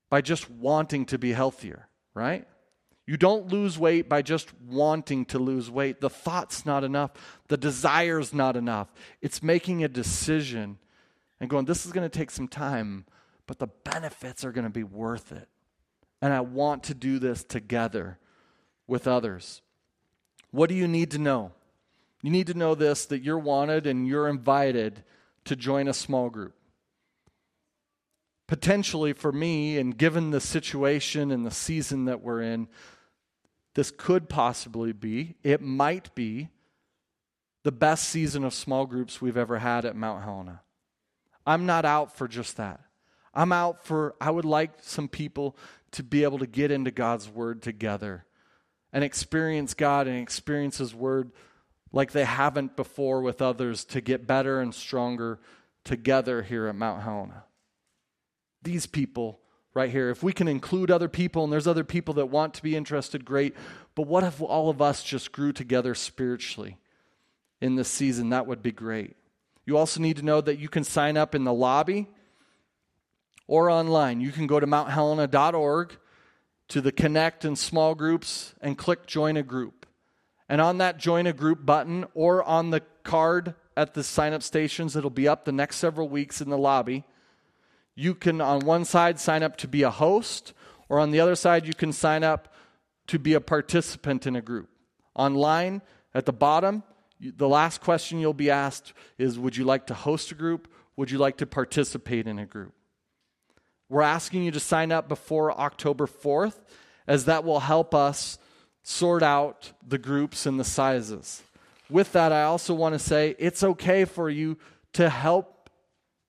by 0.08 0.20
just 0.20 0.48
wanting 0.48 1.04
to 1.06 1.18
be 1.18 1.32
healthier, 1.32 1.88
right? 2.14 2.46
You 3.07 3.16
don't 3.18 3.48
lose 3.48 3.78
weight 3.78 4.09
by 4.09 4.22
just 4.22 4.48
wanting 4.66 5.26
to 5.26 5.38
lose 5.38 5.70
weight. 5.70 6.00
The 6.00 6.09
thought's 6.09 6.64
not 6.64 6.84
enough. 6.84 7.11
The 7.48 7.59
desire's 7.59 8.32
not 8.32 8.57
enough. 8.57 8.92
It's 9.20 9.42
making 9.42 9.84
a 9.84 9.88
decision 9.88 10.78
and 11.38 11.50
going, 11.50 11.66
this 11.66 11.84
is 11.84 11.92
going 11.92 12.09
to 12.09 12.18
take 12.18 12.30
some 12.30 12.48
time, 12.48 13.05
but 13.46 13.59
the 13.59 13.66
benefits 13.66 14.44
are 14.44 14.52
going 14.52 14.64
to 14.64 14.70
be 14.70 14.84
worth 14.84 15.32
it. 15.32 15.48
And 16.22 16.32
I 16.32 16.40
want 16.40 16.84
to 16.84 16.94
do 16.94 17.18
this 17.18 17.44
together 17.44 18.18
with 18.86 19.07
others. 19.07 19.61
What 20.50 20.70
do 20.70 20.74
you 20.74 20.88
need 20.88 21.11
to 21.11 21.18
know? 21.18 21.52
You 22.22 22.30
need 22.30 22.46
to 22.46 22.55
know 22.55 22.74
this 22.74 23.05
that 23.07 23.22
you're 23.22 23.38
wanted 23.38 23.86
and 23.86 24.09
you're 24.09 24.28
invited 24.28 25.05
to 25.44 25.57
join 25.57 25.88
a 25.88 25.92
small 25.92 26.30
group 26.30 26.55
potentially 28.46 29.12
for 29.12 29.32
me, 29.32 29.78
and 29.78 29.96
given 29.96 30.30
the 30.30 30.40
situation 30.40 31.30
and 31.30 31.46
the 31.46 31.50
season 31.50 32.05
that 32.05 32.20
we're 32.20 32.42
in, 32.42 32.68
this 33.74 33.90
could 33.90 34.28
possibly 34.28 34.92
be, 34.92 35.36
it 35.42 35.60
might 35.60 36.14
be, 36.14 36.48
the 37.62 37.72
best 37.72 38.08
season 38.08 38.44
of 38.44 38.54
small 38.54 38.86
groups 38.86 39.20
we've 39.20 39.36
ever 39.36 39.58
had 39.58 39.84
at 39.84 39.96
Mount 39.96 40.24
Helena. 40.24 40.60
I'm 41.46 41.66
not 41.66 41.84
out 41.84 42.16
for 42.16 42.28
just 42.28 42.56
that. 42.56 42.80
I'm 43.32 43.52
out 43.52 43.84
for, 43.84 44.14
I 44.20 44.30
would 44.30 44.44
like 44.44 44.72
some 44.80 45.08
people 45.08 45.56
to 45.92 46.02
be 46.02 46.22
able 46.24 46.38
to 46.38 46.46
get 46.46 46.70
into 46.70 46.90
God's 46.90 47.28
Word 47.28 47.62
together 47.62 48.24
and 48.92 49.02
experience 49.02 49.74
God 49.74 50.06
and 50.06 50.18
experience 50.18 50.78
His 50.78 50.94
Word 50.94 51.32
like 51.92 52.12
they 52.12 52.24
haven't 52.24 52.76
before 52.76 53.22
with 53.22 53.42
others 53.42 53.84
to 53.86 54.00
get 54.00 54.26
better 54.26 54.60
and 54.60 54.74
stronger 54.74 55.40
together 55.84 56.42
here 56.42 56.66
at 56.66 56.74
Mount 56.74 57.02
Helena 57.02 57.44
these 58.64 58.86
people 58.86 59.38
right 59.74 59.90
here. 59.90 60.10
If 60.10 60.22
we 60.22 60.32
can 60.32 60.48
include 60.48 60.90
other 60.90 61.08
people 61.08 61.44
and 61.44 61.52
there's 61.52 61.66
other 61.66 61.84
people 61.84 62.14
that 62.14 62.26
want 62.26 62.54
to 62.54 62.62
be 62.62 62.76
interested, 62.76 63.24
great. 63.24 63.54
But 63.94 64.06
what 64.06 64.22
if 64.22 64.40
all 64.40 64.70
of 64.70 64.80
us 64.80 65.02
just 65.02 65.32
grew 65.32 65.52
together 65.52 65.94
spiritually 65.94 66.78
in 67.60 67.74
this 67.74 67.88
season? 67.88 68.30
That 68.30 68.46
would 68.46 68.62
be 68.62 68.72
great. 68.72 69.16
You 69.66 69.76
also 69.76 70.00
need 70.00 70.16
to 70.16 70.24
know 70.24 70.40
that 70.40 70.58
you 70.58 70.68
can 70.68 70.84
sign 70.84 71.16
up 71.16 71.34
in 71.34 71.44
the 71.44 71.52
lobby 71.52 72.08
or 73.46 73.68
online. 73.68 74.20
You 74.20 74.30
can 74.30 74.46
go 74.46 74.60
to 74.60 74.66
mounthelena.org 74.66 75.96
to 76.68 76.80
the 76.80 76.92
connect 76.92 77.44
and 77.44 77.58
small 77.58 77.94
groups 77.94 78.54
and 78.60 78.78
click 78.78 79.06
join 79.06 79.36
a 79.36 79.42
group. 79.42 79.86
And 80.48 80.60
on 80.60 80.78
that 80.78 80.98
join 80.98 81.26
a 81.26 81.32
group 81.32 81.64
button 81.64 82.04
or 82.14 82.42
on 82.44 82.70
the 82.70 82.82
card 83.02 83.54
at 83.76 83.94
the 83.94 84.04
sign 84.04 84.32
up 84.32 84.42
stations, 84.42 84.94
it'll 84.94 85.10
be 85.10 85.26
up 85.26 85.44
the 85.44 85.52
next 85.52 85.76
several 85.76 86.08
weeks 86.08 86.40
in 86.40 86.48
the 86.48 86.58
lobby 86.58 87.04
you 87.95 88.14
can, 88.14 88.40
on 88.40 88.61
one 88.61 88.84
side, 88.84 89.20
sign 89.20 89.42
up 89.42 89.57
to 89.59 89.68
be 89.68 89.82
a 89.82 89.90
host, 89.90 90.53
or 90.88 90.99
on 90.99 91.11
the 91.11 91.20
other 91.20 91.36
side, 91.36 91.66
you 91.66 91.74
can 91.74 91.92
sign 91.92 92.24
up 92.24 92.53
to 93.07 93.18
be 93.18 93.34
a 93.34 93.40
participant 93.40 94.26
in 94.26 94.36
a 94.36 94.42
group. 94.42 94.68
Online, 95.14 95.82
at 96.14 96.26
the 96.26 96.32
bottom, 96.32 96.82
the 97.20 97.49
last 97.49 97.80
question 97.80 98.18
you'll 98.18 98.34
be 98.34 98.51
asked 98.51 98.92
is 99.18 99.38
Would 99.38 99.57
you 99.57 99.64
like 99.64 99.86
to 99.86 99.95
host 99.95 100.32
a 100.32 100.34
group? 100.34 100.68
Would 100.97 101.11
you 101.11 101.18
like 101.18 101.38
to 101.38 101.47
participate 101.47 102.26
in 102.26 102.38
a 102.38 102.47
group? 102.47 102.72
We're 103.88 104.03
asking 104.03 104.45
you 104.45 104.51
to 104.53 104.61
sign 104.61 104.92
up 104.92 105.09
before 105.09 105.53
October 105.53 106.07
4th, 106.07 106.61
as 107.07 107.26
that 107.26 107.45
will 107.45 107.61
help 107.61 107.95
us 107.95 108.38
sort 108.82 109.22
out 109.22 109.72
the 109.86 109.99
groups 109.99 110.47
and 110.47 110.59
the 110.59 110.64
sizes. 110.64 111.42
With 111.90 112.12
that, 112.12 112.32
I 112.32 112.45
also 112.45 112.74
want 112.74 112.95
to 112.95 112.99
say 112.99 113.36
it's 113.38 113.62
okay 113.62 114.05
for 114.05 114.30
you 114.30 114.59
to 114.95 115.09
help 115.09 115.70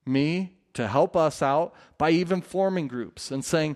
me 0.06 0.58
to 0.76 0.88
help 0.88 1.16
us 1.16 1.42
out 1.42 1.74
by 1.98 2.12
even 2.12 2.42
forming 2.42 2.88
groups 2.88 3.32
and 3.32 3.44
saying, 3.44 3.76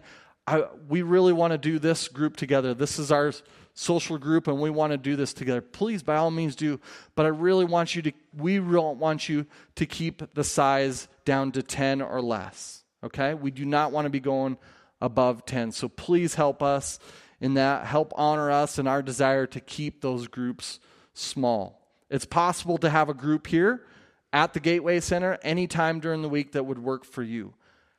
we 0.88 1.02
really 1.02 1.34
want 1.34 1.52
to 1.52 1.58
do 1.58 1.80
this 1.80 2.08
group 2.08 2.38
together. 2.38 2.74
This 2.74 3.00
is 3.00 3.12
our 3.12 3.34
social 3.74 4.18
group 4.18 4.47
and 4.47 4.60
we 4.60 4.70
want 4.70 4.91
to 4.91 4.97
do 4.97 5.16
this 5.16 5.34
together. 5.34 5.62
Please, 5.62 6.04
by 6.04 6.16
all 6.16 6.32
means, 6.32 6.56
do. 6.56 6.80
But 7.16 7.26
I 7.26 7.30
really 7.30 7.66
want 7.66 7.95
you 7.95 8.02
to, 8.04 8.12
we 8.36 8.60
really 8.60 8.95
want 8.95 9.30
you 9.30 9.45
to 9.76 9.86
keep 9.86 10.34
the 10.34 10.43
size 10.43 11.08
down 11.24 11.52
to 11.54 11.64
10 11.64 12.02
or 12.02 12.22
less. 12.22 12.84
Okay? 13.04 13.34
We 13.34 13.52
do 13.52 13.66
not 13.66 13.91
want 13.91 14.06
to 14.06 14.10
be 14.10 14.20
going 14.20 14.58
above 15.02 15.45
10. 15.45 15.72
So 15.72 15.88
please 15.88 16.36
help 16.36 16.62
us 16.62 17.00
in 17.39 17.54
that. 17.54 17.86
Help 17.86 18.12
honor 18.16 18.52
us 18.52 18.80
in 18.80 18.88
our 18.88 19.02
desire 19.02 19.45
to 19.47 19.60
keep 19.60 20.02
those 20.02 20.28
groups 20.28 20.80
small. 21.14 21.88
It's 22.10 22.26
possible 22.26 22.80
to 22.80 22.89
have 22.89 23.08
a 23.08 23.14
group 23.14 23.47
here 23.47 23.84
at 24.32 24.54
the 24.54 24.60
Gateway 24.60 25.00
Center 25.00 25.38
anytime 25.42 26.00
during 26.00 26.22
the 26.22 26.30
week 26.30 26.52
that 26.52 26.66
would 26.66 26.80
work 26.80 27.06
for 27.06 27.24
you. 27.24 27.54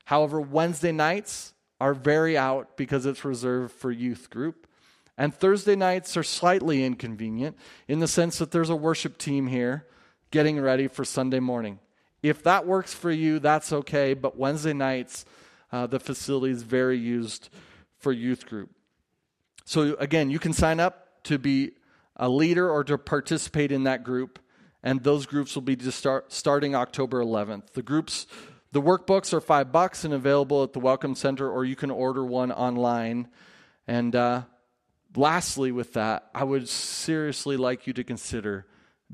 However, 0.05 0.41
Wednesday 0.41 0.93
nights 0.93 1.55
are 1.81 1.95
very 1.95 2.37
out 2.37 2.77
because 2.77 3.07
it's 3.07 3.25
reserved 3.25 3.73
for 3.73 3.91
youth 3.91 4.31
group. 4.31 4.67
And 5.17 5.35
Thursday 5.35 5.77
nights 5.77 6.17
are 6.17 6.23
slightly 6.23 6.85
inconvenient 6.85 7.57
in 7.89 7.99
the 7.99 8.09
sense 8.09 8.39
that 8.39 8.51
there's 8.51 8.71
a 8.71 8.77
worship 8.77 9.19
team 9.19 9.47
here 9.49 9.87
getting 10.31 10.61
ready 10.61 10.89
for 10.89 11.05
Sunday 11.05 11.41
morning. 11.41 11.79
If 12.23 12.43
that 12.45 12.67
works 12.67 12.95
for 12.95 13.11
you, 13.11 13.39
that's 13.39 13.73
okay, 13.73 14.15
but 14.15 14.37
Wednesday 14.37 14.73
nights, 14.73 15.25
uh, 15.73 15.87
the 15.87 16.01
facility 16.01 16.53
is 16.53 16.63
very 16.63 16.99
used 16.99 17.49
for 17.99 18.13
youth 18.13 18.47
group. 18.47 18.71
So, 19.65 19.95
again, 19.99 20.31
you 20.31 20.39
can 20.39 20.53
sign 20.53 20.81
up 20.81 21.23
to 21.25 21.39
be 21.39 21.73
a 22.17 22.29
leader 22.29 22.71
or 22.71 22.85
to 22.85 22.99
participate 22.99 23.73
in 23.73 23.85
that 23.85 24.05
group 24.05 24.39
and 24.83 25.03
those 25.03 25.27
groups 25.27 25.55
will 25.55 25.63
be 25.63 25.79
start, 25.91 26.33
starting 26.33 26.75
October 26.75 27.23
11th. 27.23 27.73
The 27.73 27.83
groups, 27.83 28.27
the 28.73 28.81
workbooks 28.81 29.33
are 29.33 29.41
five 29.41 29.73
bucks 29.73 30.05
and 30.05 30.15
available 30.15 30.63
at 30.63 30.73
the 30.73 30.81
Welcome 30.81 31.15
Center, 31.15 31.51
or 31.51 31.65
you 31.65 31.77
can 31.77 31.91
order 31.91 32.25
one 32.25 32.51
online. 32.53 33.29
And 33.87 34.15
uh, 34.17 34.43
lastly, 35.15 35.73
with 35.73 35.93
that, 35.95 36.31
I 36.35 36.45
would 36.45 36.69
seriously 36.69 37.57
like 37.57 37.87
you 37.87 37.93
to 37.95 38.05
consider 38.05 38.67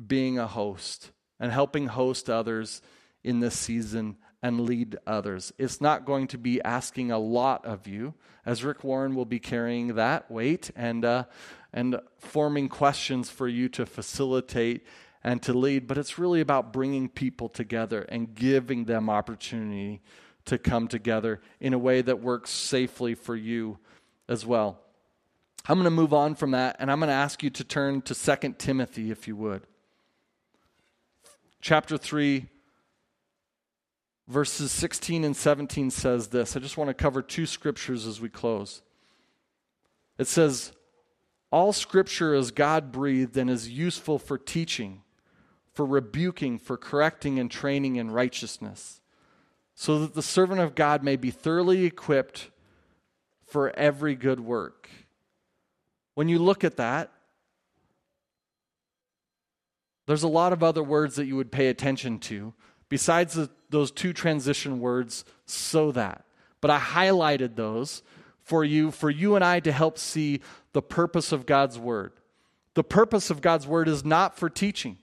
being 0.06 0.38
a 0.38 0.46
host 0.46 1.10
and 1.40 1.50
helping 1.50 1.88
host 1.88 2.30
others 2.30 2.82
in 3.24 3.40
this 3.40 3.58
season 3.58 4.16
and 4.42 4.60
lead 4.60 4.96
others. 5.06 5.52
It's 5.58 5.80
not 5.80 6.04
going 6.04 6.28
to 6.28 6.38
be 6.38 6.62
asking 6.62 7.10
a 7.10 7.18
lot 7.18 7.64
of 7.64 7.88
you, 7.88 8.14
as 8.44 8.62
Rick 8.62 8.84
Warren 8.84 9.14
will 9.14 9.24
be 9.24 9.40
carrying 9.40 9.94
that 9.96 10.30
weight 10.30 10.70
and, 10.76 11.04
uh, 11.04 11.24
and 11.72 11.98
forming 12.18 12.68
questions 12.68 13.28
for 13.28 13.48
you 13.48 13.68
to 13.70 13.86
facilitate 13.86 14.86
and 15.26 15.42
to 15.42 15.52
lead, 15.52 15.88
but 15.88 15.98
it's 15.98 16.20
really 16.20 16.40
about 16.40 16.72
bringing 16.72 17.08
people 17.08 17.48
together 17.48 18.02
and 18.02 18.32
giving 18.32 18.84
them 18.84 19.10
opportunity 19.10 20.00
to 20.44 20.56
come 20.56 20.86
together 20.86 21.40
in 21.58 21.74
a 21.74 21.78
way 21.78 22.00
that 22.00 22.20
works 22.20 22.48
safely 22.50 23.12
for 23.12 23.34
you 23.34 23.76
as 24.28 24.46
well. 24.46 24.78
I'm 25.68 25.78
going 25.78 25.84
to 25.84 25.90
move 25.90 26.14
on 26.14 26.36
from 26.36 26.52
that 26.52 26.76
and 26.78 26.92
I'm 26.92 27.00
going 27.00 27.08
to 27.08 27.14
ask 27.14 27.42
you 27.42 27.50
to 27.50 27.64
turn 27.64 28.02
to 28.02 28.14
2 28.14 28.54
Timothy 28.56 29.10
if 29.10 29.26
you 29.26 29.34
would. 29.34 29.62
Chapter 31.60 31.98
3 31.98 32.46
verses 34.28 34.70
16 34.70 35.24
and 35.24 35.36
17 35.36 35.90
says 35.90 36.28
this. 36.28 36.56
I 36.56 36.60
just 36.60 36.76
want 36.76 36.86
to 36.86 36.94
cover 36.94 37.20
two 37.20 37.46
scriptures 37.46 38.06
as 38.06 38.20
we 38.20 38.28
close. 38.28 38.80
It 40.18 40.28
says, 40.28 40.70
All 41.50 41.72
scripture 41.72 42.32
is 42.32 42.52
God 42.52 42.92
breathed 42.92 43.36
and 43.36 43.50
is 43.50 43.68
useful 43.68 44.20
for 44.20 44.38
teaching, 44.38 45.02
for 45.76 45.84
rebuking, 45.84 46.58
for 46.58 46.78
correcting, 46.78 47.38
and 47.38 47.50
training 47.50 47.96
in 47.96 48.10
righteousness, 48.10 49.02
so 49.74 49.98
that 49.98 50.14
the 50.14 50.22
servant 50.22 50.58
of 50.58 50.74
God 50.74 51.04
may 51.04 51.16
be 51.16 51.30
thoroughly 51.30 51.84
equipped 51.84 52.50
for 53.44 53.76
every 53.76 54.14
good 54.14 54.40
work. 54.40 54.88
When 56.14 56.30
you 56.30 56.38
look 56.38 56.64
at 56.64 56.78
that, 56.78 57.12
there's 60.06 60.22
a 60.22 60.28
lot 60.28 60.54
of 60.54 60.62
other 60.62 60.82
words 60.82 61.16
that 61.16 61.26
you 61.26 61.36
would 61.36 61.52
pay 61.52 61.68
attention 61.68 62.20
to 62.20 62.54
besides 62.88 63.34
the, 63.34 63.50
those 63.68 63.90
two 63.90 64.14
transition 64.14 64.80
words, 64.80 65.26
so 65.44 65.92
that. 65.92 66.24
But 66.62 66.70
I 66.70 66.78
highlighted 66.78 67.54
those 67.54 68.02
for 68.40 68.64
you, 68.64 68.90
for 68.90 69.10
you 69.10 69.34
and 69.34 69.44
I 69.44 69.60
to 69.60 69.72
help 69.72 69.98
see 69.98 70.40
the 70.72 70.80
purpose 70.80 71.32
of 71.32 71.44
God's 71.44 71.78
word. 71.78 72.12
The 72.72 72.84
purpose 72.84 73.28
of 73.28 73.42
God's 73.42 73.66
word 73.66 73.88
is 73.88 74.06
not 74.06 74.38
for 74.38 74.48
teaching. 74.48 74.96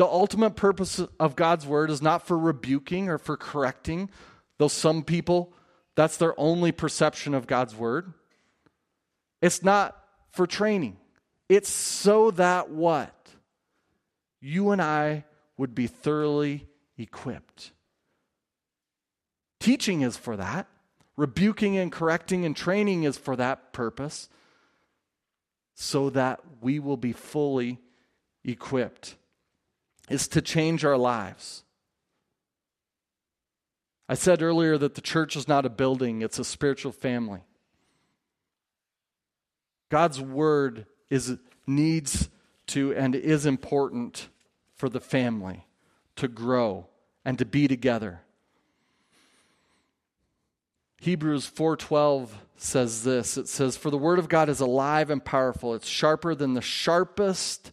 The 0.00 0.06
ultimate 0.06 0.56
purpose 0.56 0.98
of 0.98 1.36
God's 1.36 1.66
word 1.66 1.90
is 1.90 2.00
not 2.00 2.26
for 2.26 2.38
rebuking 2.38 3.10
or 3.10 3.18
for 3.18 3.36
correcting, 3.36 4.08
though 4.56 4.66
some 4.66 5.02
people, 5.02 5.52
that's 5.94 6.16
their 6.16 6.32
only 6.40 6.72
perception 6.72 7.34
of 7.34 7.46
God's 7.46 7.76
word. 7.76 8.14
It's 9.42 9.62
not 9.62 10.02
for 10.30 10.46
training. 10.46 10.96
It's 11.50 11.68
so 11.68 12.30
that 12.30 12.70
what? 12.70 13.14
You 14.40 14.70
and 14.70 14.80
I 14.80 15.26
would 15.58 15.74
be 15.74 15.86
thoroughly 15.86 16.66
equipped. 16.96 17.72
Teaching 19.60 20.00
is 20.00 20.16
for 20.16 20.34
that, 20.34 20.66
rebuking 21.18 21.76
and 21.76 21.92
correcting 21.92 22.46
and 22.46 22.56
training 22.56 23.02
is 23.02 23.18
for 23.18 23.36
that 23.36 23.74
purpose, 23.74 24.30
so 25.74 26.08
that 26.08 26.40
we 26.62 26.78
will 26.78 26.96
be 26.96 27.12
fully 27.12 27.80
equipped. 28.42 29.16
Is 30.10 30.28
to 30.28 30.42
change 30.42 30.84
our 30.84 30.98
lives. 30.98 31.64
I 34.08 34.14
said 34.14 34.42
earlier 34.42 34.76
that 34.76 34.96
the 34.96 35.00
church 35.00 35.36
is 35.36 35.46
not 35.46 35.64
a 35.64 35.70
building, 35.70 36.20
it's 36.20 36.40
a 36.40 36.44
spiritual 36.44 36.90
family. 36.90 37.40
God's 39.88 40.20
word 40.20 40.86
is 41.10 41.38
needs 41.64 42.28
to 42.66 42.92
and 42.94 43.14
is 43.14 43.46
important 43.46 44.28
for 44.74 44.88
the 44.88 45.00
family 45.00 45.66
to 46.16 46.26
grow 46.26 46.88
and 47.24 47.38
to 47.38 47.44
be 47.44 47.68
together. 47.68 48.22
Hebrews 51.00 51.46
4:12 51.46 52.30
says 52.56 53.04
this. 53.04 53.36
It 53.36 53.46
says 53.46 53.76
for 53.76 53.90
the 53.90 53.96
word 53.96 54.18
of 54.18 54.28
God 54.28 54.48
is 54.48 54.60
alive 54.60 55.08
and 55.08 55.24
powerful. 55.24 55.72
It's 55.74 55.88
sharper 55.88 56.34
than 56.34 56.54
the 56.54 56.60
sharpest 56.60 57.72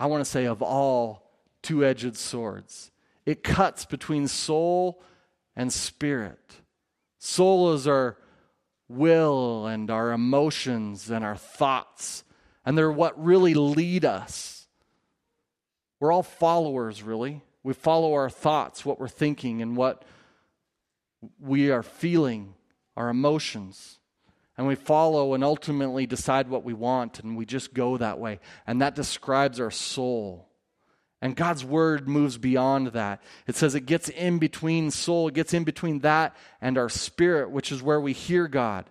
I 0.00 0.06
want 0.06 0.24
to 0.24 0.30
say 0.30 0.46
of 0.46 0.62
all 0.62 1.30
two-edged 1.62 2.16
swords. 2.16 2.90
It 3.26 3.44
cuts 3.44 3.84
between 3.84 4.26
soul 4.26 5.02
and 5.54 5.70
spirit. 5.70 6.62
Soul 7.18 7.74
is 7.74 7.86
our 7.86 8.16
will 8.88 9.66
and 9.66 9.90
our 9.90 10.10
emotions 10.10 11.10
and 11.10 11.22
our 11.22 11.36
thoughts, 11.36 12.24
and 12.64 12.76
they're 12.76 12.90
what 12.90 13.22
really 13.22 13.54
lead 13.54 14.04
us. 14.04 14.66
We're 16.00 16.12
all 16.12 16.22
followers, 16.22 17.02
really. 17.02 17.42
We 17.62 17.74
follow 17.74 18.14
our 18.14 18.30
thoughts, 18.30 18.86
what 18.86 18.98
we're 18.98 19.06
thinking, 19.06 19.60
and 19.60 19.76
what 19.76 20.02
we 21.38 21.70
are 21.70 21.82
feeling, 21.82 22.54
our 22.96 23.10
emotions. 23.10 23.99
And 24.60 24.68
we 24.68 24.74
follow 24.74 25.32
and 25.32 25.42
ultimately 25.42 26.04
decide 26.04 26.50
what 26.50 26.64
we 26.64 26.74
want, 26.74 27.20
and 27.20 27.34
we 27.34 27.46
just 27.46 27.72
go 27.72 27.96
that 27.96 28.18
way. 28.18 28.40
And 28.66 28.82
that 28.82 28.94
describes 28.94 29.58
our 29.58 29.70
soul. 29.70 30.50
And 31.22 31.34
God's 31.34 31.64
word 31.64 32.06
moves 32.06 32.36
beyond 32.36 32.88
that. 32.88 33.22
It 33.46 33.56
says 33.56 33.74
it 33.74 33.86
gets 33.86 34.10
in 34.10 34.38
between 34.38 34.90
soul, 34.90 35.28
it 35.28 35.34
gets 35.34 35.54
in 35.54 35.64
between 35.64 36.00
that 36.00 36.36
and 36.60 36.76
our 36.76 36.90
spirit, 36.90 37.50
which 37.50 37.72
is 37.72 37.82
where 37.82 38.02
we 38.02 38.12
hear 38.12 38.48
God. 38.48 38.84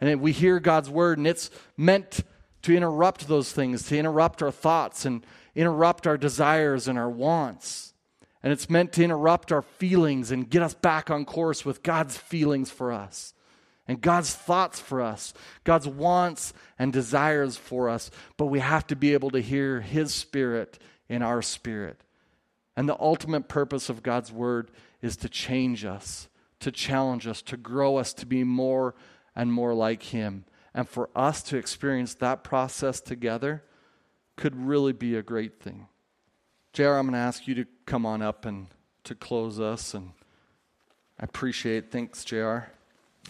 And 0.00 0.20
we 0.20 0.32
hear 0.32 0.58
God's 0.58 0.90
word, 0.90 1.18
and 1.18 1.28
it's 1.28 1.48
meant 1.76 2.24
to 2.62 2.74
interrupt 2.74 3.28
those 3.28 3.52
things, 3.52 3.84
to 3.84 3.96
interrupt 3.96 4.42
our 4.42 4.50
thoughts 4.50 5.04
and 5.04 5.24
interrupt 5.54 6.08
our 6.08 6.18
desires 6.18 6.88
and 6.88 6.98
our 6.98 7.08
wants. 7.08 7.94
And 8.42 8.52
it's 8.52 8.68
meant 8.68 8.94
to 8.94 9.04
interrupt 9.04 9.52
our 9.52 9.62
feelings 9.62 10.32
and 10.32 10.50
get 10.50 10.62
us 10.62 10.74
back 10.74 11.08
on 11.08 11.24
course 11.24 11.64
with 11.64 11.84
God's 11.84 12.16
feelings 12.16 12.72
for 12.72 12.90
us 12.90 13.32
and 13.88 14.02
God's 14.02 14.34
thoughts 14.34 14.78
for 14.78 15.00
us, 15.00 15.32
God's 15.64 15.88
wants 15.88 16.52
and 16.78 16.92
desires 16.92 17.56
for 17.56 17.88
us. 17.88 18.10
But 18.36 18.46
we 18.46 18.60
have 18.60 18.86
to 18.88 18.96
be 18.96 19.14
able 19.14 19.30
to 19.30 19.40
hear 19.40 19.80
His 19.80 20.14
Spirit 20.14 20.78
in 21.08 21.22
our 21.22 21.40
spirit. 21.40 22.02
And 22.76 22.86
the 22.86 23.00
ultimate 23.00 23.48
purpose 23.48 23.88
of 23.88 24.02
God's 24.02 24.30
Word 24.30 24.70
is 25.00 25.16
to 25.16 25.28
change 25.28 25.86
us, 25.86 26.28
to 26.60 26.70
challenge 26.70 27.26
us, 27.26 27.40
to 27.42 27.56
grow 27.56 27.96
us 27.96 28.12
to 28.14 28.26
be 28.26 28.44
more 28.44 28.94
and 29.34 29.52
more 29.52 29.72
like 29.72 30.02
Him. 30.02 30.44
And 30.74 30.86
for 30.86 31.08
us 31.16 31.42
to 31.44 31.56
experience 31.56 32.14
that 32.14 32.44
process 32.44 33.00
together 33.00 33.64
could 34.36 34.54
really 34.54 34.92
be 34.92 35.16
a 35.16 35.22
great 35.22 35.60
thing. 35.60 35.88
JR, 36.74 36.90
I'm 36.90 37.06
going 37.06 37.14
to 37.14 37.18
ask 37.18 37.48
you 37.48 37.54
to 37.56 37.64
come 37.86 38.04
on 38.04 38.20
up 38.20 38.44
and 38.44 38.68
to 39.04 39.14
close 39.14 39.58
us. 39.58 39.94
And 39.94 40.12
I 41.18 41.24
appreciate 41.24 41.90
Thanks, 41.90 42.24
JR. 42.24 42.77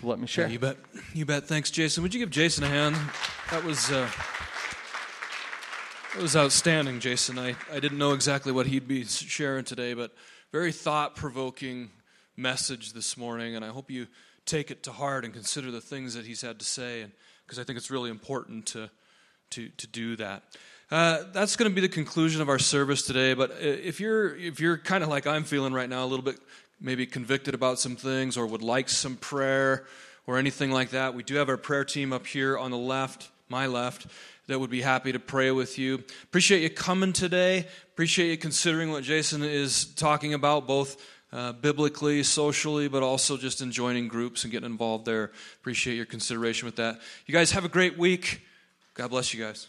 Let 0.03 0.19
me 0.19 0.27
share. 0.27 0.47
Yeah, 0.47 0.53
you 0.53 0.59
bet. 0.59 0.77
You 1.15 1.27
bet. 1.27 1.45
Thanks, 1.45 1.71
Jason. 1.71 2.03
Would 2.03 2.15
you 2.15 2.21
give 2.21 2.31
Jason 2.31 2.65
a 2.65 2.69
hand? 2.69 2.97
That 3.51 3.65
was. 3.65 3.91
Uh, 3.91 4.09
that 6.15 6.23
was 6.23 6.37
outstanding, 6.37 7.01
Jason. 7.01 7.39
I, 7.39 7.55
I 7.73 7.81
didn't 7.81 7.99
know 7.99 8.13
exactly 8.13 8.51
what 8.51 8.67
he'd 8.67 8.89
be 8.89 9.05
sharing 9.05 9.65
today, 9.65 9.95
but 9.95 10.13
very 10.51 10.73
thought 10.73 11.15
provoking 11.15 11.91
message 12.37 12.93
this 12.93 13.17
morning, 13.17 13.55
and 13.55 13.65
I 13.65 13.69
hope 13.69 13.91
you 13.91 14.07
take 14.47 14.71
it 14.71 14.83
to 14.85 14.93
heart 14.93 15.25
and 15.25 15.35
consider 15.35 15.71
the 15.71 15.81
things 15.81 16.15
that 16.15 16.25
he's 16.25 16.41
had 16.41 16.59
to 16.61 16.65
say, 16.65 17.03
and 17.03 17.13
because 17.45 17.59
I 17.59 17.65
think 17.65 17.77
it's 17.77 17.91
really 17.91 18.11
important 18.11 18.67
to 18.67 18.91
to 19.51 19.69
to 19.69 19.87
do 19.87 20.17
that. 20.17 20.43
Uh, 20.91 21.25
that's 21.33 21.57
going 21.57 21.71
to 21.71 21.75
be 21.75 21.83
the 21.83 21.89
conclusion 21.89 22.41
of 22.41 22.49
our 22.49 22.59
service 22.59 23.03
today. 23.03 23.35
But 23.35 23.51
uh, 23.51 23.55
if 23.59 24.01
you're 24.01 24.35
if 24.35 24.61
you're 24.61 24.79
kind 24.79 25.05
of 25.05 25.11
like 25.11 25.27
I'm 25.27 25.45
feeling 25.45 25.73
right 25.73 25.89
now, 25.89 26.05
a 26.05 26.07
little 26.07 26.25
bit 26.25 26.39
maybe 26.81 27.07
convicted 27.07 27.55
about 27.55 27.79
some 27.79 27.97
things, 27.97 28.37
or 28.37 28.47
would 28.47 28.63
like 28.63 28.89
some 28.89 29.17
prayer 29.17 29.87
or 30.27 30.39
anything 30.39 30.71
like 30.71 30.91
that, 30.91 31.15
we 31.15 31.23
do 31.23 31.37
have 31.37 31.49
our 31.49 31.57
prayer 31.57 31.85
team 31.85 32.13
up 32.13 32.27
here 32.27 32.59
on 32.59 32.71
the 32.71 32.79
left, 32.79 33.31
my 33.49 33.67
left, 33.67 34.07
that 34.47 34.59
would 34.59 34.71
be 34.71 34.83
happy 34.83 35.13
to 35.13 35.19
pray 35.19 35.51
with 35.51 35.79
you. 35.79 36.03
Appreciate 36.25 36.63
you 36.63 36.71
coming 36.71 37.13
today. 37.13 37.67
Appreciate 37.93 38.31
you 38.31 38.37
considering 38.37 38.91
what 38.91 39.05
Jason 39.05 39.43
is 39.43 39.87
talking 39.87 40.35
about, 40.35 40.67
both. 40.67 40.97
Uh, 41.31 41.53
biblically, 41.53 42.23
socially, 42.23 42.89
but 42.89 43.03
also 43.03 43.37
just 43.37 43.61
in 43.61 43.71
joining 43.71 44.09
groups 44.09 44.45
and 44.45 44.51
getting 44.51 44.71
involved 44.71 45.05
there. 45.05 45.31
Appreciate 45.61 45.95
your 45.95 46.07
consideration 46.07 46.65
with 46.65 46.77
that. 46.77 46.99
You 47.27 47.35
guys 47.35 47.53
have 47.53 47.67
a 47.67 47.69
great 47.69 47.99
week. 47.99 48.41
God 48.95 49.11
bless 49.11 49.35
you 49.35 49.45
guys. 49.45 49.69